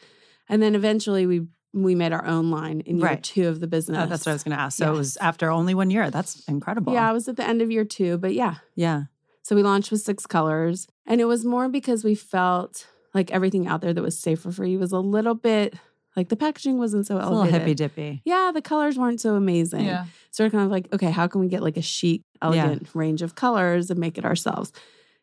And 0.48 0.60
then 0.60 0.74
eventually 0.74 1.24
we 1.26 1.46
we 1.72 1.94
made 1.94 2.12
our 2.12 2.26
own 2.26 2.50
line 2.50 2.80
in 2.80 2.98
year 2.98 3.06
Right. 3.06 3.22
two 3.22 3.46
of 3.48 3.60
the 3.60 3.68
business. 3.68 3.96
Oh, 4.02 4.06
that's 4.06 4.26
what 4.26 4.32
I 4.32 4.34
was 4.34 4.42
going 4.42 4.56
to 4.56 4.62
ask. 4.62 4.76
So 4.76 4.92
it 4.92 4.96
was 4.98 5.16
after 5.18 5.48
only 5.48 5.72
one 5.72 5.90
year. 5.90 6.10
That's 6.10 6.42
incredible. 6.48 6.92
Yeah, 6.92 7.08
I 7.08 7.12
was 7.12 7.28
at 7.28 7.36
the 7.36 7.46
end 7.48 7.62
of 7.62 7.70
year 7.70 7.84
two, 7.84 8.18
but 8.18 8.34
yeah. 8.34 8.56
Yeah. 8.74 9.04
So 9.42 9.54
we 9.54 9.62
launched 9.62 9.90
with 9.92 10.00
six 10.00 10.26
colors. 10.26 10.88
And 11.06 11.20
it 11.20 11.26
was 11.26 11.44
more 11.44 11.68
because 11.68 12.02
we 12.02 12.14
felt 12.16 12.88
like 13.14 13.30
everything 13.30 13.68
out 13.68 13.80
there 13.82 13.94
that 13.94 14.02
was 14.02 14.18
safer 14.18 14.50
for 14.50 14.64
you 14.66 14.80
was 14.80 14.92
a 14.92 14.98
little 14.98 15.34
bit 15.34 15.74
like 16.16 16.28
the 16.28 16.36
packaging 16.36 16.78
wasn't 16.78 17.06
so 17.06 17.16
It's 17.18 17.26
a 17.26 17.30
little 17.30 17.44
hippy 17.44 17.74
dippy. 17.74 18.22
Yeah, 18.24 18.50
the 18.54 18.62
colors 18.62 18.98
weren't 18.98 19.20
so 19.20 19.34
amazing. 19.34 19.84
Yeah. 19.86 20.06
So 20.30 20.44
we're 20.44 20.50
kind 20.50 20.64
of 20.64 20.70
like, 20.70 20.92
okay, 20.92 21.10
how 21.10 21.26
can 21.26 21.40
we 21.40 21.48
get 21.48 21.62
like 21.62 21.76
a 21.76 21.82
chic, 21.82 22.22
elegant 22.40 22.88
range 22.94 23.22
of 23.22 23.34
colors 23.34 23.90
and 23.90 23.98
make 23.98 24.18
it 24.18 24.24
ourselves? 24.24 24.72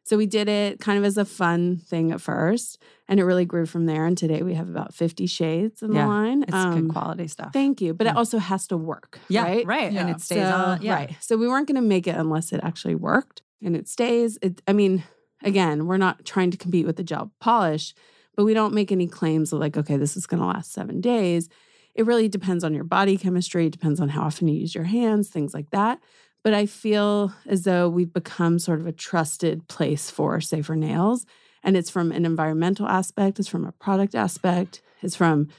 So 0.06 0.18
we 0.18 0.26
did 0.26 0.50
it 0.50 0.80
kind 0.80 0.98
of 0.98 1.06
as 1.06 1.18
a 1.18 1.26
fun 1.26 1.78
thing 1.78 2.12
at 2.12 2.20
first, 2.20 2.82
and 3.08 3.20
it 3.20 3.24
really 3.26 3.46
grew 3.46 3.68
from 3.68 3.86
there. 3.86 4.06
And 4.08 4.18
today 4.18 4.42
we 4.42 4.56
have 4.56 4.68
about 4.68 4.96
50 4.96 5.28
shades 5.28 5.84
in 5.84 5.92
Yeah, 5.94 6.02
the 6.04 6.08
line. 6.08 6.42
It's 6.44 6.54
Um, 6.54 6.74
good 6.82 6.90
quality 6.92 7.28
stuff. 7.28 7.54
Thank 7.54 7.80
you. 7.80 7.94
But 7.94 8.06
Yeah. 8.06 8.12
it 8.14 8.18
also 8.18 8.40
has 8.40 8.66
to 8.68 8.78
work. 8.78 9.20
yeah. 9.30 9.44
Right. 9.66 9.86
And 9.86 9.94
Yeah. 9.94 10.10
it 10.10 10.22
stays 10.22 10.48
So, 10.48 10.56
on. 10.56 10.82
Yeah. 10.82 10.96
Right. 10.96 11.16
So 11.20 11.38
we 11.38 11.48
weren't 11.48 11.68
going 11.68 11.76
to 11.76 11.88
make 11.88 12.08
it 12.08 12.16
unless 12.16 12.52
it 12.52 12.60
actually 12.64 12.96
worked 12.96 13.44
and 13.62 13.76
it 13.76 13.88
stays. 13.88 14.40
It, 14.42 14.64
I 14.68 14.74
mean, 14.74 15.04
again, 15.44 15.86
we're 15.86 15.98
not 15.98 16.26
trying 16.26 16.50
to 16.52 16.58
compete 16.58 16.88
with 16.88 16.96
the 16.96 17.04
gel 17.04 17.32
polish, 17.40 17.94
but 18.40 18.46
we 18.46 18.54
don't 18.54 18.74
make 18.74 18.90
any 18.90 19.06
claims 19.06 19.52
of 19.52 19.60
like, 19.60 19.76
okay, 19.76 19.98
this 19.98 20.16
is 20.16 20.26
going 20.26 20.40
to 20.40 20.46
last 20.48 20.72
seven 20.72 21.02
days. 21.02 21.50
It 21.94 22.06
really 22.06 22.30
depends 22.30 22.64
on 22.64 22.74
your 22.74 22.86
body 22.86 23.18
chemistry, 23.18 23.66
it 23.66 23.72
depends 23.72 24.00
on 24.00 24.08
how 24.08 24.22
often 24.22 24.48
you 24.48 24.58
use 24.58 24.74
your 24.74 24.86
hands, 24.86 25.28
things 25.28 25.54
like 25.54 25.72
that. 25.72 26.00
But 26.42 26.54
I 26.54 26.66
feel 26.66 27.34
as 27.48 27.64
though 27.66 27.90
we've 27.90 28.14
become 28.14 28.58
sort 28.58 28.80
of 28.80 28.88
a 28.88 28.94
trusted 28.94 29.68
place 29.68 30.10
for 30.10 30.40
safer 30.40 30.78
nails. 30.78 31.26
And 31.66 31.76
it's 31.76 31.90
from 31.90 32.14
an 32.14 32.26
environmental 32.26 32.88
aspect, 32.88 33.40
it's 33.40 33.50
from 33.50 33.66
a 33.66 33.74
product 33.74 34.16
aspect, 34.16 34.82
it's 35.02 35.18
from 35.18 35.50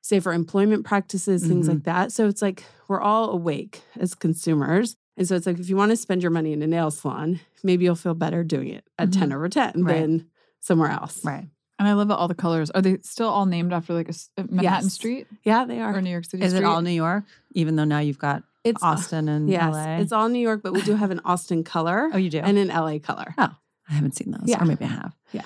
safer 0.00 0.32
employment 0.32 0.84
practices, 0.86 1.44
things 1.44 1.66
Mhm. 1.66 1.70
like 1.70 1.82
that. 1.82 2.12
So 2.12 2.28
it's 2.28 2.42
like 2.42 2.62
we're 2.86 3.00
all 3.00 3.30
awake 3.30 3.82
as 3.98 4.14
consumers. 4.14 4.94
And 5.16 5.26
so 5.26 5.34
it's 5.34 5.46
like 5.48 5.58
if 5.58 5.68
you 5.68 5.74
want 5.74 5.90
to 5.90 5.96
spend 5.96 6.22
your 6.22 6.30
money 6.30 6.52
in 6.52 6.62
a 6.62 6.68
nail 6.68 6.92
salon, 6.92 7.40
maybe 7.64 7.86
you'll 7.86 7.96
feel 7.96 8.14
better 8.14 8.44
doing 8.44 8.68
it 8.68 8.84
at 9.00 9.10
Tenoverten 9.10 9.72
Mm-hmm. 9.72 9.82
Right. 9.84 9.94
than 10.00 10.26
somewhere 10.60 10.90
else. 10.90 11.24
Right. 11.24 11.48
And 11.80 11.88
I 11.88 11.94
love 11.94 12.10
all 12.10 12.28
the 12.28 12.34
colors. 12.34 12.70
Are 12.70 12.82
they 12.82 12.98
still 13.00 13.28
all 13.30 13.46
named 13.46 13.72
after 13.72 13.94
like 13.94 14.06
a 14.08 14.10
s- 14.10 14.28
a 14.36 14.42
Manhattan 14.42 14.84
Yes. 14.84 14.92
Street 14.92 15.26
Yeah, 15.44 15.64
they 15.64 15.80
are. 15.80 15.96
or 15.96 16.02
New 16.02 16.10
York 16.10 16.26
City 16.26 16.44
Is 16.44 16.50
Street? 16.52 16.62
it 16.62 16.66
all 16.66 16.82
New 16.82 16.90
York? 16.90 17.24
Even 17.52 17.76
though 17.76 17.84
now 17.84 18.00
you've 18.00 18.18
got 18.18 18.42
It's 18.64 18.82
uh, 18.82 18.86
Austin 18.88 19.30
and 19.30 19.48
Yes, 19.48 19.72
LA. 19.74 19.96
it's 19.96 20.12
all 20.12 20.28
New 20.28 20.38
York, 20.40 20.60
but 20.62 20.74
we 20.74 20.82
do 20.82 20.94
have 20.94 21.10
an 21.10 21.22
Austin 21.24 21.64
color 21.64 22.10
oh, 22.14 22.18
you 22.18 22.28
do. 22.28 22.38
and 22.40 22.58
an 22.58 22.68
LA 22.68 22.98
color. 22.98 23.34
Oh, 23.38 23.48
I 23.88 23.92
haven't 23.94 24.14
seen 24.14 24.30
those, 24.30 24.42
Yeah. 24.44 24.62
or 24.62 24.66
maybe 24.66 24.84
I 24.84 24.88
have. 24.88 25.16
Yeah. 25.32 25.40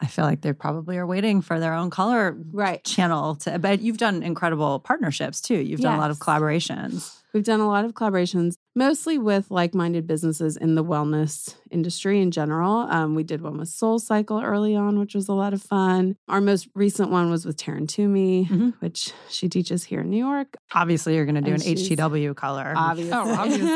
I 0.00 0.06
feel 0.06 0.24
like 0.24 0.40
they 0.42 0.52
probably 0.52 0.96
are 0.96 1.06
waiting 1.06 1.42
for 1.42 1.58
their 1.58 1.74
own 1.74 1.90
color 1.90 2.36
Right. 2.52 2.82
channel 2.84 3.34
to. 3.42 3.58
But 3.58 3.80
you've 3.82 3.98
done 3.98 4.22
incredible 4.22 4.78
partnerships 4.78 5.40
too. 5.42 5.56
You've 5.58 5.80
done 5.80 5.96
a 5.96 6.00
lot 6.00 6.10
of 6.12 6.20
collaborations. 6.20 7.16
We've 7.32 7.44
done 7.44 7.60
a 7.60 7.66
lot 7.68 7.84
of 7.84 7.92
collaborations, 7.94 8.54
mostly 8.74 9.16
with 9.18 9.50
like 9.50 9.74
minded 9.74 10.06
businesses 10.06 10.56
in 10.56 10.74
the 10.74 10.84
wellness 10.84 11.54
industry 11.70 12.20
in 12.20 12.30
general. 12.32 12.72
Um, 12.90 13.14
we 13.14 13.22
did 13.22 13.40
one 13.40 13.56
with 13.58 13.68
SoulCycle 13.68 14.42
early 14.42 14.74
on, 14.74 14.98
which 14.98 15.14
was 15.14 15.28
a 15.28 15.32
lot 15.32 15.52
of 15.54 15.62
fun. 15.62 16.16
Our 16.28 16.40
most 16.40 16.68
recent 16.74 17.10
one 17.10 17.30
was 17.30 17.44
with 17.44 17.56
Taryn 17.56 17.86
Toomey, 17.86 18.46
Mhm. 18.50 18.74
which 18.80 19.12
she 19.28 19.48
teaches 19.48 19.84
here 19.84 20.00
in 20.00 20.10
New 20.10 20.16
York. 20.18 20.56
Obviously, 20.74 21.14
you're 21.14 21.24
going 21.24 21.36
to 21.36 21.40
do 21.40 21.52
And 21.52 21.62
an 21.62 21.68
HTW 21.76 22.34
color. 22.34 22.72
Obviously. 22.76 23.12
Oh, 23.14 23.34
obviously. 23.34 23.68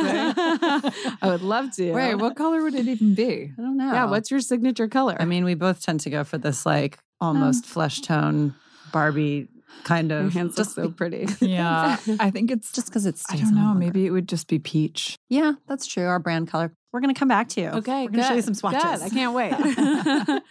I 1.23 1.29
would 1.31 1.43
love 1.43 1.75
to. 1.77 1.93
Wait, 1.93 2.15
what 2.17 2.35
color 2.37 2.63
would 2.63 2.75
it 2.75 2.89
even 2.89 3.15
be? 3.15 3.53
I 3.57 3.63
don't 3.63 3.77
know. 3.77 3.93
Yeah, 3.93 4.07
what's 4.11 4.31
your 4.31 4.41
signature 4.41 4.89
color? 4.89 5.17
I 5.21 5.25
mean, 5.25 5.45
we 5.45 5.55
both 5.55 5.81
tend 5.83 6.01
to 6.01 6.11
go 6.11 6.25
for 6.25 6.39
this 6.39 6.67
like 6.67 6.99
almost 7.21 7.67
flesh 7.67 8.01
tone 8.01 8.55
Barbie 8.93 9.49
kind 9.83 10.11
your 10.11 10.21
of. 10.21 10.33
hands 10.33 10.51
look 10.51 10.57
just 10.67 10.75
so 10.77 10.91
pretty. 10.91 11.27
Yeah, 11.41 11.97
I 12.21 12.31
think 12.31 12.51
it's 12.51 12.73
just 12.73 12.87
because 12.89 13.07
it's. 13.07 13.25
I 13.31 13.37
don't 13.37 13.55
know. 13.55 13.75
Maybe 13.75 14.07
it 14.07 14.11
would 14.11 14.29
just 14.29 14.49
be 14.49 14.59
peach. 14.59 15.19
Yeah, 15.29 15.55
that's 15.67 15.87
true. 15.87 16.07
Our 16.07 16.19
brand 16.19 16.49
color. 16.49 16.73
We're 16.93 17.01
going 17.01 17.13
to 17.15 17.19
come 17.19 17.29
back 17.29 17.49
to 17.51 17.61
you. 17.61 17.69
Okay, 17.69 18.05
We're 18.05 18.11
going 18.11 18.23
to 18.23 18.29
show 18.29 18.35
you 18.35 18.43
some 18.43 18.55
swatches. 18.55 18.83
good. 18.83 19.03
I 19.03 19.09
can't 19.09 19.35
wait. 19.35 20.43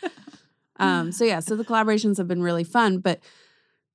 um, 0.77 1.11
so 1.13 1.23
yeah, 1.23 1.39
so 1.39 1.55
the 1.55 1.63
collaborations 1.63 2.17
have 2.17 2.27
been 2.27 2.41
really 2.43 2.65
fun, 2.65 2.97
but 2.97 3.21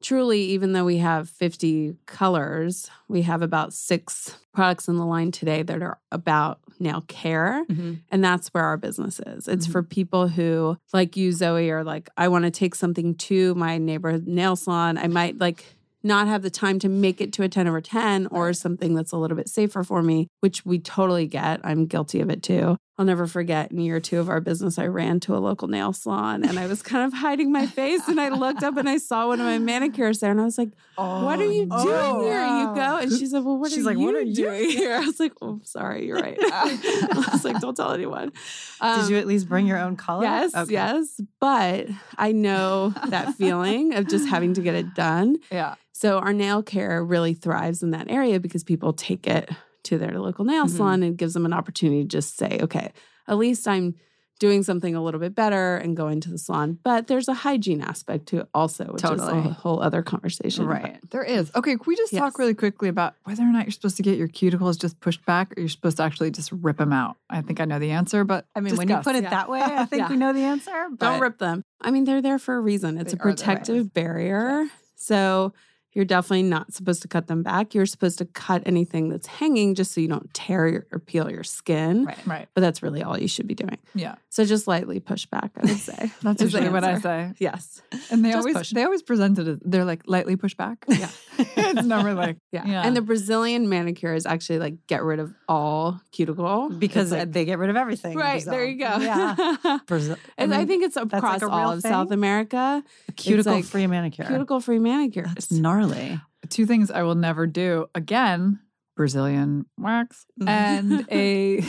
truly, 0.02 0.40
even 0.40 0.72
though 0.72 0.84
we 0.84 0.98
have 0.98 1.28
50 1.28 1.96
colors, 2.06 2.88
we 3.08 3.22
have 3.22 3.42
about 3.42 3.72
six 3.74 4.38
products 4.54 4.88
in 4.88 4.96
the 4.96 5.04
line 5.04 5.30
today 5.30 5.62
that 5.62 5.82
are 5.82 5.98
about 6.10 6.60
nail 6.80 7.02
care. 7.08 7.64
Mm-hmm. 7.68 7.94
And 8.10 8.24
that's 8.24 8.48
where 8.48 8.64
our 8.64 8.76
business 8.76 9.20
is. 9.20 9.48
It's 9.48 9.66
for 9.66 9.82
mm-hmm. 9.82 9.88
people 9.88 10.28
who, 10.28 10.76
like 10.92 11.16
you, 11.16 11.32
Zoe, 11.32 11.70
are 11.70 11.84
like, 11.84 12.08
I 12.16 12.28
want 12.28 12.44
to 12.44 12.50
take 12.50 12.74
something 12.74 13.14
to 13.16 13.54
my 13.54 13.78
neighborhood 13.78 14.26
nail 14.26 14.56
salon. 14.56 14.98
I 14.98 15.06
might 15.08 15.38
like 15.38 15.64
not 16.02 16.28
have 16.28 16.42
the 16.42 16.50
time 16.50 16.78
to 16.80 16.88
make 16.88 17.20
it 17.20 17.32
to 17.34 17.42
a 17.42 17.48
Tenoverten 17.48 18.28
or 18.30 18.52
something 18.52 18.94
that's 18.94 19.12
a 19.12 19.16
little 19.16 19.36
bit 19.36 19.48
safer 19.48 19.82
for 19.82 20.02
me, 20.02 20.28
which 20.40 20.64
we 20.64 20.78
totally 20.78 21.26
get. 21.26 21.60
I'm 21.64 21.86
guilty 21.86 22.20
of 22.20 22.30
it 22.30 22.42
too. 22.42 22.76
I'll 22.98 23.04
never 23.04 23.28
forget 23.28 23.70
in 23.70 23.78
year 23.78 24.00
two 24.00 24.18
of 24.18 24.28
our 24.28 24.40
business, 24.40 24.76
I 24.76 24.86
ran 24.88 25.20
to 25.20 25.36
a 25.36 25.38
local 25.38 25.68
nail 25.68 25.92
salon 25.92 26.42
and 26.44 26.58
I 26.58 26.66
was 26.66 26.82
kind 26.82 27.04
of 27.06 27.12
hiding 27.16 27.52
my 27.52 27.64
face. 27.66 28.08
And 28.08 28.20
I 28.20 28.30
looked 28.30 28.64
up 28.64 28.76
and 28.76 28.88
I 28.88 28.96
saw 28.96 29.28
one 29.28 29.38
of 29.40 29.46
my 29.46 29.58
manicures 29.58 30.18
there 30.18 30.32
and 30.32 30.40
I 30.40 30.44
was 30.44 30.58
like, 30.58 30.70
What 30.96 31.38
are 31.38 31.44
you 31.44 31.66
doing 31.66 31.70
Oh, 31.70 32.20
here? 32.24 32.40
And 32.40 32.58
you 32.60 32.74
go. 32.74 32.96
And 32.96 33.12
she 33.12 33.26
said, 33.26 33.44
Well, 33.44 33.56
what 33.56 33.70
She's 33.70 33.84
are 33.86 33.90
like, 33.90 33.98
you 33.98 34.04
"What 34.04 34.14
are 34.16 34.20
you 34.22 34.34
doing 34.34 34.70
here? 34.70 34.96
I 34.96 35.00
was 35.00 35.20
like, 35.20 35.32
Oh, 35.40 35.60
sorry, 35.62 36.06
you're 36.06 36.18
right. 36.18 36.36
I 36.42 37.28
was 37.32 37.44
like, 37.44 37.60
Don't 37.60 37.76
tell 37.76 37.92
anyone. 37.92 38.32
Um, 38.80 39.00
Did 39.00 39.10
you 39.10 39.18
at 39.18 39.28
least 39.28 39.48
bring 39.48 39.68
your 39.68 39.78
own 39.78 39.94
color? 39.94 40.24
Yes, 40.24 40.54
Okay. 40.56 40.72
yes. 40.72 41.20
But 41.38 41.86
I 42.16 42.32
know 42.32 42.90
that 43.08 43.34
feeling 43.34 43.94
of 43.94 44.08
just 44.08 44.26
having 44.28 44.54
to 44.54 44.60
get 44.60 44.74
it 44.74 44.94
done. 44.94 45.36
Yeah. 45.52 45.76
So 45.92 46.18
our 46.18 46.32
nail 46.32 46.62
care 46.62 47.02
really 47.04 47.34
thrives 47.34 47.82
in 47.82 47.90
that 47.92 48.08
area 48.10 48.38
because 48.38 48.62
people 48.62 48.92
take 48.92 49.26
it 49.26 49.50
to 49.88 49.98
their 49.98 50.18
local 50.18 50.44
nail 50.44 50.66
Mhm. 50.66 50.70
salon 50.76 51.02
and 51.02 51.16
gives 51.16 51.34
them 51.34 51.44
an 51.46 51.52
opportunity 51.52 52.02
to 52.02 52.08
just 52.08 52.36
say, 52.36 52.58
okay, 52.62 52.92
at 53.26 53.38
least 53.38 53.66
I'm 53.66 53.94
doing 54.40 54.62
something 54.62 54.94
a 54.94 55.02
little 55.02 55.18
bit 55.18 55.34
better 55.34 55.78
and 55.78 55.96
going 55.96 56.20
to 56.20 56.30
the 56.30 56.38
salon. 56.38 56.78
But 56.84 57.08
there's 57.08 57.26
a 57.26 57.34
hygiene 57.34 57.80
aspect 57.80 58.26
to 58.26 58.38
it 58.38 58.48
also, 58.54 58.84
which 58.84 59.02
is 59.02 59.20
a 59.20 59.40
whole 59.40 59.82
other 59.82 60.00
conversation. 60.00 60.64
Right. 60.64 60.96
There 61.10 61.24
is. 61.24 61.50
Okay, 61.56 61.72
can 61.72 61.82
we 61.88 61.96
just 61.96 62.12
Yes. 62.12 62.20
talk 62.20 62.38
really 62.38 62.54
quickly 62.54 62.88
about 62.88 63.14
whether 63.24 63.42
or 63.42 63.46
not 63.50 63.64
you're 63.64 63.72
supposed 63.72 63.96
to 63.96 64.04
get 64.04 64.16
your 64.16 64.28
cuticles 64.28 64.78
just 64.78 65.00
pushed 65.00 65.26
back 65.26 65.52
or 65.56 65.60
you're 65.62 65.68
supposed 65.68 65.96
to 65.96 66.04
actually 66.04 66.30
just 66.30 66.52
rip 66.52 66.76
them 66.76 66.92
out? 66.92 67.16
I 67.28 67.40
think 67.42 67.60
I 67.60 67.64
know 67.64 67.80
the 67.80 67.90
answer, 67.90 68.22
but 68.22 68.46
I 68.54 68.60
mean, 68.60 68.76
when 68.76 68.88
you 68.88 68.98
put 68.98 69.16
it 69.16 69.24
Yeah. 69.24 69.30
that 69.30 69.48
way, 69.50 69.60
I 69.60 69.84
think 69.90 70.02
Yeah. 70.02 70.08
we 70.10 70.16
know 70.16 70.32
the 70.32 70.42
answer. 70.44 70.70
Don't 70.96 71.18
rip 71.20 71.38
them. 71.38 71.64
I 71.80 71.90
mean, 71.90 72.04
they're 72.04 72.22
there 72.22 72.38
for 72.38 72.54
a 72.54 72.60
reason. 72.60 72.96
It's 72.96 73.12
They 73.12 73.18
a 73.18 73.22
are 73.22 73.26
right. 73.30 73.36
protective 73.36 73.92
barrier. 73.92 74.66
So 74.94 75.52
you're 75.92 76.04
definitely 76.04 76.42
not 76.42 76.72
supposed 76.72 77.02
to 77.02 77.08
cut 77.08 77.26
them 77.26 77.42
back. 77.42 77.74
You're 77.74 77.86
supposed 77.86 78.18
to 78.18 78.24
cut 78.24 78.62
anything 78.66 79.08
that's 79.08 79.26
hanging 79.26 79.74
just 79.74 79.92
so 79.92 80.00
you 80.00 80.08
don't 80.08 80.32
tear 80.34 80.68
your, 80.68 80.86
or 80.92 80.98
peel 80.98 81.30
your 81.30 81.44
skin. 81.44 82.04
Right. 82.04 82.26
right. 82.26 82.48
But 82.54 82.60
that's 82.60 82.82
really 82.82 83.02
all 83.02 83.18
you 83.18 83.28
should 83.28 83.46
be 83.46 83.54
doing. 83.54 83.78
Yeah. 83.94 84.16
So 84.38 84.44
just 84.44 84.68
lightly 84.68 85.00
push 85.00 85.26
back, 85.26 85.50
I 85.56 85.66
would 85.66 85.80
say. 85.80 86.12
That's 86.22 86.40
is 86.40 86.52
usually 86.52 86.70
what 86.70 86.84
I 86.84 87.00
say. 87.00 87.32
Yes. 87.38 87.82
And 88.10 88.24
they 88.24 88.30
Just 88.30 88.38
always 88.38 88.56
push. 88.56 88.70
they 88.70 88.84
always 88.84 89.02
present 89.02 89.36
it 89.40 89.58
they're 89.68 89.84
like 89.84 90.02
lightly 90.06 90.36
pushed 90.36 90.56
back. 90.56 90.84
Yeah. 90.86 91.10
it's 91.38 91.82
never 91.82 92.14
like 92.14 92.36
Yeah. 92.52 92.64
Yeah. 92.64 92.82
And 92.86 92.96
the 92.96 93.02
Brazilian 93.02 93.68
manicure 93.68 94.14
is 94.14 94.26
actually 94.26 94.60
like 94.60 94.86
get 94.86 95.02
rid 95.02 95.18
of 95.18 95.34
all 95.48 96.00
cuticle 96.12 96.70
because 96.70 97.10
like- 97.10 97.32
they 97.32 97.44
get 97.44 97.58
rid 97.58 97.68
of 97.68 97.74
everything. 97.74 98.16
right 98.16 98.44
there 98.44 98.64
you 98.64 98.78
go. 98.78 98.96
Yeah. 98.98 99.78
Brazil. 99.86 100.16
and 100.38 100.54
I, 100.54 100.58
mean, 100.58 100.68
think 100.68 100.84
it's 100.84 100.96
across 100.96 101.22
like 101.22 101.42
a 101.42 101.48
all 101.48 101.58
real 101.58 101.72
of 101.72 101.82
South? 101.82 102.12
America. 102.12 102.84
cuticle 103.16 103.54
like 103.54 103.64
free 103.64 103.88
manicure. 103.88 104.26
Cuticle 104.26 104.60
free 104.60 104.78
manicure. 104.78 105.26
That's 105.26 105.50
gnarly. 105.50 106.20
two 106.48 106.64
things 106.64 106.92
I 106.92 107.02
will 107.02 107.16
never 107.16 107.48
do 107.48 107.86
again: 107.92 108.60
Brazilian 108.94 109.66
wax 109.76 110.26
mm-hmm. 110.40 110.48
and 110.48 111.06
a 111.10 111.60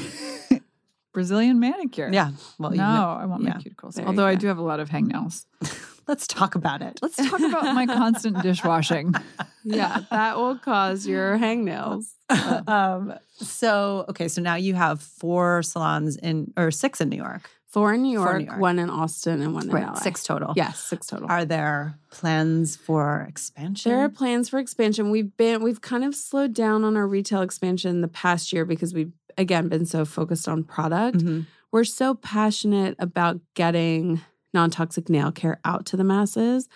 Brazilian 1.13 1.59
manicure. 1.59 2.09
Yeah. 2.11 2.31
Well, 2.57 2.71
no, 2.71 2.75
you 2.75 2.81
know- 2.81 3.17
I 3.19 3.25
want 3.25 3.43
yeah. 3.43 3.55
my 3.55 3.61
cuticles. 3.61 3.93
There 3.95 4.03
you 4.03 4.09
Although 4.09 4.25
I 4.25 4.35
do 4.35 4.47
have 4.47 4.57
a 4.57 4.63
lot 4.63 4.79
of 4.79 4.89
hangnails. 4.89 5.45
let's 6.09 6.27
talk 6.27 6.55
about 6.55 6.81
it. 6.81 6.99
Let's 7.01 7.15
talk 7.15 7.39
about 7.39 7.75
my 7.75 7.85
constant 8.01 8.41
dishwashing. 8.41 9.13
yeah, 9.63 10.01
that 10.09 10.37
will 10.37 10.57
cause 10.57 11.07
your 11.07 11.37
hangnails. 11.37 12.07
um, 12.67 13.13
so 13.37 14.05
okay, 14.09 14.27
so 14.27 14.41
now 14.41 14.55
you 14.55 14.73
have 14.73 15.01
four 15.01 15.63
salons 15.63 16.17
in 16.17 16.51
or 16.57 16.71
six 16.71 16.99
in 16.99 17.09
New 17.09 17.17
York. 17.17 17.49
Four 17.67 17.93
in 17.93 18.01
New 18.01 18.17
Four 18.17 18.29
in 18.29 18.31
York, 18.31 18.39
New 18.39 18.45
York. 18.47 18.59
one 18.59 18.79
in 18.79 18.89
Austin, 18.89 19.41
and 19.41 19.53
one 19.53 19.69
in 19.69 19.75
LA. 19.75 19.93
Six 19.93 20.23
total. 20.23 20.53
Yes, 20.55 20.79
six 20.79 21.05
total. 21.05 21.29
Are 21.29 21.45
there 21.45 21.99
plans 22.09 22.75
for 22.75 23.27
expansion? 23.29 23.91
There 23.91 24.03
are 24.03 24.09
plans 24.09 24.49
for 24.49 24.57
expansion. 24.57 25.11
We've 25.11 25.37
been 25.37 25.61
we've 25.61 25.79
kind 25.79 26.03
of 26.03 26.15
slowed 26.15 26.53
down 26.53 26.83
on 26.83 26.97
our 26.97 27.07
retail 27.07 27.43
expansion 27.43 28.01
the 28.01 28.07
past 28.07 28.51
year 28.51 28.65
because 28.65 28.95
we've 28.95 29.11
again 29.39 29.67
been 29.69 29.85
so 29.85 30.05
focused 30.05 30.47
on 30.47 30.63
product. 30.63 31.17
Mhm. 31.19 31.45
We're 31.71 31.83
so 31.83 32.13
passionate 32.15 32.95
about 32.99 33.39
getting 33.55 34.21
non-toxic 34.53 35.09
nail 35.09 35.31
care 35.31 35.59
out 35.63 35.85
to 35.87 35.97
the 35.97 36.03
masses 36.03 36.67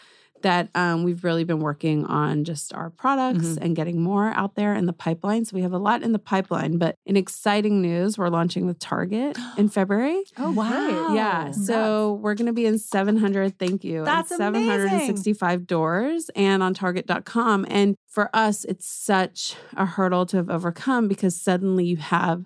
that 0.43 0.69
um, 0.75 1.03
we've 1.03 1.23
really 1.23 1.43
been 1.43 1.59
working 1.59 2.05
on 2.05 2.43
just 2.43 2.73
our 2.73 2.89
products 2.89 3.45
Mhm. 3.45 3.57
and 3.61 3.75
getting 3.75 4.01
more 4.01 4.29
out 4.35 4.55
there 4.55 4.73
in 4.75 4.85
the 4.85 4.93
pipeline. 4.93 5.43
So 5.45 5.55
we 5.55 5.61
have 5.63 5.73
a 5.73 5.77
lot 5.77 6.03
in 6.03 6.11
the 6.13 6.19
pipeline. 6.19 6.77
But 6.77 6.95
in 7.05 7.17
exciting 7.17 7.81
news, 7.81 8.17
we're 8.17 8.29
launching 8.29 8.65
with 8.65 8.79
Target 8.79 9.37
in 9.57 9.67
February. 9.69 10.23
Oh, 10.37 10.51
Wow. 10.51 11.13
Yeah. 11.13 11.51
So 11.51 12.13
we're 12.21 12.35
going 12.35 12.45
to 12.47 12.53
be 12.53 12.65
in 12.65 12.77
700, 12.77 13.57
thank 13.57 13.83
you. 13.83 14.05
That's 14.05 14.31
amazing. 14.31 14.67
765 14.89 15.65
doors 15.67 16.29
and 16.35 16.61
on 16.61 16.73
target.com. 16.73 17.65
And 17.69 17.95
for 18.07 18.29
us, 18.33 18.63
it's 18.65 18.85
such 18.85 19.55
a 19.75 19.85
hurdle 19.85 20.25
to 20.27 20.37
have 20.37 20.49
overcome 20.49 21.07
because 21.07 21.35
suddenly 21.39 21.85
you 21.85 21.97
have 21.97 22.45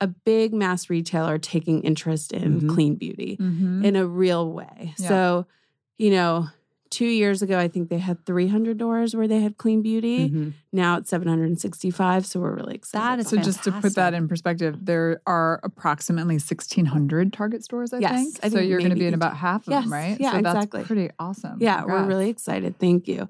a 0.00 0.08
big 0.08 0.52
mass 0.52 0.90
retailer 0.90 1.38
taking 1.38 1.80
interest 1.82 2.32
in 2.32 2.62
Mhm. 2.62 2.68
clean 2.74 2.94
beauty 2.96 3.36
Mhm. 3.40 3.84
in 3.84 3.94
a 3.96 4.04
real 4.06 4.52
way. 4.52 4.94
Yeah. 4.98 5.08
So, 5.08 5.46
you 5.96 6.10
know, 6.10 6.48
two 6.92 7.06
years 7.06 7.42
ago, 7.42 7.58
I 7.58 7.66
think 7.66 7.88
they 7.88 7.98
had 7.98 8.24
300 8.26 8.76
doors 8.78 9.16
where 9.16 9.26
they 9.26 9.40
had 9.40 9.56
clean 9.56 9.82
beauty. 9.82 10.28
Mhm. 10.28 10.52
Now 10.72 10.98
it's 10.98 11.10
765. 11.10 12.24
So 12.26 12.38
we're 12.38 12.54
really 12.54 12.74
excited. 12.76 13.02
That 13.02 13.14
about 13.14 13.20
is 13.20 13.28
So 13.30 13.36
just 13.38 13.64
to 13.64 13.72
put 13.72 13.94
that 13.96 14.14
in 14.14 14.28
perspective, 14.28 14.76
there 14.80 15.20
are 15.26 15.58
approximately 15.64 16.38
1,600 16.38 17.32
Target 17.32 17.64
stores, 17.64 17.92
I 17.92 17.98
Yes, 17.98 18.12
think. 18.12 18.38
I 18.44 18.48
so 18.50 18.60
you're 18.60 18.78
going 18.78 18.90
to 18.90 18.96
be 18.96 19.06
in 19.06 19.14
about 19.14 19.36
half 19.36 19.66
of 19.66 19.72
Yes, 19.72 19.84
them, 19.84 19.92
right? 19.92 20.20
yeah, 20.20 20.32
so 20.32 20.42
that's 20.42 20.56
exactly. 20.66 20.84
pretty 20.84 21.08
awesome. 21.18 21.58
Yeah, 21.60 21.84
we're 21.84 22.04
really 22.04 22.28
excited. 22.28 22.78
Thank 22.78 23.08
you. 23.08 23.28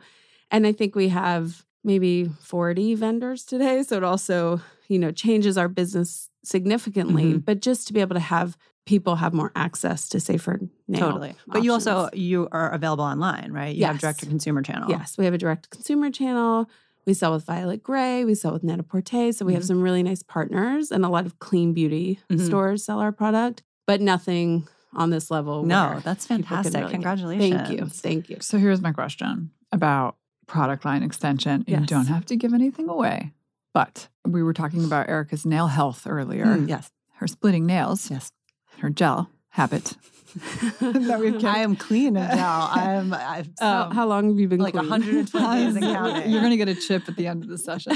And 0.50 0.66
I 0.66 0.72
think 0.72 0.94
we 0.94 1.08
have 1.08 1.64
maybe 1.84 2.24
40 2.40 2.94
vendors 2.94 3.44
today. 3.44 3.82
So 3.84 3.96
it 3.96 4.04
also, 4.04 4.60
you 4.88 4.98
know, 4.98 5.12
changes 5.12 5.56
our 5.56 5.68
business 5.68 6.28
significantly. 6.45 7.34
Mhm. 7.34 7.45
But 7.45 7.61
just 7.62 7.86
to 7.88 7.93
be 7.93 8.01
able 8.01 8.14
to 8.14 8.20
have 8.20 8.57
people 8.84 9.16
have 9.16 9.32
more 9.32 9.53
access 9.55 10.09
to 10.09 10.18
safer 10.18 10.59
nail. 10.88 11.01
Totally. 11.01 11.34
But 11.47 11.62
you 11.62 11.72
also 11.72 12.09
you 12.12 12.49
are 12.51 12.70
available 12.72 13.05
online, 13.05 13.53
right? 13.53 13.74
You 13.74 13.84
have 13.84 13.99
direct 14.01 14.20
to 14.20 14.26
consumer 14.26 14.62
channel. 14.62 14.90
Yes, 14.90 15.16
we 15.16 15.24
have 15.24 15.34
a 15.34 15.38
direct 15.38 15.70
consumer 15.70 16.11
channel. 16.11 16.68
We 17.07 17.14
sell 17.14 17.32
with 17.32 17.45
Violet 17.45 17.82
Grey. 17.82 18.24
We 18.24 18.34
sell 18.34 18.53
with 18.53 18.62
Net-a-Porter. 18.62 19.32
So 19.32 19.45
we 19.45 19.55
have 19.55 19.62
Mhm. 19.62 19.66
some 19.66 19.82
really 19.82 20.03
nice 20.05 20.22
partners 20.22 20.90
and 20.93 21.05
a 21.05 21.09
lot 21.09 21.26
of 21.26 21.38
clean 21.40 21.72
beauty 21.72 22.18
Mhm. 22.30 22.40
stores 22.45 22.84
sell 22.84 22.99
our 23.01 23.11
product, 23.12 23.62
but 23.86 24.01
nothing 24.01 24.66
on 24.95 25.11
this 25.11 25.30
level. 25.30 25.64
No, 25.64 25.88
where 25.90 26.01
that's 26.01 26.26
people 26.26 26.36
can 26.38 26.45
fantastic. 26.45 26.74
really 26.74 26.86
get- 26.86 26.93
Congratulations. 26.93 27.61
Thank 27.68 27.80
you. 27.80 27.86
Thank 27.88 28.30
you. 28.30 28.36
So 28.40 28.59
here's 28.59 28.80
my 28.80 28.93
question 28.93 29.51
about 29.72 30.16
product 30.47 30.84
line 30.84 31.03
extension. 31.03 31.64
You 31.66 31.78
don't 31.86 32.07
have 32.07 32.26
to 32.26 32.36
give 32.36 32.53
anything 32.53 32.88
away. 32.88 33.32
But 33.74 34.08
we 34.26 34.42
were 34.42 34.52
talking 34.52 34.84
about 34.84 35.08
Erica's 35.08 35.46
nail 35.46 35.66
health 35.68 36.06
earlier. 36.06 36.44
Mm, 36.44 36.68
yes. 36.68 36.90
Her 37.14 37.26
splitting 37.26 37.66
nails, 37.66 38.10
Yes. 38.10 38.30
her 38.78 38.90
gel 38.90 39.30
habit. 39.50 39.96
I 40.80 41.58
am 41.58 41.76
clean 41.76 42.16
of 42.16 42.28
now. 42.34 42.68
I'm 42.72 43.12
I'm 43.12 43.44
so, 43.56 43.64
how, 43.64 43.90
how 43.90 44.06
long 44.06 44.28
have 44.30 44.38
you 44.38 44.48
been 44.48 44.60
like 44.60 44.74
clean? 44.74 44.88
120 44.88 45.56
days 45.64 45.76
and 45.76 45.84
counting. 45.84 46.30
You're 46.30 46.40
going 46.40 46.50
to 46.52 46.56
get 46.56 46.68
a 46.68 46.74
chip 46.74 47.08
at 47.08 47.16
the 47.16 47.26
end 47.26 47.42
of 47.44 47.48
the 47.50 47.58
session. 47.58 47.92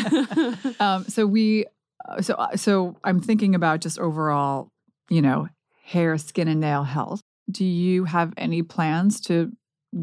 um, 0.80 1.04
so 1.04 1.26
we, 1.26 1.64
uh, 2.08 2.20
so 2.22 2.34
uh, 2.34 2.56
so 2.56 2.96
I'm 3.04 3.20
thinking 3.20 3.54
about 3.54 3.80
just 3.80 3.98
overall, 3.98 4.68
you 5.08 5.22
know, 5.22 5.48
hair, 5.84 6.16
skin, 6.18 6.48
and 6.48 6.60
nail 6.60 6.84
health. 6.84 7.20
Do 7.50 7.64
you 7.64 8.04
have 8.04 8.34
any 8.36 8.62
plans 8.62 9.20
to 9.22 9.52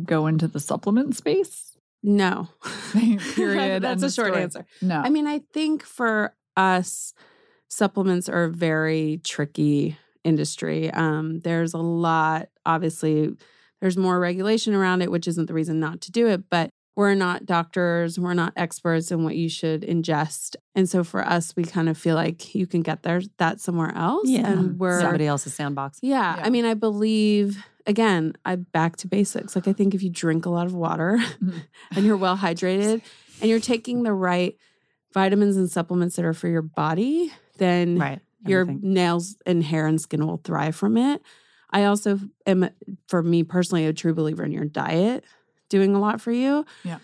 go 0.03 0.25
into 0.27 0.47
the 0.47 0.59
supplement 0.59 1.15
space? 1.15 1.72
No. 2.03 2.49
Period. 3.33 3.81
That's 3.81 4.03
a 4.03 4.11
short 4.11 4.27
story. 4.27 4.43
answer. 4.43 4.65
No. 4.81 4.99
I 4.99 5.09
mean, 5.09 5.25
I 5.27 5.39
think 5.53 5.83
for 5.83 6.35
us, 6.55 7.13
supplements 7.69 8.29
are 8.29 8.43
a 8.45 8.49
very 8.51 9.19
tricky 9.23 9.97
industry. 10.23 10.91
Um, 10.91 11.39
there's 11.39 11.73
a 11.73 11.79
lot, 11.79 12.49
obviously, 12.65 13.35
there's 13.81 13.97
more 13.97 14.19
regulation 14.19 14.73
around 14.73 15.01
it, 15.01 15.11
which 15.11 15.27
isn't 15.27 15.47
the 15.47 15.53
reason 15.53 15.79
not 15.79 16.01
to 16.01 16.11
do 16.11 16.27
it, 16.27 16.49
but 16.49 16.69
we're 16.95 17.15
not 17.15 17.45
doctors, 17.47 18.19
we're 18.19 18.35
not 18.35 18.53
experts 18.55 19.11
in 19.11 19.23
what 19.23 19.35
you 19.35 19.49
should 19.49 19.81
ingest. 19.81 20.55
And 20.75 20.87
so 20.87 21.03
for 21.03 21.25
us, 21.27 21.55
we 21.55 21.63
kind 21.63 21.89
of 21.89 21.97
feel 21.97 22.15
like 22.15 22.53
you 22.53 22.67
can 22.67 22.81
get 22.81 23.01
there 23.01 23.21
that 23.39 23.59
somewhere 23.59 23.91
else. 23.95 24.29
yeah. 24.29 24.47
And 24.51 24.77
we're 24.79 24.99
somebody 25.01 25.25
else's 25.25 25.55
sandbox. 25.55 25.97
yeah, 26.03 26.37
Yeah. 26.37 26.43
I 26.45 26.49
mean, 26.51 26.65
I 26.65 26.75
believe 26.75 27.65
again, 27.85 28.33
I 28.45 28.55
back 28.55 28.97
to 28.97 29.07
basics. 29.07 29.55
Like 29.55 29.67
I 29.67 29.73
think 29.73 29.93
if 29.93 30.01
you 30.03 30.09
drink 30.09 30.45
a 30.45 30.49
lot 30.49 30.65
of 30.65 30.73
water 30.73 31.17
Mhm. 31.41 31.61
and 31.95 32.05
you're 32.05 32.17
well 32.17 32.37
hydrated 32.37 33.01
and 33.41 33.49
you're 33.49 33.59
taking 33.59 34.03
the 34.03 34.13
right 34.13 34.55
vitamins 35.13 35.57
and 35.57 35.69
supplements 35.69 36.15
that 36.15 36.25
are 36.25 36.33
for 36.33 36.47
your 36.47 36.61
body, 36.61 37.31
then 37.57 37.97
Right. 37.99 38.19
your 38.45 38.61
Everything. 38.61 38.93
nails 38.93 39.35
and 39.45 39.63
hair 39.63 39.85
and 39.87 39.99
skin 40.01 40.25
will 40.25 40.41
thrive 40.43 40.75
from 40.75 40.97
it. 40.97 41.21
I 41.69 41.85
also 41.85 42.19
am, 42.45 42.69
for 43.07 43.23
me 43.23 43.43
personally, 43.43 43.85
a 43.85 43.93
true 43.93 44.13
believer 44.13 44.43
in 44.43 44.51
your 44.51 44.65
diet 44.65 45.23
doing 45.69 45.95
a 45.95 45.99
lot 45.99 46.21
for 46.21 46.31
you. 46.31 46.65
Yeah. 46.83 46.99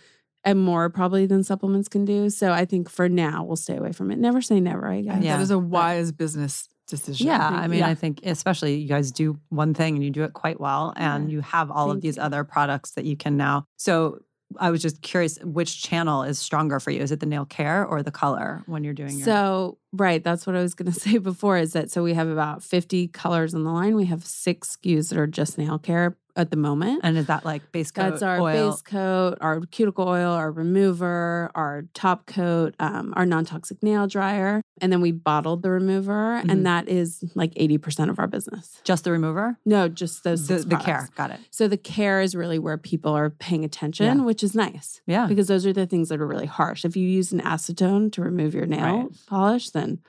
And 0.45 0.59
more 0.63 0.89
probably 0.89 1.25
than 1.25 1.43
supplements 1.43 1.88
can 1.89 2.05
do. 2.05 2.30
So 2.30 2.51
I 2.53 2.65
think 2.65 2.89
for 2.89 3.09
now 3.09 3.43
we'll 3.43 3.55
stay 3.57 3.75
away 3.77 3.91
from 3.91 4.09
it. 4.11 4.17
Never 4.19 4.41
say 4.41 4.59
never, 4.59 4.88
I 4.88 5.01
guess. 5.01 5.23
Yeah. 5.23 5.38
That 5.38 5.43
is 5.43 5.51
a 5.51 5.59
wise 5.59 6.11
business 6.11 6.67
decision. 6.90 7.28
Yeah, 7.28 7.40
mm-hmm. 7.40 7.56
I 7.56 7.68
mean, 7.68 7.80
Yeah. 7.80 7.88
I 7.88 7.96
think 7.96 8.22
especially 8.24 8.76
you 8.76 8.88
guys 8.88 9.12
do 9.12 9.40
one 9.50 9.74
thing 9.74 9.96
and 9.96 10.04
you 10.04 10.10
do 10.10 10.24
it 10.24 10.34
quite 10.34 10.60
well, 10.60 10.94
and 10.96 11.32
you 11.32 11.42
have 11.42 11.72
all 11.72 11.92
of 11.92 12.02
these 12.02 12.18
you. 12.18 12.24
other 12.24 12.44
products 12.44 12.92
that 12.92 13.06
you 13.06 13.16
can 13.16 13.38
now. 13.38 13.66
So 13.78 14.20
I 14.58 14.72
was 14.72 14.82
just 14.82 15.02
curious, 15.02 15.38
which 15.44 15.82
channel 15.84 16.24
is 16.24 16.40
stronger 16.40 16.80
for 16.80 16.90
you? 16.92 17.02
Is 17.02 17.12
it 17.12 17.20
the 17.20 17.26
nail 17.28 17.46
care 17.46 17.86
or 17.86 18.02
the 18.02 18.12
color 18.12 18.64
when 18.66 18.84
you're 18.84 18.94
doing 18.96 19.18
your? 19.18 19.26
So, 19.26 19.78
right, 19.94 20.24
that's 20.24 20.48
what 20.48 20.56
I 20.56 20.62
was 20.62 20.74
going 20.74 20.92
to 20.92 21.00
say 21.00 21.18
before 21.20 21.58
is 21.58 21.74
that 21.74 21.92
so 21.92 22.04
we 22.04 22.14
have 22.16 22.28
about 22.28 22.64
50 22.64 23.10
colors 23.10 23.54
on 23.54 23.64
the 23.64 23.72
line. 23.72 23.96
We 23.96 24.06
have 24.06 24.26
six 24.26 24.76
SKUs 24.76 25.10
that 25.10 25.20
are 25.20 25.28
just 25.28 25.58
nail 25.58 25.78
care 25.78 26.18
at 26.36 26.51
the 26.51 26.57
moment. 26.57 27.01
and 27.03 27.17
is 27.17 27.25
that 27.27 27.43
like 27.45 27.71
base 27.71 27.91
coat, 27.91 28.09
That's 28.11 28.21
our 28.21 28.39
oil? 28.39 28.71
base 28.71 28.82
coat, 28.82 29.38
our 29.41 29.61
cuticle 29.61 30.07
oil, 30.07 30.32
our 30.32 30.51
remover, 30.51 31.51
our 31.55 31.84
top 31.93 32.25
coat, 32.25 32.75
um, 32.80 33.13
our 33.17 33.25
non 33.25 33.45
toxic 33.45 33.82
nail 33.84 34.07
dryer. 34.07 34.61
And 34.82 34.91
then 34.93 35.01
we 35.01 35.11
bottled 35.11 35.61
the 35.63 35.71
remover, 35.71 36.41
Mhm. 36.43 36.49
and 36.51 36.65
that 36.65 36.88
is 36.88 37.23
like 37.36 37.51
80% 37.57 38.09
of 38.09 38.19
our 38.19 38.27
business. 38.27 38.80
Just 38.84 39.03
the 39.03 39.11
remover, 39.11 39.57
No, 39.65 39.89
just 39.89 40.23
those 40.23 40.47
the, 40.47 40.59
the 40.59 40.77
care. 40.77 41.09
Got 41.15 41.32
it. 41.32 41.39
So 41.51 41.67
the 41.67 41.77
care 41.77 42.21
is 42.21 42.34
really 42.36 42.59
where 42.59 42.77
people 42.77 43.11
are 43.13 43.30
paying 43.30 43.65
attention, 43.65 44.05
Yeah. 44.19 44.23
which 44.23 44.43
is 44.43 44.55
nice 44.55 45.01
Yeah, 45.05 45.27
because 45.27 45.47
those 45.47 45.65
are 45.65 45.73
the 45.73 45.86
things 45.86 46.09
that 46.09 46.21
are 46.21 46.27
really 46.27 46.45
harsh. 46.45 46.86
If 46.86 46.95
you 46.95 47.07
use 47.07 47.32
an 47.34 47.41
acetone 47.41 48.11
to 48.13 48.21
remove 48.21 48.53
your 48.53 48.65
nail 48.65 48.80
Right. 49.01 49.07
polish, 49.27 49.71
then 49.71 49.99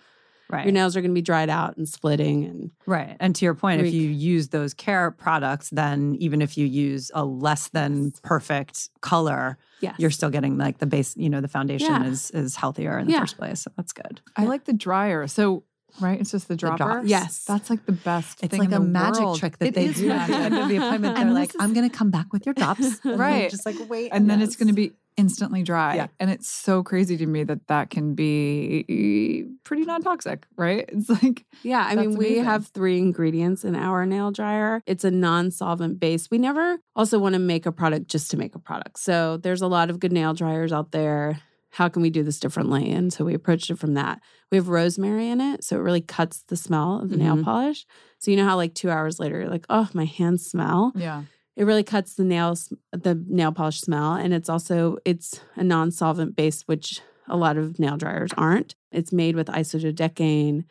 right. 0.50 0.64
your 0.64 0.72
nails 0.72 0.96
are 0.96 1.00
going 1.00 1.10
to 1.10 1.14
be 1.14 1.22
dried 1.22 1.48
out 1.48 1.76
and 1.76 1.88
splitting. 1.88 2.44
And 2.44 2.70
Right. 2.86 3.16
And 3.20 3.34
to 3.36 3.44
your 3.44 3.54
point, 3.54 3.80
if 3.80 3.92
you 3.94 4.08
use 4.08 4.48
those 4.48 4.74
care 4.74 5.10
products, 5.10 5.70
then 5.70 6.16
even 6.18 6.42
if 6.42 6.58
you 6.58 6.66
use 6.66 7.10
a 7.14 7.24
less 7.24 7.68
than 7.68 8.12
perfect 8.22 8.90
color, 9.00 9.58
yes, 9.80 9.94
you're 9.98 10.10
still 10.10 10.30
getting 10.30 10.58
like 10.58 10.78
the 10.78 10.86
base, 10.86 11.16
you 11.16 11.30
know, 11.30 11.40
the 11.40 11.48
foundation 11.48 11.88
Yeah. 11.88 12.04
is 12.06 12.30
is 12.32 12.56
healthier 12.56 12.98
in 12.98 13.06
the 13.06 13.12
Yeah. 13.12 13.20
first 13.20 13.38
place. 13.38 13.62
So 13.62 13.70
that's 13.76 13.92
good. 13.92 14.20
I 14.36 14.44
like 14.44 14.64
the 14.64 14.72
dryer. 14.72 15.26
So, 15.26 15.64
right, 16.00 16.20
it's 16.20 16.30
just 16.30 16.48
the 16.48 16.56
drop- 16.56 16.76
dropper. 16.78 17.02
Yes. 17.04 17.44
That's 17.44 17.68
like 17.70 17.84
the 17.86 17.92
best 17.92 18.42
It's 18.42 18.50
thing 18.50 18.60
like 18.60 18.68
in 18.68 18.74
a 18.74 18.78
the 18.78 18.84
magic 18.84 19.22
world. 19.24 19.38
trick 19.38 19.58
that 19.58 19.68
It 19.68 19.74
they 19.74 19.88
do 19.92 20.10
at 20.10 20.26
the 20.28 20.36
end 20.36 20.56
of 20.56 20.68
the 20.68 20.76
appointment. 20.76 21.14
They're 21.16 21.24
And 21.26 21.34
like, 21.34 21.50
is- 21.50 21.56
I'm 21.60 21.72
going 21.74 21.88
to 21.88 21.96
come 21.96 22.10
back 22.10 22.32
with 22.32 22.46
your 22.46 22.54
drops. 22.54 23.00
And 23.04 23.18
Right. 23.18 23.50
Just 23.50 23.66
like, 23.66 23.76
wait. 23.88 24.10
and 24.12 24.28
then 24.30 24.40
it's 24.42 24.56
going 24.56 24.68
to 24.68 24.74
be 24.74 24.92
instantly 25.16 25.62
dry. 25.62 25.96
Yeah. 25.96 26.06
And 26.18 26.30
it's 26.30 26.48
so 26.48 26.82
crazy 26.82 27.16
to 27.18 27.26
me 27.26 27.44
that 27.44 27.66
that 27.68 27.90
can 27.90 28.14
be 28.14 29.46
pretty 29.64 29.84
non 29.84 30.02
toxic, 30.02 30.46
right? 30.56 30.84
It's 30.92 31.08
like, 31.10 31.44
Yeah, 31.62 31.84
I 31.86 31.94
mean, 31.96 32.16
we 32.16 32.26
amazing. 32.26 32.44
have 32.44 32.66
three 32.68 32.98
ingredients 32.98 33.64
in 33.64 33.74
our 33.76 34.06
nail 34.06 34.30
dryer. 34.30 34.82
It's 34.86 35.04
a 35.04 35.10
non 35.10 35.50
solvent 35.50 36.00
base. 36.00 36.28
We 36.30 36.38
never 36.38 36.78
also 36.96 37.18
want 37.18 37.34
to 37.34 37.38
make 37.38 37.66
a 37.66 37.72
product 37.72 38.08
just 38.08 38.30
to 38.32 38.36
make 38.36 38.54
a 38.54 38.58
product. 38.58 38.98
So 38.98 39.36
there's 39.36 39.62
a 39.62 39.66
lot 39.66 39.90
of 39.90 40.00
good 40.00 40.12
nail 40.12 40.34
dryers 40.34 40.72
out 40.72 40.92
there. 40.92 41.40
How 41.72 41.88
can 41.88 42.02
we 42.02 42.10
do 42.10 42.22
this 42.24 42.40
differently? 42.40 42.90
And 42.90 43.12
so 43.12 43.24
we 43.24 43.34
approached 43.34 43.70
it 43.70 43.78
from 43.78 43.94
that. 43.94 44.20
We 44.50 44.56
have 44.56 44.68
rosemary 44.68 45.28
in 45.28 45.40
it. 45.40 45.62
So 45.62 45.76
it 45.76 45.80
really 45.80 46.00
cuts 46.00 46.42
the 46.42 46.56
smell 46.56 47.00
of 47.00 47.10
the 47.10 47.16
nail 47.16 47.36
Mhm. 47.36 47.44
polish. 47.44 47.86
So 48.18 48.30
you 48.32 48.36
know 48.36 48.44
how, 48.44 48.56
like, 48.56 48.74
two 48.74 48.90
hours 48.90 49.20
later, 49.20 49.38
you're 49.40 49.48
like, 49.48 49.66
oh, 49.70 49.88
my 49.94 50.04
hands 50.04 50.44
smell. 50.46 50.92
yeah. 50.96 51.22
It 51.56 51.64
really 51.64 51.82
cuts 51.82 52.14
the 52.14 52.24
nails, 52.24 52.72
the 52.92 53.22
nail 53.28 53.52
polish 53.52 53.80
smell. 53.80 54.14
And 54.14 54.32
it's 54.32 54.48
also, 54.48 54.98
it's 55.04 55.40
a 55.56 55.64
non 55.64 55.90
solvent 55.90 56.36
base, 56.36 56.62
which 56.62 57.00
a 57.28 57.36
lot 57.36 57.56
of 57.56 57.78
nail 57.78 57.96
dryers 57.96 58.30
aren't. 58.36 58.74
It's 58.92 59.12
made 59.12 59.36
with 59.36 59.48
isododecane 59.48 60.64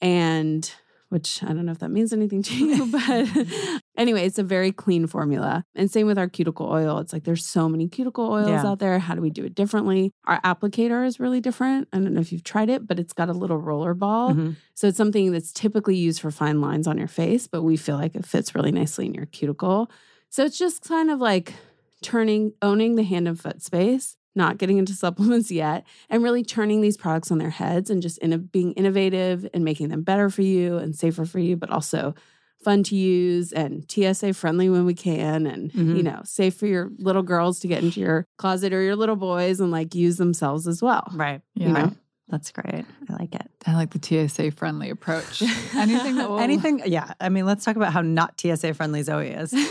and 0.00 0.72
which 1.08 1.40
I 1.44 1.46
don't 1.48 1.64
know 1.66 1.72
if 1.72 1.78
that 1.78 1.90
means 1.90 2.12
anything 2.12 2.42
to 2.42 2.54
you, 2.66 2.86
but 2.92 3.80
anyway, 3.96 4.26
it's 4.26 4.40
a 4.40 4.42
very 4.42 4.72
clean 4.72 5.06
formula. 5.06 5.64
And 5.76 5.88
same 5.90 6.06
with 6.08 6.18
our 6.18 6.28
cuticle 6.28 6.66
oil. 6.68 6.98
It's 6.98 7.12
like 7.12 7.22
there's 7.24 7.46
so 7.46 7.68
many 7.68 7.86
cuticle 7.88 8.28
oils 8.28 8.48
Yeah. 8.48 8.66
out 8.66 8.80
there. 8.80 8.98
How 8.98 9.14
do 9.14 9.20
we 9.20 9.30
do 9.30 9.44
it 9.44 9.54
differently? 9.54 10.12
Our 10.26 10.40
applicator 10.42 11.06
is 11.06 11.20
really 11.20 11.40
different. 11.40 11.86
I 11.92 11.98
don't 11.98 12.12
know 12.12 12.20
if 12.20 12.32
you've 12.32 12.42
tried 12.44 12.70
it, 12.70 12.88
but 12.88 12.98
it's 12.98 13.12
got 13.12 13.28
a 13.28 13.32
little 13.32 13.56
roller 13.58 13.94
ball. 13.94 14.34
Mhm. 14.34 14.56
So 14.74 14.88
it's 14.88 14.96
something 14.96 15.30
that's 15.30 15.52
typically 15.52 15.96
used 15.96 16.20
for 16.20 16.30
fine 16.32 16.60
lines 16.60 16.88
on 16.88 16.98
your 16.98 17.08
face, 17.08 17.46
but 17.46 17.62
we 17.62 17.76
feel 17.76 17.96
like 17.96 18.16
it 18.16 18.26
fits 18.26 18.54
really 18.56 18.72
nicely 18.72 19.06
in 19.06 19.14
your 19.14 19.26
cuticle. 19.26 19.88
So 20.36 20.44
it's 20.44 20.58
just 20.58 20.82
kind 20.86 21.10
of 21.10 21.18
like 21.18 21.54
turning, 22.02 22.52
owning 22.60 22.96
the 22.96 23.02
hand 23.02 23.26
and 23.26 23.40
foot 23.40 23.62
space, 23.62 24.18
not 24.34 24.58
getting 24.58 24.76
into 24.76 24.92
supplements 25.04 25.50
yet, 25.50 25.86
and 26.10 26.22
really 26.22 26.44
turning 26.44 26.82
these 26.82 26.98
products 26.98 27.30
on 27.30 27.38
their 27.38 27.48
heads 27.48 27.88
and 27.88 28.02
just 28.02 28.18
in 28.18 28.38
being 28.52 28.72
innovative 28.72 29.48
and 29.54 29.64
making 29.64 29.88
them 29.88 30.02
better 30.02 30.28
for 30.28 30.42
you 30.42 30.76
and 30.76 30.94
safer 30.94 31.24
for 31.24 31.38
you, 31.38 31.56
but 31.56 31.70
also 31.70 32.14
fun 32.62 32.82
to 32.82 32.94
use 32.94 33.50
and 33.50 33.90
TSA 33.90 34.34
friendly 34.34 34.68
when 34.68 34.84
we 34.84 34.92
can 34.92 35.46
and 35.46 35.72
Mhm. 35.72 35.96
you 35.96 36.02
know 36.02 36.20
safe 36.24 36.54
for 36.54 36.66
your 36.66 36.90
little 36.98 37.22
girls 37.22 37.60
to 37.60 37.68
get 37.68 37.82
into 37.82 38.00
your 38.00 38.26
closet 38.36 38.74
or 38.74 38.82
your 38.82 38.96
little 38.96 39.16
boys 39.16 39.58
and 39.58 39.70
like 39.70 39.94
use 39.94 40.18
themselves 40.18 40.68
as 40.68 40.82
well. 40.82 41.04
Right. 41.14 41.40
Yeah. 41.54 41.66
You 41.68 41.72
know? 41.72 41.92
That's 42.28 42.50
great. 42.50 42.84
I 43.08 43.12
like 43.12 43.34
it. 43.36 43.48
I 43.66 43.74
like 43.74 43.90
the 43.92 44.28
TSA 44.28 44.50
friendly 44.52 44.90
approach. 44.90 45.42
Anything 45.76 46.16
that 46.16 46.28
will, 46.28 46.40
Anything. 46.40 46.82
Yeah. 46.84 47.12
I 47.20 47.28
mean, 47.28 47.46
let's 47.46 47.64
talk 47.64 47.76
about 47.76 47.92
how 47.92 48.00
not 48.00 48.40
TSA 48.40 48.74
friendly 48.74 49.02
Zoe 49.04 49.28
is. 49.30 49.52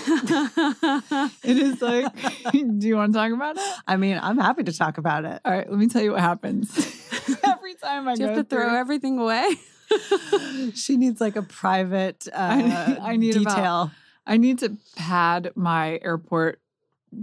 It 1.44 1.58
is 1.58 1.82
like, 1.82 2.12
do 2.52 2.88
you 2.88 2.96
want 2.96 3.14
to 3.14 3.20
talk 3.20 3.32
about 3.32 3.58
it? 3.58 3.64
I 3.88 3.98
mean, 3.98 4.20
I'm 4.22 4.38
happy 4.38 4.64
to 4.64 4.74
talk 4.74 4.98
about 4.98 5.26
it. 5.26 5.42
All 5.46 5.52
right, 5.52 5.70
let 5.70 5.78
me 5.78 5.88
tell 5.88 6.02
you 6.02 6.12
what 6.14 6.22
happens. 6.22 6.72
Every 7.44 7.76
time 7.76 8.08
I 8.08 8.16
Do 8.16 8.22
you 8.24 8.28
have 8.30 8.38
to 8.38 8.44
throw 8.44 8.74
everything 8.76 9.20
away? 9.20 9.46
she 10.74 10.98
needs 10.98 11.22
like 11.22 11.36
a 11.36 11.42
private 11.44 12.28
uh, 12.34 12.38
I 12.38 12.62
need- 12.62 12.98
I 13.00 13.16
need 13.18 13.36
about- 13.38 13.56
detail. 13.56 13.92
I 14.28 14.38
need 14.38 14.60
to 14.60 14.76
pad 14.96 15.52
my 15.56 16.00
airport 16.02 16.60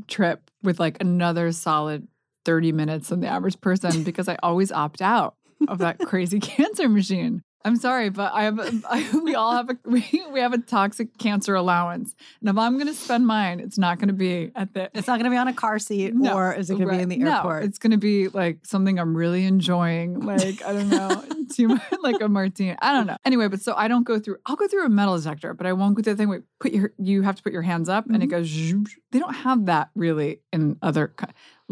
trip 0.07 0.51
with 0.63 0.79
like 0.79 0.99
another 1.01 1.51
solid 1.51 2.07
30 2.45 2.73
minutes 2.73 3.09
than 3.09 3.21
the 3.21 3.29
average 3.29 3.61
person 3.61 4.03
because 4.05 4.29
I 4.29 4.37
always 4.43 4.73
opt 4.73 5.03
out 5.03 5.37
of 5.69 5.79
that 5.79 5.99
crazy 5.99 6.41
cancer 6.41 6.89
machine. 6.89 7.43
I'm 7.65 7.77
sorry, 7.77 8.09
but 8.09 8.33
I 8.33 8.45
have 8.45 8.59
I, 8.91 9.09
we 9.23 9.35
all 9.35 9.53
have 9.53 9.71
a 9.71 9.79
we, 9.85 10.25
we 10.31 10.41
have 10.41 10.53
a 10.53 10.59
toxic 10.59 11.17
cancer 11.19 11.55
allowance. 11.55 12.15
And 12.41 12.49
if 12.49 12.59
I'm 12.59 12.75
going 12.75 12.89
to 12.89 12.95
spend 12.95 13.27
mine, 13.27 13.61
it's 13.61 13.79
not 13.79 13.99
going 13.99 14.09
to 14.09 14.15
be 14.15 14.51
at 14.55 14.75
the 14.75 14.91
It's 14.95 15.07
not 15.07 15.19
going 15.19 15.25
to 15.25 15.31
be 15.31 15.37
on 15.37 15.49
a 15.49 15.53
car 15.53 15.79
seat, 15.79 16.15
No, 16.15 16.35
or 16.35 16.53
is 16.53 16.71
it 16.71 16.75
going 16.75 16.89
to 16.89 16.97
be 16.97 17.03
in 17.03 17.09
the 17.09 17.19
No, 17.19 17.37
airport? 17.37 17.65
it's 17.65 17.79
going 17.79 17.93
to 17.93 17.99
be 17.99 18.29
like 18.29 18.59
something 18.65 18.99
I'm 18.99 19.17
really 19.17 19.45
enjoying, 19.45 20.21
like 20.21 20.65
I 20.65 20.73
don't 20.73 20.89
know, 20.89 21.25
too 21.55 21.69
much, 21.69 21.83
like 22.03 22.21
a 22.21 22.29
martini. 22.29 22.77
I 22.81 22.93
don't 22.93 23.07
know. 23.07 23.17
Anyway, 23.25 23.49
but 23.49 23.61
so 23.61 23.75
I 23.77 23.89
don't 23.89 24.05
go 24.05 24.19
through. 24.19 24.37
I'll 24.47 24.57
go 24.57 24.67
through 24.67 24.87
a 24.87 24.89
metal 24.89 25.17
detector, 25.17 25.55
but 25.55 25.67
I 25.67 25.73
won't 25.73 25.95
go 25.95 26.03
through 26.03 26.15
the 26.15 26.17
thing. 26.17 26.29
Where 26.29 26.43
put 26.61 26.73
your 26.73 26.93
you 26.99 27.23
have 27.23 27.37
to 27.37 27.43
put 27.43 27.53
your 27.53 27.63
hands 27.63 27.89
up, 27.89 28.07
and 28.07 28.23
it 28.23 28.29
mm-hmm. 28.29 28.83
goes. 28.83 28.89
They 29.13 29.19
don't 29.19 29.35
have 29.35 29.67
that 29.67 29.91
really 29.95 30.41
in 30.53 30.79
other. 30.83 31.15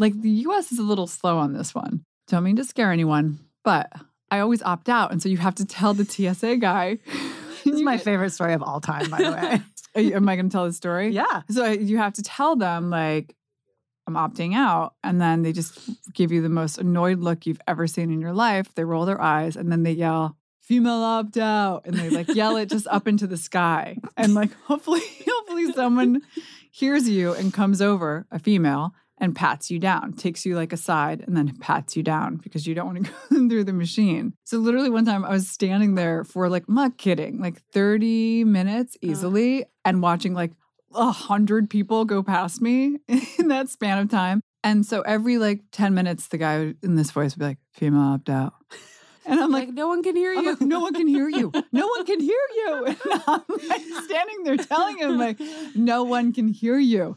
Like 0.01 0.19
the 0.21 0.29
U.S. 0.47 0.71
is 0.71 0.79
a 0.79 0.83
little 0.83 1.07
slow 1.07 1.37
on 1.37 1.53
this 1.53 1.73
one. 1.75 2.03
Don't 2.27 2.43
mean 2.43 2.55
to 2.57 2.63
scare 2.65 2.91
anyone, 2.91 3.39
but 3.63 3.91
I 4.29 4.39
always 4.39 4.61
opt 4.63 4.89
out, 4.89 5.11
and 5.11 5.21
so 5.21 5.29
you 5.29 5.37
have 5.37 5.55
to 5.55 5.65
tell 5.65 5.93
the 5.93 6.05
TSA 6.05 6.57
guy. 6.57 6.97
This 7.63 7.75
is 7.75 7.81
my 7.83 7.97
favorite 7.99 8.31
story 8.31 8.53
of 8.53 8.63
all 8.63 8.81
time, 8.81 9.07
by 9.11 9.19
the 9.21 9.31
way. 9.31 9.61
You- 10.03 10.15
Am 10.15 10.27
I 10.27 10.35
going 10.35 10.49
to 10.49 10.51
tell 10.51 10.65
the 10.65 10.73
story? 10.73 11.09
yeah. 11.09 11.43
So 11.51 11.65
you 11.67 11.97
have 11.99 12.13
to 12.13 12.23
tell 12.23 12.55
them 12.55 12.89
like 12.89 13.35
I'm 14.07 14.15
opting 14.15 14.55
out, 14.55 14.95
and 15.03 15.21
then 15.21 15.43
they 15.43 15.51
just 15.53 15.77
give 16.11 16.31
you 16.31 16.41
the 16.41 16.49
most 16.49 16.79
annoyed 16.79 17.19
look 17.19 17.45
you've 17.45 17.61
ever 17.67 17.85
seen 17.85 18.11
in 18.11 18.19
your 18.19 18.33
life. 18.33 18.73
They 18.73 18.83
roll 18.83 19.05
their 19.05 19.21
eyes 19.21 19.55
and 19.55 19.71
then 19.71 19.83
they 19.83 19.91
yell, 19.91 20.37
"Female 20.61 21.03
opt 21.03 21.37
out," 21.37 21.85
and 21.85 21.93
they 21.95 22.09
like 22.09 22.33
yell 22.33 22.55
it 22.57 22.67
just 22.69 22.87
up 22.87 23.07
into 23.07 23.27
the 23.27 23.37
sky, 23.37 23.97
and 24.17 24.33
like 24.33 24.51
hopefully, 24.63 25.01
hopefully 25.29 25.71
someone 25.73 26.21
hears 26.71 27.07
you 27.07 27.33
and 27.33 27.53
comes 27.53 27.79
over, 27.79 28.25
a 28.31 28.39
female. 28.39 28.95
And 29.21 29.35
pats 29.35 29.69
you 29.69 29.77
down, 29.77 30.13
takes 30.13 30.47
you 30.47 30.55
like 30.55 30.73
aside, 30.73 31.23
and 31.27 31.37
then 31.37 31.55
pats 31.59 31.95
you 31.95 32.01
down 32.01 32.37
because 32.37 32.65
you 32.65 32.73
don't 32.73 32.87
want 32.87 33.05
to 33.05 33.11
go 33.29 33.47
through 33.47 33.63
the 33.65 33.71
machine. 33.71 34.33
So 34.45 34.57
literally, 34.57 34.89
one 34.89 35.05
time 35.05 35.23
I 35.23 35.29
was 35.29 35.47
standing 35.47 35.93
there 35.93 36.23
for 36.23 36.49
like, 36.49 36.63
I'm 36.67 36.73
not 36.73 36.97
kidding, 36.97 37.39
like 37.39 37.61
30 37.71 38.45
minutes 38.45 38.97
easily, 38.99 39.65
and 39.85 40.01
watching 40.01 40.33
like 40.33 40.53
a 40.95 41.11
hundred 41.11 41.69
people 41.69 42.03
go 42.05 42.23
past 42.23 42.61
me 42.61 42.97
in 43.39 43.47
that 43.49 43.69
span 43.69 43.99
of 43.99 44.09
time. 44.09 44.41
And 44.63 44.85
so 44.85 45.01
every 45.01 45.37
like 45.37 45.61
10 45.71 45.93
minutes, 45.93 46.27
the 46.27 46.37
guy 46.37 46.73
in 46.81 46.95
this 46.95 47.11
voice 47.11 47.35
would 47.35 47.39
be 47.39 47.45
like, 47.45 47.57
female 47.73 48.01
opt 48.01 48.29
out. 48.29 48.53
And 49.23 49.39
I'm 49.39 49.51
like, 49.51 49.67
like, 49.67 49.75
no 49.75 49.87
one 49.87 50.01
can 50.01 50.15
hear 50.15 50.33
you. 50.33 50.49
like, 50.49 50.61
no 50.61 50.79
one 50.79 50.95
can 50.95 51.07
hear 51.07 51.29
you. 51.29 51.51
No 51.71 51.85
one 51.85 52.05
can 52.07 52.19
hear 52.19 52.39
you. 52.55 52.85
And 52.87 52.97
I'm 53.27 53.43
like 53.69 53.81
standing 54.03 54.43
there 54.43 54.57
telling 54.57 54.97
him, 54.97 55.19
like, 55.19 55.39
no 55.75 56.01
one 56.01 56.33
can 56.33 56.47
hear 56.47 56.79
you. 56.79 57.15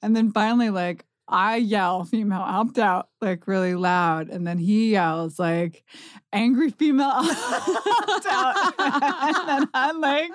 And 0.00 0.16
then 0.16 0.32
finally, 0.32 0.70
like, 0.70 1.04
I 1.28 1.56
yell 1.56 2.04
female 2.04 2.40
opt 2.40 2.78
out 2.78 3.08
like 3.20 3.46
really 3.46 3.74
loud. 3.74 4.28
And 4.28 4.46
then 4.46 4.58
he 4.58 4.92
yells 4.92 5.38
like 5.38 5.84
angry 6.32 6.70
female 6.70 7.06
opt 7.12 8.26
out. 8.26 8.74
and 8.78 9.48
then 9.48 9.68
I'm 9.72 10.00
like, 10.00 10.30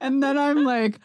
and 0.00 0.22
then 0.22 0.38
I'm 0.38 0.64
like 0.64 1.00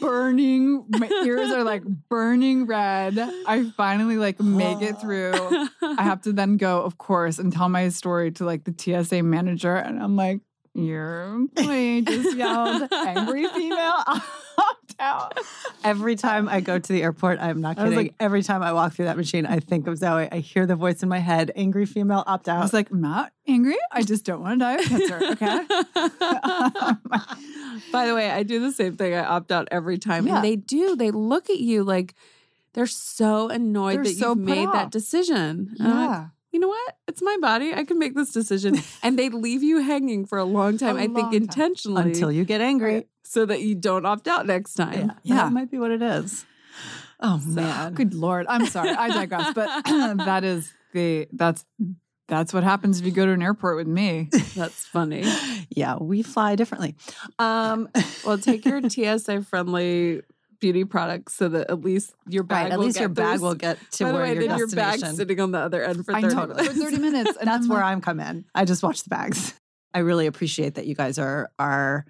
burning. 0.00 0.84
My 0.88 1.08
ears 1.24 1.50
are 1.50 1.64
like 1.64 1.84
burning 1.84 2.66
red. 2.66 3.18
I 3.18 3.70
finally 3.76 4.16
like 4.16 4.40
make 4.40 4.82
it 4.82 5.00
through. 5.00 5.68
I 5.82 6.02
have 6.02 6.22
to 6.22 6.32
then 6.32 6.56
go, 6.56 6.82
of 6.82 6.98
course, 6.98 7.38
and 7.38 7.52
tell 7.52 7.68
my 7.68 7.88
story 7.88 8.32
to 8.32 8.44
like 8.44 8.64
the 8.64 8.74
TSA 8.76 9.22
manager. 9.22 9.76
And 9.76 10.02
I'm 10.02 10.16
like, 10.16 10.40
your 10.74 11.24
employee 11.34 12.02
just 12.02 12.36
yelled 12.36 12.92
angry 12.92 13.48
female 13.48 14.04
out. 15.00 15.38
Every 15.84 16.16
time 16.16 16.48
I 16.48 16.60
go 16.60 16.78
to 16.78 16.92
the 16.92 17.02
airport, 17.02 17.38
I'm 17.40 17.60
not 17.60 17.78
I 17.78 17.84
was 17.84 17.94
like- 17.94 18.14
Every 18.20 18.42
time 18.42 18.62
I 18.62 18.72
walk 18.72 18.94
through 18.94 19.06
that 19.06 19.16
machine, 19.16 19.46
I 19.46 19.60
think 19.60 19.86
of 19.86 19.98
Zoe. 19.98 20.28
I 20.30 20.38
hear 20.38 20.66
the 20.66 20.76
voice 20.76 21.02
in 21.02 21.08
my 21.08 21.18
head, 21.18 21.52
angry 21.56 21.86
female 21.86 22.24
opt 22.26 22.48
out. 22.48 22.58
I 22.58 22.62
was 22.62 22.72
like, 22.72 22.90
I'm 22.90 23.00
not 23.00 23.32
angry. 23.46 23.76
I 23.92 24.02
just 24.02 24.24
don't 24.24 24.40
want 24.40 24.60
to 24.60 24.64
die 24.64 24.74
of 24.74 24.84
cancer. 24.84 25.20
Okay. 25.32 25.58
By 27.92 28.06
the 28.06 28.14
way, 28.14 28.30
I 28.30 28.42
do 28.42 28.60
the 28.60 28.72
same 28.72 28.96
thing. 28.96 29.14
I 29.14 29.24
opt 29.24 29.52
out 29.52 29.68
every 29.70 29.98
time. 29.98 30.26
Yeah. 30.26 30.36
And 30.36 30.44
they 30.44 30.56
do. 30.56 30.96
They 30.96 31.10
look 31.10 31.50
at 31.50 31.58
you 31.58 31.84
like 31.84 32.14
they're 32.74 32.86
so 32.86 33.48
annoyed 33.48 33.96
They're 33.96 34.04
that 34.04 34.16
so 34.16 34.28
you've 34.30 34.46
put 34.46 34.56
made 34.56 34.72
that 34.72 34.90
decision. 34.90 35.74
And 35.78 35.88
I'm 35.88 36.10
yeah. 36.10 36.26
You 36.58 36.62
know 36.62 36.68
what? 36.70 36.96
It's 37.06 37.22
my 37.22 37.36
body. 37.40 37.72
I 37.72 37.84
can 37.84 38.00
make 38.00 38.16
this 38.16 38.32
decision. 38.32 38.82
and 39.04 39.16
they 39.16 39.28
leave 39.28 39.62
you 39.62 39.78
hanging 39.78 40.26
for 40.26 40.38
a 40.38 40.44
long 40.44 40.76
time. 40.76 40.96
A 40.96 40.98
I 40.98 41.02
think 41.02 41.16
long 41.18 41.30
time. 41.30 41.42
intentionally. 41.42 42.02
Until 42.02 42.32
you 42.32 42.44
get 42.44 42.60
angry. 42.60 43.06
so 43.22 43.46
that 43.46 43.60
you 43.60 43.76
don't 43.76 44.04
opt 44.04 44.26
out 44.26 44.44
next 44.44 44.74
time. 44.74 44.92
Yeah. 44.98 45.14
Yeah. 45.22 45.36
That 45.36 45.52
might 45.52 45.70
be 45.70 45.78
what 45.78 45.92
it 45.92 46.02
is. 46.02 46.44
Oh, 47.20 47.40
man. 47.46 47.94
Good 47.94 48.12
lord. 48.12 48.46
I'm 48.48 48.66
sorry. 48.66 48.90
I 48.90 49.08
digress. 49.08 49.54
But 49.54 49.68
that 49.86 50.42
is 50.42 50.74
the 50.92 51.28
that's 51.32 51.64
that's 52.26 52.52
what 52.52 52.64
happens 52.64 52.98
if 52.98 53.06
you 53.06 53.12
go 53.12 53.24
to 53.24 53.30
an 53.30 53.40
airport 53.40 53.76
with 53.76 53.86
me. 53.86 54.30
That's 54.56 54.84
funny. 54.84 55.24
Yeah, 55.70 55.96
we 56.00 56.24
fly 56.24 56.56
differently. 56.56 56.96
Um, 57.38 57.88
Well, 58.26 58.36
take 58.38 58.64
your 58.64 58.80
TSA 58.82 59.42
friendly 59.42 60.22
beauty 60.60 60.84
products 60.84 61.34
so 61.34 61.48
that 61.48 61.70
at 61.70 61.80
least 61.82 62.14
your 62.28 62.42
bag 62.42 62.64
right, 62.64 62.72
at 62.72 62.78
will 62.78 62.86
least 62.86 62.96
get 62.96 63.00
your 63.02 63.08
bag 63.10 63.32
those- 63.34 63.40
will 63.40 63.54
get 63.54 63.78
to 63.92 64.04
By 64.04 64.08
the 64.12 64.14
where 64.14 64.22
way, 64.24 64.32
your 64.34 64.40
then 64.48 64.58
your 64.58 64.66
destination. 64.66 65.00
bag's 65.00 65.16
sitting 65.16 65.40
on 65.40 65.50
the 65.52 65.58
other 65.58 65.84
end 65.84 66.04
for 66.04 66.14
I 66.14 66.20
30 66.22 66.34
know 66.34 66.46
minutes. 66.46 66.68
for 66.68 66.74
30 66.74 66.98
minutes. 66.98 67.36
And 67.38 67.46
That's 67.48 67.64
I'm 67.64 67.68
where 67.70 67.80
like, 67.80 67.92
I'm 67.92 68.00
come 68.00 68.20
in. 68.20 68.44
I 68.54 68.64
just 68.64 68.82
watch 68.82 69.02
the 69.04 69.08
bags. 69.10 69.54
I 69.94 70.00
really 70.00 70.26
appreciate 70.26 70.74
that 70.74 70.86
you 70.86 70.94
guys 70.94 71.18
are 71.18 71.50
are 71.58 72.04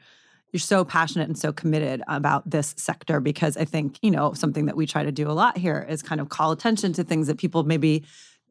you're 0.53 0.61
so 0.61 0.82
passionate 0.82 1.28
and 1.28 1.38
so 1.38 1.53
committed 1.53 2.03
about 2.09 2.49
this 2.49 2.74
sector 2.78 3.20
because 3.20 3.59
I 3.59 3.66
think, 3.66 3.99
you 4.01 4.11
know, 4.11 4.32
something 4.32 4.64
that 4.66 4.76
we 4.78 4.86
try 4.86 5.03
to 5.03 5.12
do 5.12 5.30
a 5.30 5.32
lot 5.32 5.59
here 5.59 5.84
is 5.88 6.03
kind 6.03 6.22
of 6.22 6.30
call 6.30 6.53
attention 6.53 6.94
to 6.94 7.05
things 7.05 7.26
that 7.26 7.36
people 7.36 7.64
maybe 7.64 8.05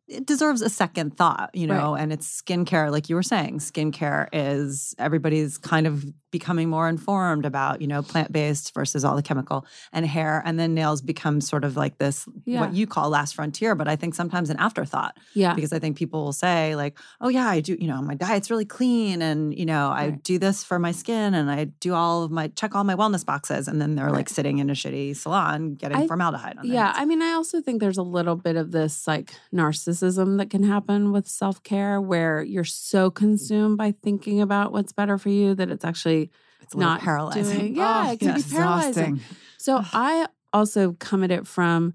it 0.07 0.25
deserves 0.25 0.61
a 0.61 0.69
second 0.69 1.17
thought, 1.17 1.49
you 1.53 1.67
know, 1.67 1.93
and 1.95 2.13
it's 2.13 2.41
skincare, 2.41 2.89
like 2.91 3.09
you 3.09 3.15
were 3.15 3.23
saying. 3.23 3.59
Skincare 3.59 4.27
is 4.31 4.95
everybody's 4.97 5.57
kind 5.57 5.85
of 5.85 6.05
becoming 6.31 6.69
more 6.69 6.87
informed 6.89 7.45
about, 7.45 7.81
you 7.81 7.87
know, 7.87 8.01
plant 8.01 8.31
based 8.31 8.73
versus 8.73 9.03
all 9.05 9.15
the 9.15 9.21
chemical 9.23 9.65
and 9.93 10.05
hair. 10.05 10.41
And 10.45 10.59
then 10.59 10.73
nails 10.73 11.01
become 11.01 11.39
sort 11.41 11.63
of 11.63 11.75
like 11.77 11.97
this, 11.97 12.25
Yeah. 12.45 12.61
what 12.61 12.73
you 12.73 12.85
call 12.87 13.09
last 13.09 13.33
frontier, 13.35 13.75
but 13.75 13.87
I 13.87 13.95
think 13.95 14.13
sometimes 14.13 14.49
an 14.49 14.57
afterthought 14.57 15.17
Yeah. 15.33 15.53
because 15.53 15.71
I 15.73 15.79
think 15.79 15.97
people 15.97 16.23
will 16.25 16.33
say 16.33 16.75
like, 16.75 16.97
"Oh 17.21 17.29
yeah, 17.29 17.47
I 17.47 17.59
do. 17.61 17.75
You 17.79 17.87
know, 17.87 18.01
my 18.01 18.13
diet's 18.15 18.49
really 18.51 18.65
clean, 18.65 19.21
and 19.21 19.57
you 19.57 19.65
know, 19.65 19.89
I 19.89 20.09
Right. 20.09 20.23
do 20.23 20.37
this 20.37 20.63
for 20.63 20.79
my 20.79 20.91
skin, 20.91 21.33
and 21.33 21.49
I 21.49 21.65
do 21.65 21.93
all 21.93 22.23
of 22.23 22.31
my 22.31 22.47
check 22.49 22.75
all 22.75 22.83
my 22.83 22.95
wellness 22.95 23.25
boxes." 23.25 23.67
And 23.67 23.81
then 23.81 23.95
they're 23.95 24.11
like 24.11 24.29
sitting 24.29 24.59
in 24.59 24.69
a 24.69 24.73
shitty 24.73 25.15
salon 25.15 25.75
getting 25.75 25.97
I- 25.97 26.07
formaldehyde 26.07 26.57
on 26.59 26.65
Yeah, 26.65 26.87
hands. 26.87 26.97
I 26.99 27.05
mean, 27.05 27.21
I 27.21 27.31
also 27.33 27.61
think 27.61 27.79
there's 27.81 27.97
a 27.97 28.03
little 28.03 28.35
bit 28.35 28.55
of 28.57 28.71
this 28.71 29.07
like 29.07 29.33
narcissism 29.53 29.96
that 29.99 30.49
can 30.49 30.63
happen 30.63 31.11
with 31.11 31.27
self 31.27 31.63
care 31.63 31.99
where 32.01 32.41
you're 32.41 32.63
so 32.63 33.09
consumed 33.09 33.77
by 33.77 33.91
thinking 33.91 34.41
about 34.41 34.71
what's 34.71 34.93
better 34.93 35.17
for 35.17 35.29
you 35.29 35.55
that 35.55 35.69
it's 35.69 35.85
actually 35.85 36.31
it's 36.61 36.75
not 36.75 37.01
paralyzing. 37.01 37.43
doing- 37.59 37.79
oh, 37.79 37.81
yeah, 37.81 38.05
oh, 38.07 38.11
it 38.11 38.19
can 38.19 38.35
be 38.35 38.43
paralyzing. 38.43 39.15
exhausting. 39.15 39.37
So 39.57 39.81
I 39.93 40.27
also 40.53 40.93
come 40.93 41.23
at 41.23 41.31
it 41.31 41.47
from 41.47 41.93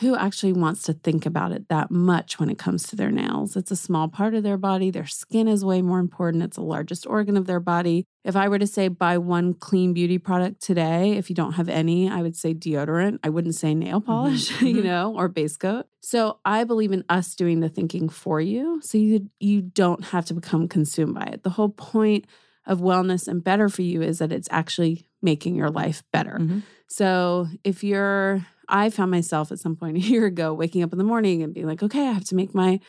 who 0.00 0.14
actually 0.16 0.52
wants 0.52 0.82
to 0.82 0.92
think 0.92 1.26
about 1.26 1.52
it 1.52 1.68
that 1.68 1.90
much 1.90 2.38
when 2.38 2.48
it 2.50 2.58
comes 2.58 2.84
to 2.84 2.96
their 2.96 3.10
nails. 3.10 3.56
It's 3.56 3.70
a 3.70 3.76
small 3.76 4.08
part 4.08 4.34
of 4.34 4.42
their 4.42 4.56
body. 4.56 4.90
Their 4.90 5.06
skin 5.06 5.48
is 5.48 5.64
way 5.64 5.82
more 5.82 5.98
important. 5.98 6.42
It's 6.44 6.56
the 6.56 6.62
largest 6.62 7.06
organ 7.06 7.36
of 7.36 7.46
their 7.46 7.60
body. 7.60 8.04
If 8.24 8.36
I 8.36 8.48
were 8.48 8.58
to 8.58 8.66
say 8.66 8.88
buy 8.88 9.18
one 9.18 9.54
clean 9.54 9.94
beauty 9.94 10.18
product 10.18 10.62
today, 10.62 11.12
if 11.12 11.30
you 11.30 11.34
don't 11.36 11.54
have 11.54 11.68
any, 11.68 12.08
I 12.10 12.22
would 12.22 12.36
say 12.36 12.54
deodorant. 12.54 13.18
I 13.24 13.28
wouldn't 13.30 13.54
say 13.54 13.74
nail 13.74 14.00
polish, 14.00 14.50
you 14.62 14.76
Mhm. 14.82 14.84
know, 14.84 15.14
or 15.16 15.28
base 15.28 15.56
coat. 15.56 15.86
So 16.02 16.38
I 16.44 16.64
believe 16.64 16.92
in 16.92 17.04
us 17.08 17.34
doing 17.34 17.60
the 17.60 17.68
thinking 17.68 18.08
for 18.08 18.40
you 18.40 18.80
so 18.82 18.98
you 18.98 19.28
you 19.40 19.62
don't 19.62 20.04
have 20.06 20.24
to 20.26 20.34
become 20.34 20.68
consumed 20.68 21.14
by 21.14 21.24
it. 21.24 21.42
The 21.42 21.50
whole 21.50 21.70
point 21.70 22.26
of 22.66 22.80
wellness 22.80 23.26
and 23.26 23.42
better 23.42 23.68
for 23.68 23.82
you 23.82 24.02
is 24.02 24.18
that 24.18 24.30
it's 24.30 24.48
actually 24.50 25.06
making 25.22 25.54
your 25.56 25.70
life 25.70 26.02
better. 26.12 26.38
Mhm. 26.40 26.62
So 26.86 27.48
if 27.64 27.82
you're, 27.82 28.46
I 28.68 28.90
found 28.90 29.10
myself 29.10 29.50
at 29.52 29.58
some 29.58 29.76
point 29.76 29.96
a 29.98 30.00
year 30.00 30.26
ago 30.26 30.52
waking 30.54 30.82
up 30.82 30.92
in 30.92 30.98
the 30.98 31.04
morning 31.04 31.42
and 31.42 31.54
being 31.54 31.66
like, 31.66 31.82
okay, 31.82 32.08
I 32.08 32.12
have 32.12 32.24
to 32.26 32.34
make 32.34 32.54
my 32.54 32.80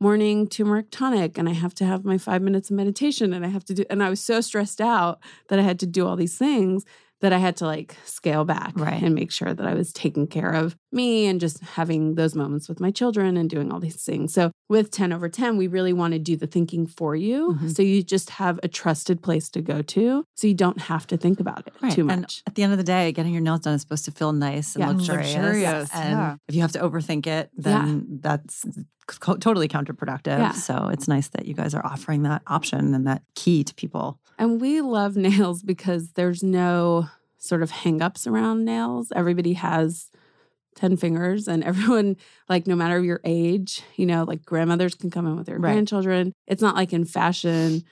morning 0.00 0.46
turmeric 0.46 0.86
tonic 0.90 1.38
and 1.38 1.48
I 1.48 1.52
have 1.52 1.74
to 1.76 1.84
have 1.84 2.04
my 2.04 2.18
five 2.18 2.40
minutes 2.42 2.70
of 2.70 2.76
meditation 2.76 3.32
and 3.32 3.44
I 3.44 3.48
have 3.48 3.64
to 3.66 3.74
do, 3.74 3.84
and 3.90 4.02
I 4.02 4.10
was 4.10 4.20
so 4.20 4.40
stressed 4.40 4.80
out 4.80 5.18
that 5.48 5.58
I 5.58 5.62
had 5.62 5.80
to 5.80 5.86
do 5.86 6.06
all 6.06 6.16
these 6.16 6.38
things 6.38 6.84
that 7.20 7.32
I 7.32 7.38
had 7.38 7.56
to 7.56 7.66
like 7.66 7.96
scale 8.04 8.44
back 8.44 8.74
Right. 8.76 9.02
and 9.02 9.12
make 9.14 9.32
sure 9.32 9.52
that 9.52 9.66
I 9.66 9.74
was 9.74 9.92
taken 9.92 10.28
care 10.28 10.52
of 10.52 10.76
me 10.90 11.26
and 11.26 11.38
just 11.40 11.60
having 11.60 12.14
those 12.14 12.34
moments 12.34 12.68
with 12.68 12.80
my 12.80 12.90
children 12.90 13.36
and 13.36 13.50
doing 13.50 13.70
all 13.70 13.78
these 13.80 13.96
things. 14.02 14.32
So 14.32 14.50
with 14.68 14.90
Tenoverten, 14.90 15.58
we 15.58 15.66
really 15.66 15.92
want 15.92 16.12
to 16.14 16.18
do 16.18 16.36
the 16.36 16.46
thinking 16.46 16.86
for 16.86 17.14
you. 17.14 17.58
Mhm. 17.60 17.76
So 17.76 17.82
you 17.82 18.02
just 18.02 18.30
have 18.30 18.58
a 18.62 18.68
trusted 18.68 19.22
place 19.22 19.50
to 19.50 19.60
go 19.60 19.82
to 19.82 20.24
so 20.34 20.46
you 20.46 20.54
don't 20.54 20.80
have 20.82 21.06
to 21.08 21.16
think 21.16 21.40
about 21.40 21.66
it 21.66 21.74
Right. 21.82 21.92
too 21.92 22.08
And 22.08 22.22
much. 22.22 22.42
at 22.46 22.54
the 22.54 22.62
end 22.62 22.72
of 22.72 22.78
the 22.78 22.84
day, 22.84 23.12
getting 23.12 23.32
your 23.32 23.42
nails 23.42 23.60
done 23.60 23.74
is 23.74 23.82
supposed 23.82 24.06
to 24.06 24.10
feel 24.10 24.32
nice 24.32 24.74
and 24.76 24.82
Yeah. 24.82 24.90
luxurious. 24.90 25.34
Luxurious, 25.34 25.90
And 25.94 26.10
yeah. 26.18 26.36
if 26.48 26.54
you 26.54 26.62
have 26.62 26.72
to 26.72 26.78
overthink 26.80 27.26
it, 27.26 27.50
then 27.56 28.20
that's 28.22 28.64
co- 29.06 29.36
totally 29.36 29.68
counterproductive. 29.68 30.38
Yeah. 30.38 30.52
So 30.52 30.88
it's 30.92 31.06
nice 31.08 31.28
that 31.28 31.46
you 31.46 31.54
guys 31.54 31.74
are 31.74 31.84
offering 31.84 32.22
that 32.22 32.42
option 32.46 32.94
and 32.94 33.06
that 33.06 33.22
key 33.34 33.62
to 33.64 33.74
people. 33.74 34.18
And 34.38 34.60
we 34.60 34.80
love 34.80 35.16
nails 35.52 35.62
because 35.62 36.12
there's 36.12 36.42
no 36.42 37.08
sort 37.36 37.62
of 37.62 37.70
hangups 37.70 38.26
around 38.26 38.64
nails. 38.64 39.12
Everybody 39.14 39.52
has 39.52 40.10
10 40.78 40.96
fingers 40.96 41.48
and 41.48 41.64
everyone, 41.64 42.16
like, 42.48 42.66
no 42.66 42.76
matter 42.76 43.02
your 43.02 43.20
age, 43.24 43.82
you 43.96 44.06
know, 44.06 44.24
like 44.24 44.44
grandmothers 44.44 44.94
can 44.94 45.10
come 45.10 45.26
in 45.26 45.36
with 45.36 45.46
their 45.46 45.58
Right. 45.58 45.72
grandchildren. 45.72 46.32
It's 46.46 46.62
not 46.62 46.76
like 46.76 46.92
in 46.92 47.04
fashion 47.04 47.82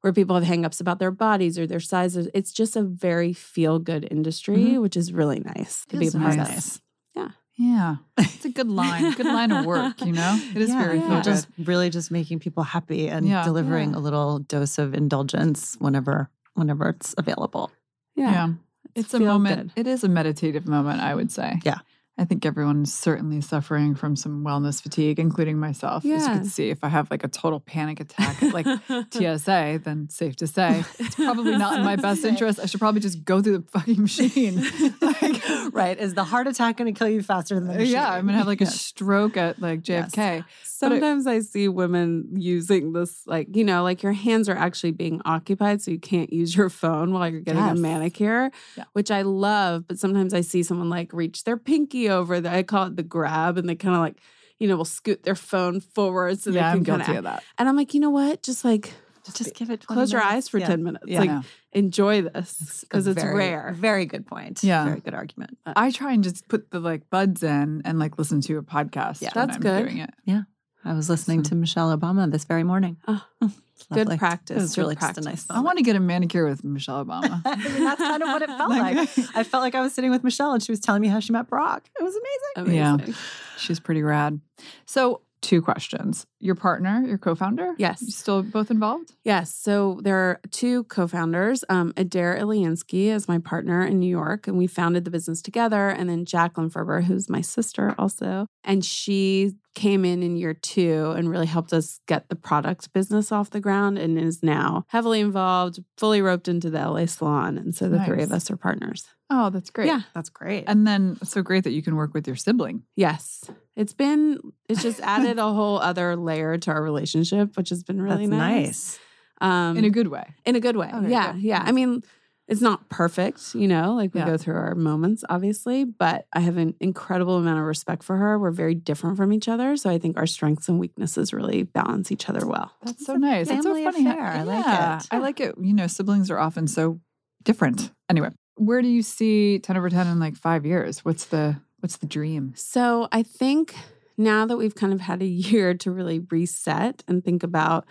where 0.00 0.12
people 0.12 0.34
have 0.38 0.44
hangups 0.44 0.80
about 0.80 0.98
their 0.98 1.12
bodies 1.12 1.56
or 1.58 1.66
their 1.66 1.78
sizes. 1.80 2.28
It's 2.34 2.52
just 2.52 2.74
a 2.74 2.82
very 2.82 3.32
feel 3.32 3.78
good 3.78 4.06
industry, 4.10 4.56
Mhm. 4.58 4.82
which 4.82 4.96
is 4.96 5.12
really 5.12 5.38
nice 5.40 5.84
to 5.90 5.96
be 5.96 6.08
a 6.08 6.10
part 6.10 6.36
nice. 6.36 6.76
of. 6.76 6.82
Yeah. 7.14 7.28
Yeah. 7.56 7.96
It's 8.18 8.44
a 8.44 8.48
good 8.50 8.68
line. 8.82 9.12
Good 9.12 9.26
line 9.26 9.52
of 9.52 9.64
work, 9.64 10.04
you 10.04 10.10
know? 10.12 10.40
It 10.56 10.60
is 10.60 10.70
Yeah, 10.70 10.82
very 10.82 10.98
yeah. 10.98 11.08
feel 11.08 11.20
just 11.22 11.46
really 11.58 11.88
just 11.90 12.10
making 12.10 12.40
people 12.40 12.64
happy 12.64 13.08
and 13.08 13.28
Yeah. 13.28 13.44
delivering 13.44 13.90
Yeah. 13.92 13.98
a 13.98 14.00
little 14.00 14.40
dose 14.40 14.78
of 14.78 14.94
indulgence 14.94 15.76
whenever 15.78 16.28
whenever 16.54 16.88
it's 16.88 17.14
available. 17.16 17.70
Yeah. 18.16 18.30
Yeah. 18.32 18.48
It's 18.94 19.14
a 19.14 19.20
moment. 19.20 19.72
good. 19.74 19.86
It 19.86 19.90
is 19.90 20.02
a 20.04 20.08
meditative 20.08 20.66
moment, 20.66 21.00
I 21.00 21.14
would 21.14 21.30
say. 21.30 21.60
Yeah. 21.64 21.78
I 22.18 22.26
think 22.26 22.44
everyone's 22.44 22.92
certainly 22.92 23.40
suffering 23.40 23.94
from 23.94 24.16
some 24.16 24.44
wellness 24.44 24.82
fatigue, 24.82 25.18
including 25.18 25.58
myself. 25.58 26.04
As 26.04 26.08
you 26.10 26.16
Yeah. 26.16 26.26
can 26.34 26.44
see, 26.44 26.68
if 26.68 26.84
I 26.84 26.88
have 26.88 27.10
like 27.10 27.24
a 27.24 27.28
total 27.28 27.58
panic 27.58 28.00
attack 28.00 28.42
at 28.42 28.52
like 28.54 28.66
TSA, 29.10 29.80
then 29.82 30.08
safe 30.10 30.36
to 30.36 30.46
say 30.46 30.84
it's 30.98 31.14
probably 31.14 31.56
not 31.56 31.78
in 31.78 31.84
my 31.84 31.96
best 31.96 32.24
interest. 32.24 32.60
I 32.62 32.66
should 32.66 32.80
probably 32.80 33.00
just 33.00 33.24
go 33.24 33.40
through 33.40 33.58
the 33.58 33.64
fucking 33.72 34.00
machine. 34.02 34.62
like, 35.00 35.42
right. 35.72 35.98
Is 35.98 36.12
the 36.14 36.24
heart 36.24 36.46
attack 36.46 36.76
going 36.76 36.92
to 36.92 36.96
kill 36.98 37.08
you 37.08 37.22
faster 37.22 37.54
than 37.54 37.66
the 37.66 37.74
machine? 37.74 37.92
yeah, 37.92 38.12
I'm 38.12 38.26
gonna 38.26 38.38
have 38.38 38.46
like 38.46 38.60
a 38.60 38.64
Yes. 38.64 38.80
stroke 38.80 39.36
at 39.38 39.60
like 39.60 39.86
Yes. 39.88 40.12
JFK. 40.14 40.44
Sometimes 40.64 41.26
I 41.26 41.40
see 41.40 41.68
women 41.68 42.28
using 42.34 42.92
this, 42.92 43.22
like, 43.26 43.54
you 43.56 43.64
know, 43.64 43.82
like 43.84 44.02
your 44.02 44.12
hands 44.12 44.48
are 44.48 44.56
actually 44.56 44.90
being 44.92 45.20
occupied, 45.24 45.80
so 45.80 45.90
you 45.90 45.98
can't 45.98 46.32
use 46.32 46.56
your 46.56 46.68
phone 46.68 47.12
while 47.12 47.28
you're 47.30 47.40
getting 47.40 47.62
Yes. 47.62 47.78
a 47.78 47.80
manicure, 47.80 48.50
Yeah. 48.76 48.84
which 48.92 49.10
I 49.10 49.22
love. 49.22 49.86
But 49.88 49.98
sometimes 49.98 50.34
I 50.34 50.40
see 50.42 50.62
someone 50.62 50.90
like 50.90 51.12
reach 51.12 51.44
their 51.44 51.56
pinky 51.56 52.01
over, 52.10 52.40
that 52.40 52.52
I 52.54 52.62
call 52.62 52.86
it 52.86 52.96
the 52.96 53.02
grab, 53.02 53.58
and 53.58 53.68
they 53.68 53.74
kind 53.74 53.94
of 53.94 54.00
like, 54.00 54.18
you 54.58 54.68
know, 54.68 54.76
will 54.76 54.84
scoot 54.84 55.22
their 55.22 55.34
phone 55.34 55.80
forward 55.80 56.38
so 56.40 56.50
yeah, 56.50 56.70
they 56.70 56.76
can 56.76 56.82
guilty 56.84 57.04
kind 57.04 57.18
of 57.18 57.24
that. 57.24 57.42
And 57.58 57.68
I'm 57.68 57.76
like, 57.76 57.94
you 57.94 58.00
know 58.00 58.10
what? 58.10 58.42
Just 58.42 58.64
like, 58.64 58.92
Just 59.34 59.54
give 59.54 59.70
it 59.70 59.80
20 59.82 59.96
close 59.98 60.12
your 60.12 60.20
eyes 60.22 60.48
for 60.48 60.58
Yeah. 60.58 60.66
10 60.66 60.82
minutes. 60.82 61.04
Yeah. 61.06 61.18
Like, 61.20 61.30
Yeah. 61.30 61.42
enjoy 61.72 62.22
this 62.22 62.80
because 62.82 63.06
it's 63.06 63.22
very, 63.22 63.36
rare. 63.36 63.72
Very 63.76 64.04
good 64.06 64.26
point. 64.26 64.62
Yeah. 64.64 64.84
Very 64.84 65.00
good 65.00 65.14
argument. 65.14 65.58
I 65.66 65.90
try 65.90 66.12
and 66.12 66.22
just 66.24 66.48
put 66.48 66.70
the 66.70 66.80
like 66.80 67.08
buds 67.10 67.42
in 67.42 67.82
and 67.84 67.98
like 67.98 68.18
listen 68.18 68.40
to 68.42 68.58
a 68.58 68.62
podcast. 68.62 69.22
Yeah. 69.22 69.30
when 69.34 69.46
That's 69.46 69.56
I'm 69.56 69.62
good. 69.62 69.84
Doing 69.86 69.98
it. 69.98 70.10
Yeah. 70.24 70.42
I 70.84 70.94
was 70.94 71.08
listening 71.08 71.44
So- 71.44 71.50
to 71.50 71.54
Michelle 71.54 71.96
Obama 71.96 72.28
this 72.30 72.44
very 72.44 72.64
morning. 72.64 72.96
Oh, 73.06 73.24
It's 73.82 73.88
Good 73.96 74.06
lovely. 74.08 74.18
practice. 74.18 74.56
It 74.56 74.60
was 74.60 74.74
good 74.74 74.80
really 74.82 74.94
just 74.94 75.02
a 75.02 75.06
practice. 75.06 75.24
nice 75.24 75.46
I 75.50 75.60
want 75.60 75.78
to 75.78 75.84
get 75.84 75.96
a 75.96 76.00
manicure 76.00 76.46
with 76.48 76.64
Michelle 76.64 77.04
Obama. 77.04 77.40
I 77.44 77.56
mean, 77.56 77.84
that's 77.84 78.00
kind 78.00 78.22
of 78.22 78.28
what 78.28 78.42
it 78.42 78.48
felt 78.48 78.70
Like- 78.70 78.96
like. 78.96 79.08
I 79.34 79.42
felt 79.44 79.62
like 79.62 79.74
I 79.74 79.80
was 79.80 79.92
sitting 79.94 80.10
with 80.10 80.24
Michelle 80.24 80.52
and 80.52 80.62
she 80.62 80.72
was 80.72 80.80
telling 80.80 81.02
me 81.02 81.08
how 81.08 81.20
she 81.20 81.32
met 81.32 81.48
Barack. 81.48 81.82
It 81.98 82.02
was 82.02 82.14
amazing. 82.14 82.74
Amazing. 82.96 83.08
Yeah. 83.14 83.14
She's 83.58 83.80
pretty 83.80 84.02
rad. 84.02 84.40
So 84.86 85.22
two 85.40 85.60
questions. 85.60 86.24
Your 86.38 86.54
partner, 86.54 87.02
your 87.04 87.18
co-founder, 87.18 87.74
Yes. 87.76 88.00
You 88.00 88.12
still 88.12 88.42
both 88.44 88.70
involved? 88.70 89.12
Yes. 89.24 89.52
So 89.52 89.98
there 90.04 90.16
are 90.16 90.40
two 90.52 90.84
co 90.84 91.08
founders. 91.08 91.64
Um, 91.68 91.92
Adair 91.96 92.36
Iliansky 92.40 93.06
is 93.06 93.26
my 93.26 93.38
partner 93.38 93.84
in 93.84 93.98
New 93.98 94.08
York, 94.08 94.46
and 94.46 94.56
we 94.56 94.68
founded 94.68 95.04
the 95.04 95.10
business 95.10 95.42
together. 95.42 95.88
And 95.88 96.08
then 96.08 96.24
Jacqueline 96.26 96.70
Ferber, 96.70 97.00
who's 97.00 97.28
my 97.28 97.40
sister 97.40 97.92
also. 97.98 98.46
And 98.62 98.84
she 98.84 99.54
came 99.74 100.04
in 100.04 100.22
in 100.22 100.36
year 100.36 100.54
two 100.54 101.12
and 101.16 101.30
really 101.30 101.46
helped 101.46 101.72
us 101.72 102.00
get 102.06 102.28
the 102.28 102.36
product 102.36 102.92
business 102.92 103.32
off 103.32 103.50
the 103.50 103.60
ground 103.60 103.98
and 103.98 104.18
is 104.18 104.42
now 104.42 104.84
heavily 104.88 105.20
involved, 105.20 105.80
fully 105.96 106.20
roped 106.20 106.48
into 106.48 106.68
the 106.70 106.78
LA 106.78 107.06
salon. 107.06 107.56
And 107.56 107.74
so 107.74 107.88
the 107.88 108.04
three 108.04 108.22
of 108.22 108.32
us 108.32 108.50
are 108.50 108.56
partners. 108.56 109.06
Oh, 109.30 109.48
that's 109.48 109.70
great. 109.70 109.86
Yeah. 109.86 110.02
That's 110.14 110.28
great. 110.28 110.64
And 110.66 110.86
then 110.86 111.16
so 111.24 111.42
great 111.42 111.64
that 111.64 111.72
you 111.72 111.82
can 111.82 111.96
work 111.96 112.12
with 112.12 112.26
your 112.26 112.36
sibling. 112.36 112.82
Yes. 112.96 113.44
It's 113.76 113.94
been, 113.94 114.38
it's 114.68 114.82
just 114.82 115.00
added 115.00 115.38
a 115.38 115.52
whole 115.52 115.78
other 115.78 116.16
layer 116.16 116.58
to 116.58 116.70
our 116.70 116.82
relationship, 116.82 117.56
which 117.56 117.70
has 117.70 117.82
been 117.82 118.02
really 118.02 118.26
That's 118.26 118.38
nice. 118.38 118.64
nice. 118.66 118.98
Um, 119.40 119.76
in 119.76 119.84
a 119.84 119.90
good 119.90 120.08
way. 120.08 120.34
in 120.44 120.54
a 120.54 120.60
good 120.60 120.76
way. 120.76 120.90
Okay, 120.94 121.08
yeah, 121.10 121.32
good. 121.32 121.42
yeah. 121.42 121.62
I 121.64 121.72
mean, 121.72 122.02
it's 122.48 122.60
not 122.60 122.88
perfect, 122.88 123.54
you 123.54 123.68
know, 123.68 123.94
like 123.94 124.12
we 124.14 124.20
Yeah. 124.20 124.26
go 124.26 124.36
through 124.36 124.56
our 124.56 124.74
moments, 124.74 125.24
obviously, 125.30 125.84
but 125.84 126.26
I 126.32 126.40
have 126.40 126.56
an 126.56 126.74
incredible 126.80 127.36
amount 127.38 127.60
of 127.60 127.64
respect 127.64 128.02
for 128.02 128.16
her. 128.16 128.38
We're 128.38 128.50
very 128.50 128.74
different 128.74 129.16
from 129.16 129.32
each 129.32 129.48
other. 129.48 129.76
So 129.76 129.88
I 129.88 129.98
think 129.98 130.16
our 130.18 130.26
strengths 130.26 130.68
and 130.68 130.78
weaknesses 130.80 131.32
really 131.32 131.62
balance 131.62 132.10
each 132.10 132.28
other 132.28 132.46
well. 132.46 132.72
That's 132.84 133.06
so 133.06 133.14
nice. 133.16 133.48
It's 133.48 133.62
so 133.62 133.74
family 133.74 133.84
funny. 133.84 134.02
how- 134.04 134.10
affair. 134.12 134.26
I 134.26 134.42
like 134.42 134.64
Yeah, 134.66 134.96
it. 134.98 135.06
I 135.12 135.18
like 135.18 135.40
it. 135.40 135.54
You 135.60 135.72
know, 135.72 135.86
siblings 135.86 136.30
are 136.30 136.38
often 136.38 136.66
so 136.66 137.00
different. 137.44 137.90
Anyway, 138.10 138.30
where 138.56 138.82
do 138.82 138.88
you 138.88 139.02
see 139.02 139.60
Tenoverten 139.62 140.10
in 140.10 140.18
like 140.18 140.36
five 140.36 140.66
years? 140.66 141.04
What's 141.04 141.26
the 141.26 141.56
what's 141.80 141.96
the 141.96 142.06
dream? 142.06 142.52
So 142.54 143.08
I 143.12 143.22
think 143.22 143.74
now 144.18 144.46
that 144.46 144.56
we've 144.56 144.74
kind 144.74 144.92
of 144.92 145.00
had 145.00 145.22
a 145.22 145.26
year 145.26 145.74
to 145.74 145.90
really 145.90 146.18
reset 146.30 147.02
and 147.08 147.24
think 147.24 147.42
about 147.42 147.86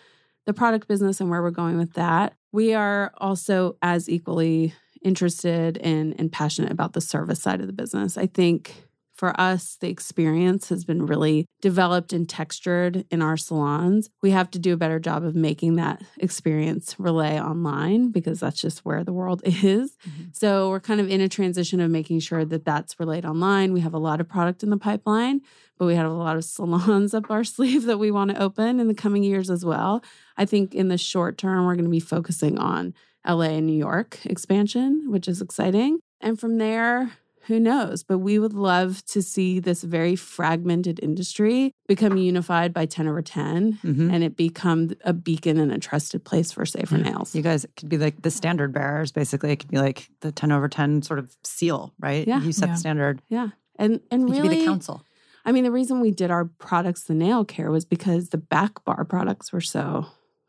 the 0.45 0.53
product 0.53 0.87
business 0.87 1.19
and 1.21 1.29
where 1.29 1.41
we're 1.41 1.51
going 1.51 1.77
with 1.77 1.93
that, 1.93 2.33
we 2.51 2.73
are 2.73 3.13
also 3.17 3.77
as 3.81 4.09
equally 4.09 4.73
interested 5.03 5.77
in 5.77 6.13
and 6.13 6.31
passionate 6.31 6.71
about 6.71 6.93
the 6.93 7.01
service 7.01 7.41
side 7.41 7.61
of 7.61 7.67
the 7.67 7.73
business. 7.73 8.17
I 8.17 8.27
think 8.27 8.87
for 9.21 9.39
us, 9.39 9.77
the 9.79 9.87
experience 9.87 10.69
has 10.69 10.83
been 10.83 11.05
really 11.05 11.45
developed 11.61 12.11
and 12.11 12.27
textured 12.27 13.05
in 13.11 13.21
our 13.21 13.37
salons. 13.37 14.09
We 14.23 14.31
have 14.31 14.49
to 14.49 14.57
do 14.57 14.73
a 14.73 14.77
better 14.77 14.99
job 14.99 15.23
of 15.23 15.35
making 15.35 15.75
that 15.75 16.01
experience 16.17 16.95
relay 16.97 17.39
online 17.39 18.09
because 18.09 18.39
that's 18.39 18.59
just 18.59 18.83
where 18.83 19.03
the 19.03 19.13
world 19.13 19.43
is. 19.45 19.95
Mhm. 20.03 20.35
So 20.35 20.71
we're 20.71 20.79
kind 20.79 20.99
of 20.99 21.07
in 21.07 21.21
a 21.21 21.29
transition 21.29 21.79
of 21.81 21.91
making 21.91 22.21
sure 22.21 22.43
that 22.45 22.65
that's 22.65 22.99
relayed 22.99 23.23
online. 23.23 23.73
We 23.73 23.81
have 23.81 23.93
a 23.93 23.99
lot 23.99 24.19
of 24.19 24.27
product 24.27 24.63
in 24.63 24.71
the 24.71 24.77
pipeline, 24.77 25.41
but 25.77 25.85
we 25.85 25.93
have 25.93 26.09
a 26.09 26.15
lot 26.15 26.35
of 26.35 26.43
salons 26.43 27.13
up 27.13 27.29
our 27.29 27.43
sleeve 27.43 27.83
that 27.85 27.99
we 27.99 28.09
want 28.09 28.31
to 28.31 28.41
open 28.41 28.79
in 28.79 28.87
the 28.87 28.95
coming 28.95 29.21
years 29.21 29.51
as 29.51 29.63
well. 29.63 30.03
I 30.35 30.45
think 30.45 30.73
in 30.73 30.87
the 30.87 30.97
short 30.97 31.37
term, 31.37 31.67
we're 31.67 31.75
going 31.75 31.85
to 31.85 31.91
be 31.91 31.99
focusing 31.99 32.57
on 32.57 32.95
LA 33.27 33.53
and 33.57 33.67
New 33.67 33.77
York 33.77 34.17
expansion, 34.25 35.11
which 35.11 35.27
is 35.27 35.43
exciting. 35.43 35.99
And 36.19 36.39
from 36.39 36.57
there, 36.57 37.11
who 37.47 37.59
knows? 37.59 38.03
But 38.03 38.19
we 38.19 38.37
would 38.39 38.53
love 38.53 39.03
to 39.07 39.21
see 39.21 39.59
this 39.59 39.83
very 39.83 40.15
fragmented 40.15 40.99
industry 41.01 41.73
become 41.87 42.17
unified 42.17 42.73
by 42.73 42.85
Tenoverten 42.85 43.79
Mhm. 43.81 44.11
and 44.13 44.23
it 44.23 44.35
become 44.37 44.91
a 45.03 45.13
beacon 45.13 45.57
and 45.59 45.71
a 45.71 45.77
trusted 45.79 46.23
place 46.23 46.51
for 46.51 46.65
safer 46.65 46.97
Yeah. 46.97 47.03
nails. 47.11 47.35
You 47.35 47.41
guys 47.41 47.65
could 47.77 47.89
be 47.89 47.97
like 47.97 48.21
the 48.21 48.31
standard 48.31 48.73
bearers, 48.73 49.11
basically. 49.11 49.51
It 49.51 49.57
could 49.59 49.71
be 49.71 49.77
like 49.79 50.09
the 50.21 50.31
Tenoverten 50.31 51.03
sort 51.03 51.19
of 51.19 51.35
seal, 51.43 51.93
right? 51.99 52.27
Yeah. 52.27 52.41
You 52.41 52.51
set 52.51 52.69
Yeah. 52.69 52.73
the 52.75 52.79
standard. 52.79 53.21
Yeah. 53.29 53.49
And 53.77 53.99
and 54.11 54.21
You 54.29 54.35
really 54.35 54.41
could 54.41 54.49
be 54.51 54.59
the 54.61 54.65
council. 54.65 55.03
I 55.43 55.51
mean, 55.51 55.63
the 55.63 55.71
reason 55.71 55.99
we 56.01 56.11
did 56.11 56.29
our 56.29 56.45
products, 56.45 57.05
the 57.05 57.15
nail 57.15 57.43
care, 57.43 57.71
was 57.71 57.83
because 57.83 58.29
the 58.29 58.37
back 58.37 58.83
bar 58.85 59.03
products 59.05 59.51
were 59.51 59.59
so 59.61 60.05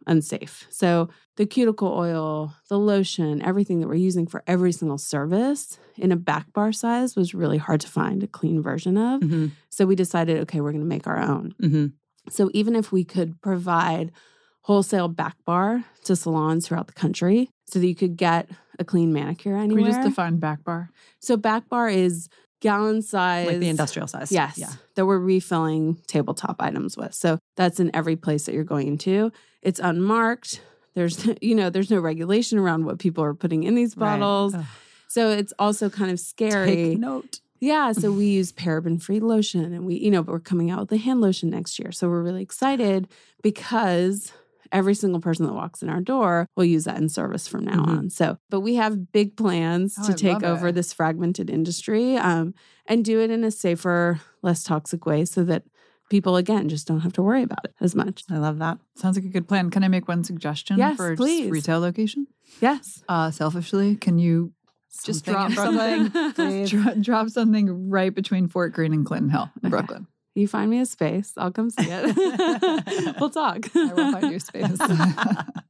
unsafe. 0.07 0.67
So 0.71 1.09
the 1.37 1.47
cuticle 1.47 1.89
oil, 1.89 2.55
the 2.69 2.79
lotion, 2.79 3.43
everything 3.43 3.81
that 3.81 3.89
we're 3.89 3.95
using 3.95 4.27
for 4.27 4.43
every 4.47 4.73
single 4.73 4.99
service 4.99 5.79
in 5.97 6.13
a 6.13 6.17
back 6.17 6.53
bar 6.53 6.73
size 6.73 7.17
was 7.17 7.35
really 7.35 7.59
hard 7.59 7.81
to 7.83 7.89
find 7.89 8.23
a 8.23 8.27
clean 8.27 8.63
version 8.63 8.97
of. 8.97 9.23
hmm 9.23 9.47
So 9.71 9.87
we 9.87 9.95
decided, 9.97 10.39
okay, 10.43 10.61
we're 10.61 10.73
going 10.73 10.83
to 10.85 10.89
make 10.89 11.07
our 11.07 11.19
own. 11.19 11.55
hmm 11.61 11.87
So 12.31 12.51
even 12.53 12.77
if 12.77 12.93
we 12.93 13.05
could 13.05 13.41
provide 13.41 14.13
wholesale 14.63 15.09
back 15.09 15.37
bar 15.45 15.85
to 16.05 16.15
salons 16.15 16.67
throughout 16.69 16.87
the 16.87 16.93
country 16.93 17.51
so 17.67 17.79
that 17.81 17.87
you 17.87 17.95
could 17.97 18.17
get 18.17 18.49
a 18.79 18.85
clean 18.85 19.13
manicure 19.13 19.55
Can 19.55 19.63
anywhere. 19.65 19.85
we 19.85 19.91
just 19.91 20.03
define 20.03 20.39
back 20.39 20.63
bar? 20.65 20.91
so 21.19 21.37
back 21.37 21.69
bar 21.69 21.89
is 21.89 22.29
gallon 22.63 23.03
size 23.03 23.49
Like 23.49 23.59
the 23.59 23.69
industrial 23.69 24.09
size. 24.09 24.33
Yes. 24.33 24.57
Yeah. 24.57 24.71
That 24.95 25.05
we're 25.05 25.19
refilling 25.19 25.97
tabletop 26.07 26.63
items 26.63 26.97
with. 26.97 27.13
So 27.13 27.39
that's 27.57 27.79
in 27.81 27.95
every 27.95 28.17
place 28.17 28.47
that 28.47 28.55
you're 28.55 28.65
going 28.65 28.97
to. 28.99 29.31
It's 29.61 29.81
unmarked. 29.81 30.63
There's, 30.95 31.29
you 31.43 31.55
know, 31.55 31.69
there's 31.69 31.91
no 31.91 32.01
regulation 32.01 32.59
around 32.59 32.87
what 32.87 32.99
people 32.99 33.23
are 33.23 33.35
putting 33.35 33.65
in 33.65 33.75
these 33.75 33.95
bottles. 33.95 34.55
Ugh. 34.55 34.65
So 35.09 35.31
it's 35.31 35.53
also 35.59 35.91
kind 35.91 36.11
of 36.11 36.19
scary. 36.19 36.75
Take 36.75 36.99
note. 36.99 37.41
Yeah. 37.61 37.93
So 37.93 38.11
we 38.11 38.27
use 38.41 38.53
paraben 38.53 39.03
free 39.03 39.21
lotion 39.21 39.75
and 39.75 39.85
we, 39.85 39.97
you 39.97 40.11
know, 40.11 40.23
but 40.23 40.33
we're 40.33 40.41
coming 40.41 40.71
out 40.71 40.81
with 40.81 40.93
a 40.93 40.97
hand 40.97 41.21
lotion 41.21 41.51
next 41.51 41.79
year. 41.79 41.93
So 41.93 42.09
we're 42.09 42.23
really 42.23 42.43
excited 42.43 43.09
because 43.43 44.33
every 44.73 44.95
single 44.95 45.21
person 45.21 45.47
that 45.47 45.53
walks 45.53 45.83
in 45.83 45.89
our 45.89 46.01
door 46.01 46.49
will 46.57 46.65
use 46.65 46.85
that 46.85 46.97
in 46.99 47.09
service 47.09 47.47
from 47.47 47.65
now 47.65 47.85
Mhm. 47.85 47.89
on. 47.99 48.11
So, 48.11 48.39
but 48.51 48.61
we 48.61 48.75
have 48.77 49.13
big 49.13 49.37
plans 49.37 49.97
Oh, 50.01 50.07
to 50.07 50.13
I 50.13 50.17
take 50.17 50.43
over 50.43 50.69
it. 50.69 50.75
this 50.75 50.93
fragmented 50.93 51.51
industry 51.51 52.17
um, 52.17 52.55
and 52.87 53.05
do 53.05 53.21
it 53.21 53.31
in 53.31 53.45
a 53.45 53.51
safer, 53.51 54.21
less 54.43 54.65
toxic 54.65 55.05
way 55.07 55.25
so 55.27 55.45
that 55.45 55.65
people, 56.11 56.37
again, 56.37 56.69
just 56.69 56.87
don't 56.89 57.01
have 57.01 57.13
to 57.15 57.23
worry 57.23 57.43
about 57.43 57.65
it 57.65 57.75
as 57.81 57.95
much. 57.95 58.25
I 58.31 58.39
love 58.39 58.59
that. 58.59 58.79
Sounds 58.97 59.17
like 59.17 59.25
a 59.25 59.29
good 59.29 59.47
plan. 59.49 59.71
Can 59.71 59.85
I 59.85 59.89
make 59.89 60.09
one 60.09 60.25
suggestion 60.25 60.77
Yes, 60.79 60.97
for 60.97 61.15
please. 61.17 61.51
retail 61.51 61.81
location? 61.81 62.27
Yes. 62.61 63.03
Uh, 63.09 63.31
selfishly, 63.31 63.97
can 63.97 64.19
you 64.19 64.53
Just 65.05 65.25
drop 65.25 65.51
please. 66.35 66.71
dro- 66.71 66.95
drop 67.01 67.31
something 67.31 67.89
right 67.89 68.15
between 68.15 68.47
Fort 68.49 68.73
Greene 68.75 68.93
and 68.93 69.07
Clinton 69.07 69.31
Hill 69.31 69.49
in 69.63 69.67
Okay. 69.67 69.71
Brooklyn? 69.71 70.07
You 70.35 70.49
find 70.49 70.71
me 70.71 70.81
a 70.81 70.87
space, 70.87 71.33
I'll 71.37 71.53
come 71.53 71.69
see 71.71 71.87
it. 71.87 73.17
we'll 73.21 73.31
talk. 73.31 73.69
I 73.77 73.93
will 73.93 74.13
find 74.13 74.31
you 74.31 74.37
a 74.37 74.41
space. 74.41 74.79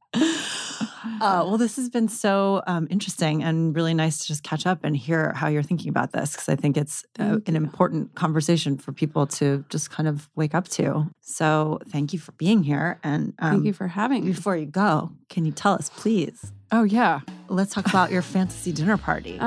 Uh, 1.19 1.43
well, 1.45 1.57
this 1.57 1.75
has 1.75 1.89
been 1.89 2.07
so 2.07 2.61
um, 2.65 2.87
interesting 2.89 3.43
and 3.43 3.75
really 3.75 3.93
nice 3.93 4.19
to 4.19 4.27
just 4.27 4.43
catch 4.43 4.65
up 4.65 4.83
and 4.83 4.95
hear 4.95 5.33
how 5.33 5.47
you're 5.47 5.63
thinking 5.63 5.89
about 5.89 6.11
this 6.11 6.31
because 6.31 6.49
I 6.49 6.55
think 6.55 6.77
it's 6.77 7.05
uh, 7.19 7.39
an 7.45 7.55
important 7.55 8.15
conversation 8.15 8.77
for 8.77 8.93
people 8.93 9.27
to 9.27 9.63
just 9.69 9.89
kind 9.89 10.07
of 10.07 10.29
wake 10.35 10.55
up 10.55 10.67
to. 10.69 11.09
So, 11.21 11.79
thank 11.89 12.13
you 12.13 12.19
for 12.19 12.31
being 12.33 12.63
here. 12.63 12.99
And 13.03 13.33
um, 13.39 13.51
Thank 13.51 13.65
you 13.65 13.73
for 13.73 13.87
having 13.87 14.25
me. 14.25 14.31
before 14.31 14.55
you 14.55 14.65
go, 14.65 15.11
can 15.29 15.45
you 15.45 15.51
tell 15.51 15.73
us, 15.73 15.89
please? 15.89 16.51
oh 16.71 16.83
yeah, 16.83 17.19
Let's 17.49 17.73
talk 17.73 17.87
about 17.87 18.11
your 18.11 18.21
fantasy 18.21 18.71
dinner 18.71 18.97
party. 18.97 19.39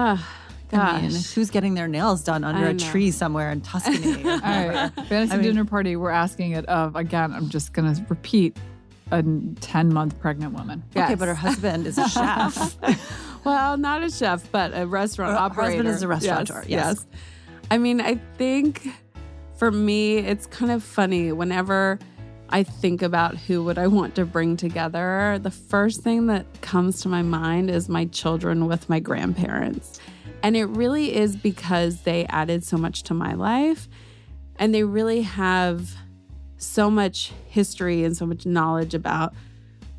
Ah, 0.72 0.96
I 0.96 1.02
mean, 1.02 1.10
who's 1.12 1.50
getting 1.50 1.74
their 1.74 1.86
nails 1.88 2.22
done 2.24 2.42
under 2.44 2.66
a 2.66 2.74
tree 2.74 3.10
somewhere 3.10 3.50
in 3.50 3.60
Tuscany? 3.60 4.24
All 4.28 4.38
right, 4.40 4.90
fantasy 5.08 5.32
I 5.32 5.36
mean- 5.36 5.42
dinner 5.42 5.64
party. 5.64 5.96
We're 5.96 6.10
asking 6.10 6.52
it 6.52 6.66
of 6.66 6.96
again. 6.96 7.32
I'm 7.32 7.48
just 7.48 7.72
gonna 7.72 7.94
repeat 8.08 8.56
a 9.12 9.22
10 9.60 9.92
month 9.94 10.18
pregnant 10.18 10.52
woman. 10.54 10.82
Okay, 10.96 11.14
but 11.14 11.28
her 11.28 11.34
husband 11.34 11.86
is 11.86 11.96
a 11.98 12.08
chef. 12.08 12.76
well, 13.44 13.76
not 13.76 14.02
a 14.02 14.10
chef, 14.10 14.50
but 14.50 14.72
a 14.74 14.86
restaurant 14.86 15.32
Her 15.32 15.38
operator. 15.38 15.70
husband 15.76 15.88
is 15.88 16.02
a 16.02 16.08
restaurateur, 16.08 16.64
yes. 16.66 17.06
I 17.70 17.78
mean, 17.78 18.00
I 18.00 18.16
think 18.36 18.88
for 19.58 19.70
me, 19.70 20.18
it's 20.18 20.46
kind 20.46 20.72
of 20.72 20.82
funny 20.82 21.30
whenever 21.32 21.98
I 22.48 22.62
think 22.64 23.02
about 23.02 23.36
who 23.36 23.62
would 23.64 23.78
I 23.78 23.86
want 23.86 24.14
to 24.16 24.24
bring 24.24 24.56
together. 24.56 25.38
The 25.40 25.50
first 25.50 26.02
thing 26.02 26.26
that 26.26 26.44
comes 26.60 27.00
to 27.02 27.08
my 27.08 27.22
mind 27.22 27.70
is 27.70 27.88
my 27.88 28.04
children 28.06 28.66
with 28.66 28.88
my 28.88 28.98
grandparents. 29.00 30.00
And 30.46 30.56
it 30.56 30.66
really 30.66 31.12
is 31.12 31.34
because 31.34 32.02
they 32.02 32.24
added 32.26 32.62
so 32.62 32.76
much 32.76 33.02
to 33.02 33.14
my 33.14 33.34
life 33.34 33.88
and 34.54 34.72
they 34.72 34.84
really 34.84 35.22
have 35.22 35.96
so 36.56 36.88
much 36.88 37.32
history 37.48 38.04
and 38.04 38.16
so 38.16 38.26
much 38.26 38.46
knowledge 38.46 38.94
about 38.94 39.34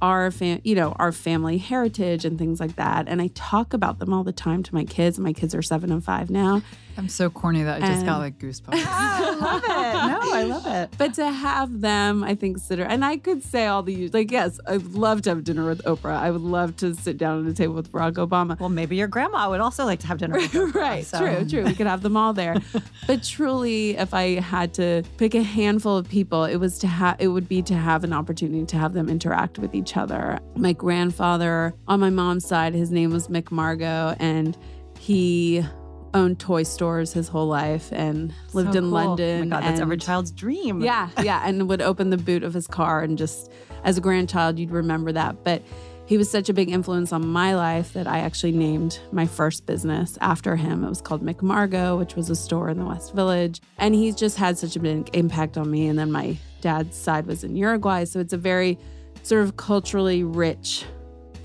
our 0.01 0.31
fam- 0.31 0.61
you 0.63 0.73
know 0.73 0.93
our 0.99 1.11
family 1.11 1.57
heritage 1.57 2.23
and 2.23 2.39
things 2.39 2.61
like 2.61 2.77
that. 2.77 3.09
And 3.09 3.21
i 3.21 3.27
talk 3.35 3.73
about 3.73 3.99
them 3.99 4.13
all 4.13 4.23
the 4.23 4.31
time 4.31 4.63
to 4.63 4.73
my 4.73 4.85
kids. 4.85 5.19
My 5.19 5.33
kids 5.33 5.53
are 5.53 5.61
seven 5.61 5.91
and 5.91 6.01
five 6.01 6.29
now 6.29 6.61
I'm 6.97 7.09
so 7.09 7.29
corny 7.29 7.63
that 7.63 7.83
I 7.83 7.87
just 7.87 8.05
got 8.05 8.17
like 8.19 8.39
goosebumps. 8.39 8.69
I 8.73 9.31
love 9.35 9.63
it. 9.63 9.67
No, 9.69 10.33
I 10.33 10.43
love 10.43 10.65
it. 10.67 10.89
but 10.97 11.13
to 11.15 11.29
have 11.31 11.81
them 11.81 12.23
i 12.23 12.35
think 12.35 12.57
sit 12.57 12.79
and 12.79 13.03
i 13.05 13.17
could 13.17 13.41
say 13.43 13.65
all 13.67 13.81
the 13.83 14.09
like 14.09 14.31
yes 14.31 14.59
i'd 14.67 14.83
love 14.83 15.21
to 15.23 15.29
have 15.29 15.43
dinner 15.43 15.65
with 15.65 15.81
oprah 15.83 16.17
i 16.17 16.29
would 16.29 16.41
love 16.41 16.75
to 16.77 16.93
sit 16.93 17.17
down 17.17 17.45
at 17.45 17.51
a 17.51 17.53
table 17.53 17.73
with 17.73 17.91
barack 17.91 18.13
obama 18.13 18.59
Well, 18.59 18.69
maybe 18.69 18.95
your 18.95 19.07
grandma 19.07 19.49
would 19.49 19.59
also 19.59 19.85
like 19.85 19.99
to 19.99 20.07
have 20.07 20.17
dinner. 20.17 20.35
With 20.35 20.51
Oprah, 20.53 20.73
right 20.73 21.05
so- 21.05 21.19
true 21.19 21.45
true 21.47 21.63
we 21.63 21.73
could 21.75 21.87
have 21.87 22.01
them 22.03 22.17
all 22.17 22.33
there 22.33 22.55
but 23.07 23.23
truly 23.23 23.97
if 23.97 24.13
i 24.13 24.39
had 24.39 24.73
to 24.75 25.03
pick 25.17 25.33
a 25.35 25.43
handful 25.43 25.97
of 25.97 26.07
people 26.09 26.43
it 26.45 26.57
was 26.57 26.77
to 26.79 26.87
have 26.87 27.15
it 27.19 27.27
would 27.29 27.47
be 27.47 27.61
to 27.63 27.73
have 27.75 28.03
an 28.03 28.13
opportunity 28.13 28.65
to 28.65 28.77
have 28.77 28.93
them 28.93 29.09
interact 29.09 29.57
with 29.59 29.73
each 29.75 29.97
other 29.97 30.39
my 30.55 30.73
grandfather 30.73 31.73
on 31.87 31.99
my 31.99 32.09
mom's 32.09 32.45
side 32.45 32.73
his 32.73 32.91
name 32.91 33.11
was 33.11 33.27
Mick 33.27 33.51
Margo 33.51 34.15
and 34.19 34.57
he 34.99 35.63
owned 36.13 36.39
toy 36.39 36.63
stores 36.63 37.13
his 37.13 37.27
whole 37.27 37.47
life 37.47 37.89
and 37.91 38.33
lived 38.53 38.73
So 38.73 38.79
in 38.79 38.85
cool. 38.85 38.91
London. 38.91 39.41
Oh 39.41 39.45
my 39.45 39.55
God, 39.57 39.63
that's 39.63 39.79
every 39.79 39.97
child's 39.97 40.31
dream. 40.31 40.81
Yeah, 40.81 41.09
yeah. 41.21 41.41
And 41.45 41.67
would 41.69 41.81
open 41.81 42.09
the 42.09 42.17
boot 42.17 42.43
of 42.43 42.53
his 42.53 42.67
car 42.67 43.01
and 43.01 43.17
just 43.17 43.51
as 43.83 43.97
a 43.97 44.01
grandchild, 44.01 44.59
you'd 44.59 44.71
remember 44.71 45.11
that. 45.11 45.43
But 45.43 45.63
he 46.05 46.17
was 46.17 46.31
such 46.31 46.47
a 46.47 46.53
big 46.53 46.69
influence 46.69 47.11
on 47.11 47.27
my 47.27 47.53
life 47.55 47.93
that 47.93 48.07
I 48.07 48.19
actually 48.19 48.53
named 48.53 48.99
my 49.11 49.25
first 49.25 49.65
business 49.65 50.17
after 50.21 50.55
him. 50.55 50.83
It 50.83 50.89
was 50.89 51.01
called 51.01 51.21
Mick 51.21 51.41
Margo, 51.41 51.97
which 51.97 52.15
was 52.15 52.29
a 52.29 52.35
store 52.35 52.69
in 52.69 52.79
the 52.79 52.85
West 52.85 53.13
Village. 53.13 53.61
And 53.77 53.93
he's 53.93 54.15
just 54.15 54.37
had 54.37 54.57
such 54.57 54.77
a 54.77 54.79
big 54.79 55.09
impact 55.13 55.57
on 55.57 55.69
me. 55.69 55.87
And 55.87 55.99
then 55.99 56.11
my 56.11 56.37
dad's 56.61 56.95
side 56.95 57.25
was 57.25 57.43
in 57.43 57.57
Uruguay. 57.57 58.05
So 58.05 58.19
it's 58.21 58.31
a 58.31 58.37
very 58.37 58.79
sort 59.23 59.43
of 59.43 59.57
culturally 59.57 60.23
rich 60.23 60.85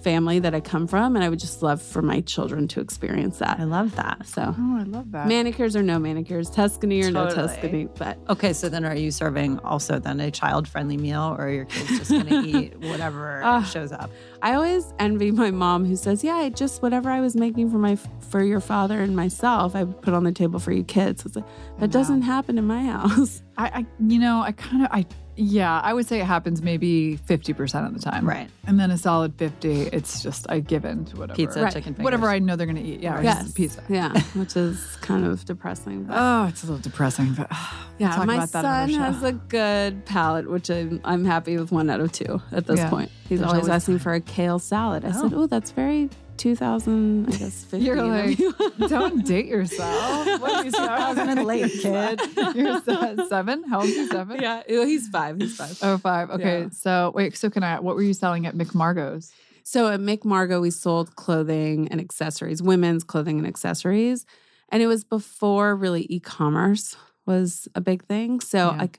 family 0.02 0.38
that 0.40 0.54
I 0.54 0.60
come 0.60 0.86
from. 0.86 1.14
And 1.16 1.24
I 1.24 1.28
would 1.28 1.38
just 1.38 1.62
love 1.62 1.80
for 1.80 2.02
my 2.02 2.20
children 2.22 2.68
to 2.68 2.80
experience 2.80 3.38
that. 3.38 3.58
I 3.60 3.64
love 3.64 3.94
that. 3.96 4.26
So 4.26 4.54
Oh, 4.58 4.78
I 4.78 4.82
love 4.84 5.10
that. 5.12 5.28
manicures 5.28 5.76
or 5.76 5.82
no 5.82 5.98
manicures, 5.98 6.50
Tuscany 6.50 7.02
or 7.02 7.10
no 7.10 7.32
Tuscany. 7.32 7.88
But 7.98 8.18
Okay, 8.28 8.52
so 8.52 8.68
then 8.68 8.84
are 8.84 8.94
you 8.96 9.10
serving 9.10 9.58
also 9.60 9.98
then 9.98 10.20
a 10.20 10.30
child 10.30 10.66
friendly 10.68 10.96
meal 10.96 11.22
or 11.38 11.46
are 11.46 11.50
your 11.50 11.64
kids 11.66 11.88
just 11.98 12.10
going 12.10 12.26
to 12.26 12.40
eat 12.58 12.78
whatever 12.80 13.40
Ah. 13.44 13.62
shows 13.62 13.92
up? 13.92 14.10
I 14.42 14.54
always 14.54 14.92
envy 14.98 15.30
my 15.30 15.50
mom 15.52 15.84
who 15.84 15.94
says, 15.94 16.24
"Yeah, 16.24 16.34
I 16.34 16.48
just 16.48 16.82
whatever 16.82 17.08
I 17.10 17.20
was 17.20 17.36
making 17.36 17.70
for 17.70 17.78
my 17.78 17.96
for 18.30 18.42
your 18.42 18.58
father 18.60 19.00
and 19.00 19.14
myself, 19.14 19.76
I 19.76 19.84
would 19.84 20.02
put 20.02 20.14
on 20.14 20.24
the 20.24 20.32
table 20.32 20.58
for 20.58 20.72
you 20.72 20.82
kids." 20.82 21.24
It's 21.24 21.36
like 21.36 21.44
that 21.78 21.92
doesn't 21.92 22.22
happen 22.22 22.58
in 22.58 22.66
my 22.66 22.82
house. 22.96 23.42
I, 23.56 23.66
I 23.66 23.86
you 24.04 24.18
know, 24.18 24.40
I 24.42 24.50
kind 24.52 24.82
of, 24.84 24.88
I, 24.90 25.06
yeah, 25.36 25.80
I 25.80 25.94
would 25.94 26.06
say 26.06 26.20
it 26.20 26.24
happens 26.26 26.60
maybe 26.62 27.18
50% 27.28 27.86
of 27.86 27.94
the 27.94 28.00
time. 28.00 28.28
Right. 28.28 28.50
And 28.66 28.78
then 28.78 28.90
a 28.90 28.98
solid 28.98 29.34
50, 29.36 29.82
it's 29.88 30.22
just 30.22 30.46
I 30.50 30.60
give 30.60 30.84
in 30.84 31.04
to 31.06 31.16
whatever. 31.16 31.36
Pizza, 31.36 31.62
Right. 31.62 31.72
chicken 31.72 31.94
fingers. 31.94 32.04
Whatever 32.04 32.28
I 32.28 32.38
know 32.38 32.54
they're 32.56 32.66
going 32.66 32.76
to 32.76 32.82
eat. 32.82 33.00
Yeah. 33.00 33.20
Yes. 33.22 33.42
Yes. 33.44 33.52
Pizza. 33.52 33.82
Yeah, 33.88 34.20
which 34.34 34.56
is 34.56 34.96
kind 35.00 35.24
of 35.24 35.44
depressing. 35.44 36.04
But 36.04 36.16
Oh, 36.18 36.46
it's 36.48 36.62
a 36.64 36.66
little 36.66 36.80
depressing, 36.82 37.32
but 37.34 37.50
yeah, 37.98 38.14
talk 38.14 38.26
my 38.26 38.34
about 38.34 38.52
that 38.52 38.62
son 38.62 38.90
has 38.90 39.22
a 39.22 39.32
good 39.32 40.04
palate, 40.04 40.50
which 40.50 40.70
I'm, 40.70 41.00
I'm 41.04 41.24
happy 41.24 41.56
with 41.56 41.72
one 41.72 41.88
out 41.88 42.00
of 42.00 42.12
two 42.12 42.42
at 42.52 42.66
this 42.66 42.78
Yeah. 42.78 42.90
point. 42.90 43.10
He's 43.28 43.38
There's 43.40 43.48
always, 43.50 43.64
always 43.68 43.74
asking 43.74 44.00
for 44.00 44.12
a 44.12 44.20
kale 44.20 44.58
salad. 44.58 45.04
I 45.04 45.12
said, 45.12 45.32
Oh. 45.32 45.42
"Oh, 45.42 45.46
that's 45.46 45.70
very 45.70 46.10
2000, 46.42 47.26
I 47.28 47.30
guess 47.36 47.64
50." 47.70 47.78
You're 47.78 48.02
like, 48.02 48.38
you." 48.38 48.52
don't 48.88 49.24
date 49.24 49.46
yourself. 49.46 50.40
What 50.40 50.52
are 50.52 50.64
you, 50.64 50.70
2000 50.72 51.28
and 51.28 51.44
late, 51.44 51.70
kid. 51.80 52.20
You're 52.56 52.80
seven? 53.28 53.62
How 53.68 53.80
old 53.80 53.88
is 53.88 53.96
he? 53.96 54.06
Seven? 54.08 54.40
yeah, 54.40 54.62
oh, 54.68 54.84
he's 54.86 55.08
five. 55.08 55.40
He's 55.40 55.56
five. 55.56 55.78
Oh, 55.82 55.98
five. 55.98 56.30
Okay. 56.30 56.62
Yeah. 56.62 56.68
So 56.72 57.12
wait, 57.14 57.36
so 57.36 57.48
can 57.48 57.62
I, 57.62 57.78
what 57.80 57.94
were 57.94 58.02
you 58.02 58.14
selling 58.14 58.46
at 58.46 58.54
Mick 58.56 58.74
Margo's? 58.74 59.32
So 59.64 59.88
at 59.88 60.00
McMargo, 60.00 60.60
we 60.60 60.70
sold 60.72 61.14
clothing 61.14 61.86
and 61.92 62.00
accessories, 62.00 62.60
women's 62.60 63.04
clothing 63.04 63.38
and 63.38 63.46
accessories. 63.46 64.26
And 64.70 64.82
it 64.82 64.88
was 64.88 65.04
before 65.04 65.76
really 65.76 66.06
e 66.10 66.18
commerce 66.18 66.96
was 67.26 67.68
a 67.76 67.80
big 67.80 68.04
thing. 68.04 68.40
So 68.40 68.70
Yeah. 68.72 68.76
like 68.78 68.98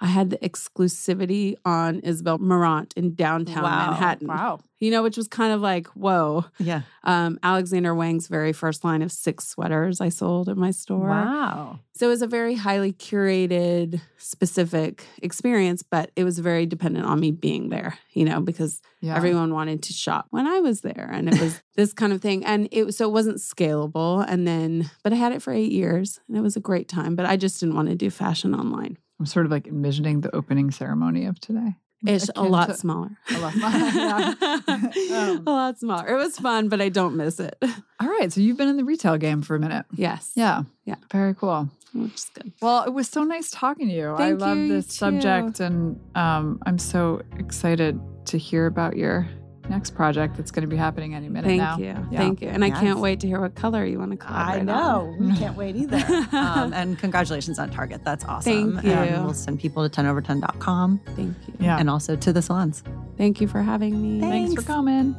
I 0.00 0.06
had 0.06 0.30
the 0.30 0.38
exclusivity 0.38 1.56
on 1.64 2.00
Isabel 2.00 2.38
Marant 2.38 2.94
in 2.96 3.14
downtown 3.14 3.64
Wow. 3.64 3.86
Manhattan. 3.90 4.28
Wow. 4.28 4.60
You 4.78 4.92
know, 4.92 5.02
which 5.02 5.16
was 5.16 5.26
kind 5.26 5.52
of 5.52 5.60
like, 5.60 5.88
whoa. 5.88 6.44
Yeah. 6.60 6.82
Um, 7.02 7.40
Alexander 7.42 7.92
Wang's 7.96 8.28
very 8.28 8.52
first 8.52 8.84
line 8.84 9.02
of 9.02 9.10
six 9.10 9.48
sweaters 9.48 10.00
I 10.00 10.08
sold 10.08 10.48
at 10.48 10.56
my 10.56 10.70
store. 10.70 11.08
Wow. 11.08 11.80
So 11.94 12.06
it 12.06 12.10
was 12.10 12.22
a 12.22 12.28
very 12.28 12.54
highly 12.54 12.92
curated, 12.92 14.00
specific 14.18 15.04
experience, 15.20 15.82
but 15.82 16.12
it 16.14 16.22
was 16.22 16.38
very 16.38 16.64
dependent 16.64 17.06
on 17.06 17.18
me 17.18 17.32
being 17.32 17.70
there, 17.70 17.98
you 18.12 18.24
know, 18.24 18.40
because 18.40 18.80
Yeah. 19.00 19.16
everyone 19.16 19.52
wanted 19.52 19.82
to 19.84 19.92
shop 19.92 20.26
when 20.30 20.46
I 20.46 20.60
was 20.60 20.82
there. 20.82 21.10
And 21.12 21.28
it 21.28 21.40
was 21.40 21.60
this 21.76 21.92
kind 21.92 22.12
of 22.12 22.20
thing. 22.22 22.44
And 22.44 22.68
it 22.70 22.92
so 22.94 23.08
it 23.08 23.12
wasn't 23.12 23.38
scalable. 23.38 24.24
And 24.28 24.46
then, 24.46 24.88
but 25.02 25.12
I 25.12 25.16
had 25.16 25.32
it 25.32 25.42
for 25.42 25.52
eight 25.52 25.72
years 25.72 26.20
and 26.28 26.36
it 26.36 26.40
was 26.40 26.54
a 26.56 26.60
great 26.60 26.88
time. 26.88 27.16
But 27.16 27.26
I 27.26 27.36
just 27.36 27.58
didn't 27.58 27.74
want 27.74 27.88
to 27.88 27.96
do 27.96 28.10
fashion 28.10 28.54
online. 28.54 28.96
I'm 29.18 29.26
sort 29.26 29.46
of 29.46 29.52
like 29.52 29.66
envisioning 29.66 30.20
the 30.20 30.34
opening 30.34 30.70
ceremony 30.70 31.26
of 31.26 31.40
today. 31.40 31.74
It's 32.06 32.30
a 32.36 32.44
lot 32.44 32.66
to- 32.66 32.74
smaller. 32.74 33.10
A 33.34 33.38
lot 33.38 33.52
smaller. 33.54 34.34
Um, 35.10 35.42
a 35.46 35.50
lot 35.50 35.78
smaller. 35.80 36.06
It 36.08 36.14
was 36.16 36.38
fun, 36.38 36.68
but 36.68 36.80
I 36.80 36.88
don't 36.90 37.16
miss 37.16 37.40
it. 37.40 37.56
All 38.00 38.08
right. 38.08 38.32
So 38.32 38.40
you've 38.40 38.56
been 38.56 38.68
in 38.68 38.76
the 38.76 38.84
retail 38.84 39.16
game 39.16 39.42
for 39.42 39.56
a 39.56 39.58
minute. 39.58 39.84
Yes. 39.94 40.30
Yeah. 40.36 40.62
Yeah. 40.84 40.94
Very 41.10 41.34
cool. 41.34 41.68
Which 41.94 42.14
is 42.14 42.30
good. 42.34 42.52
Well, 42.62 42.84
it 42.84 42.90
was 42.92 43.08
so 43.08 43.24
nice 43.24 43.50
talking 43.50 43.88
to 43.88 43.94
you. 43.94 44.10
I 44.10 44.32
love 44.32 44.58
you, 44.58 44.68
this 44.68 44.94
subject, 44.94 45.58
and 45.60 45.98
um, 46.14 46.60
I'm 46.66 46.78
so 46.78 47.22
excited 47.38 47.98
to 48.26 48.38
hear 48.38 48.66
about 48.66 48.96
your 48.96 49.26
next 49.68 49.94
project 49.94 50.36
that's 50.36 50.50
going 50.50 50.62
to 50.62 50.68
be 50.68 50.76
happening 50.76 51.14
any 51.14 51.28
minute 51.28 51.56
now. 51.56 51.76
Thank 51.76 51.86
now. 51.86 52.00
you. 52.00 52.08
Yeah. 52.10 52.18
Thank 52.18 52.42
you. 52.42 52.48
And 52.48 52.64
I 52.64 52.70
can't 52.70 52.98
wait 52.98 53.20
to 53.20 53.26
hear 53.26 53.40
what 53.40 53.54
color 53.54 53.84
you 53.84 53.98
want 53.98 54.12
to 54.12 54.16
collaborate 54.16 54.60
I 54.60 54.64
know. 54.64 55.14
on. 55.18 55.28
We 55.28 55.36
can't 55.36 55.56
wait 55.56 55.76
either. 55.76 55.96
um, 56.32 56.72
and 56.72 56.98
congratulations 56.98 57.58
on 57.58 57.70
Target. 57.70 58.02
That's 58.04 58.24
awesome. 58.24 58.74
Thank 58.74 58.86
you. 58.86 58.92
And 58.92 59.24
we'll 59.24 59.34
send 59.34 59.60
people 59.60 59.88
to 59.88 60.02
10over10.com 60.02 61.00
Thank 61.16 61.36
you. 61.46 61.54
Yeah. 61.60 61.78
and 61.78 61.88
also 61.90 62.16
to 62.16 62.32
the 62.32 62.42
salons. 62.42 62.82
Thank 63.16 63.40
you 63.40 63.48
for 63.48 63.62
having 63.62 64.00
me. 64.00 64.20
Thanks 64.20 64.54
for 64.54 64.62
coming. 64.62 65.16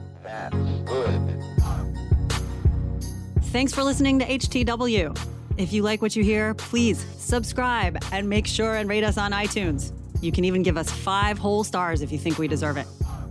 Thanks 3.52 3.74
for 3.74 3.84
listening 3.84 4.20
to 4.20 4.26
HTW. 4.26 5.18
If 5.58 5.74
you 5.74 5.82
like 5.82 6.02
what 6.02 6.16
you 6.16 6.24
hear, 6.24 6.54
please 6.54 7.06
subscribe 7.18 7.98
and 8.12 8.30
make 8.30 8.48
sure 8.48 8.76
and 8.76 8.88
rate 8.88 9.04
us 9.04 9.18
on 9.18 9.32
iTunes. 9.32 9.92
You 10.22 10.32
can 10.32 10.46
even 10.46 10.64
give 10.64 10.78
us 10.78 10.90
five 10.90 11.38
whole 11.38 11.64
stars 11.64 12.02
if 12.02 12.12
you 12.12 12.18
think 12.18 12.38
we 12.38 12.48
deserve 12.48 12.78
it. 12.78 12.88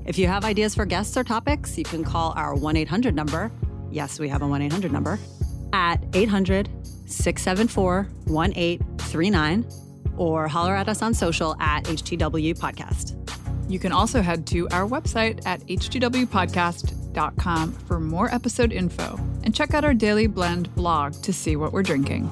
If 0.09 0.19
you 0.19 0.27
have 0.27 0.45
ideas 0.47 0.75
for 0.75 0.87
guests 0.87 1.19
or 1.19 1.23
topics, 1.23 1.77
you 1.77 1.85
can 1.85 2.03
call 2.03 2.33
our 2.35 2.55
1 2.55 2.79
800 2.79 3.15
number. 3.15 3.53
Yes, 3.91 4.19
we 4.19 4.31
have 4.31 4.41
a 4.41 4.49
1 4.49 4.63
800 4.63 4.91
number 4.91 5.19
at 5.75 6.03
800 6.15 6.71
674 7.05 8.09
1839 8.25 9.69
or 10.17 10.49
holler 10.49 10.75
at 10.75 10.89
us 10.89 11.03
on 11.03 11.13
social 11.13 11.55
at 11.61 11.85
HTW 11.85 12.59
Podcast. 12.59 13.17
You 13.71 13.79
can 13.79 13.93
also 13.93 14.23
head 14.23 14.47
to 14.47 14.67
our 14.71 14.89
website 14.89 15.45
at 15.45 15.61
htwpodcast.com 15.67 17.73
for 17.73 18.01
more 18.01 18.35
episode 18.35 18.73
info 18.73 19.21
and 19.45 19.55
check 19.55 19.75
out 19.75 19.85
our 19.85 19.93
Daily 19.93 20.27
Blend 20.27 20.75
blog 20.75 21.23
to 21.23 21.35
see 21.35 21.55
what 21.55 21.75
we're 21.75 21.83
drinking. 21.83 22.31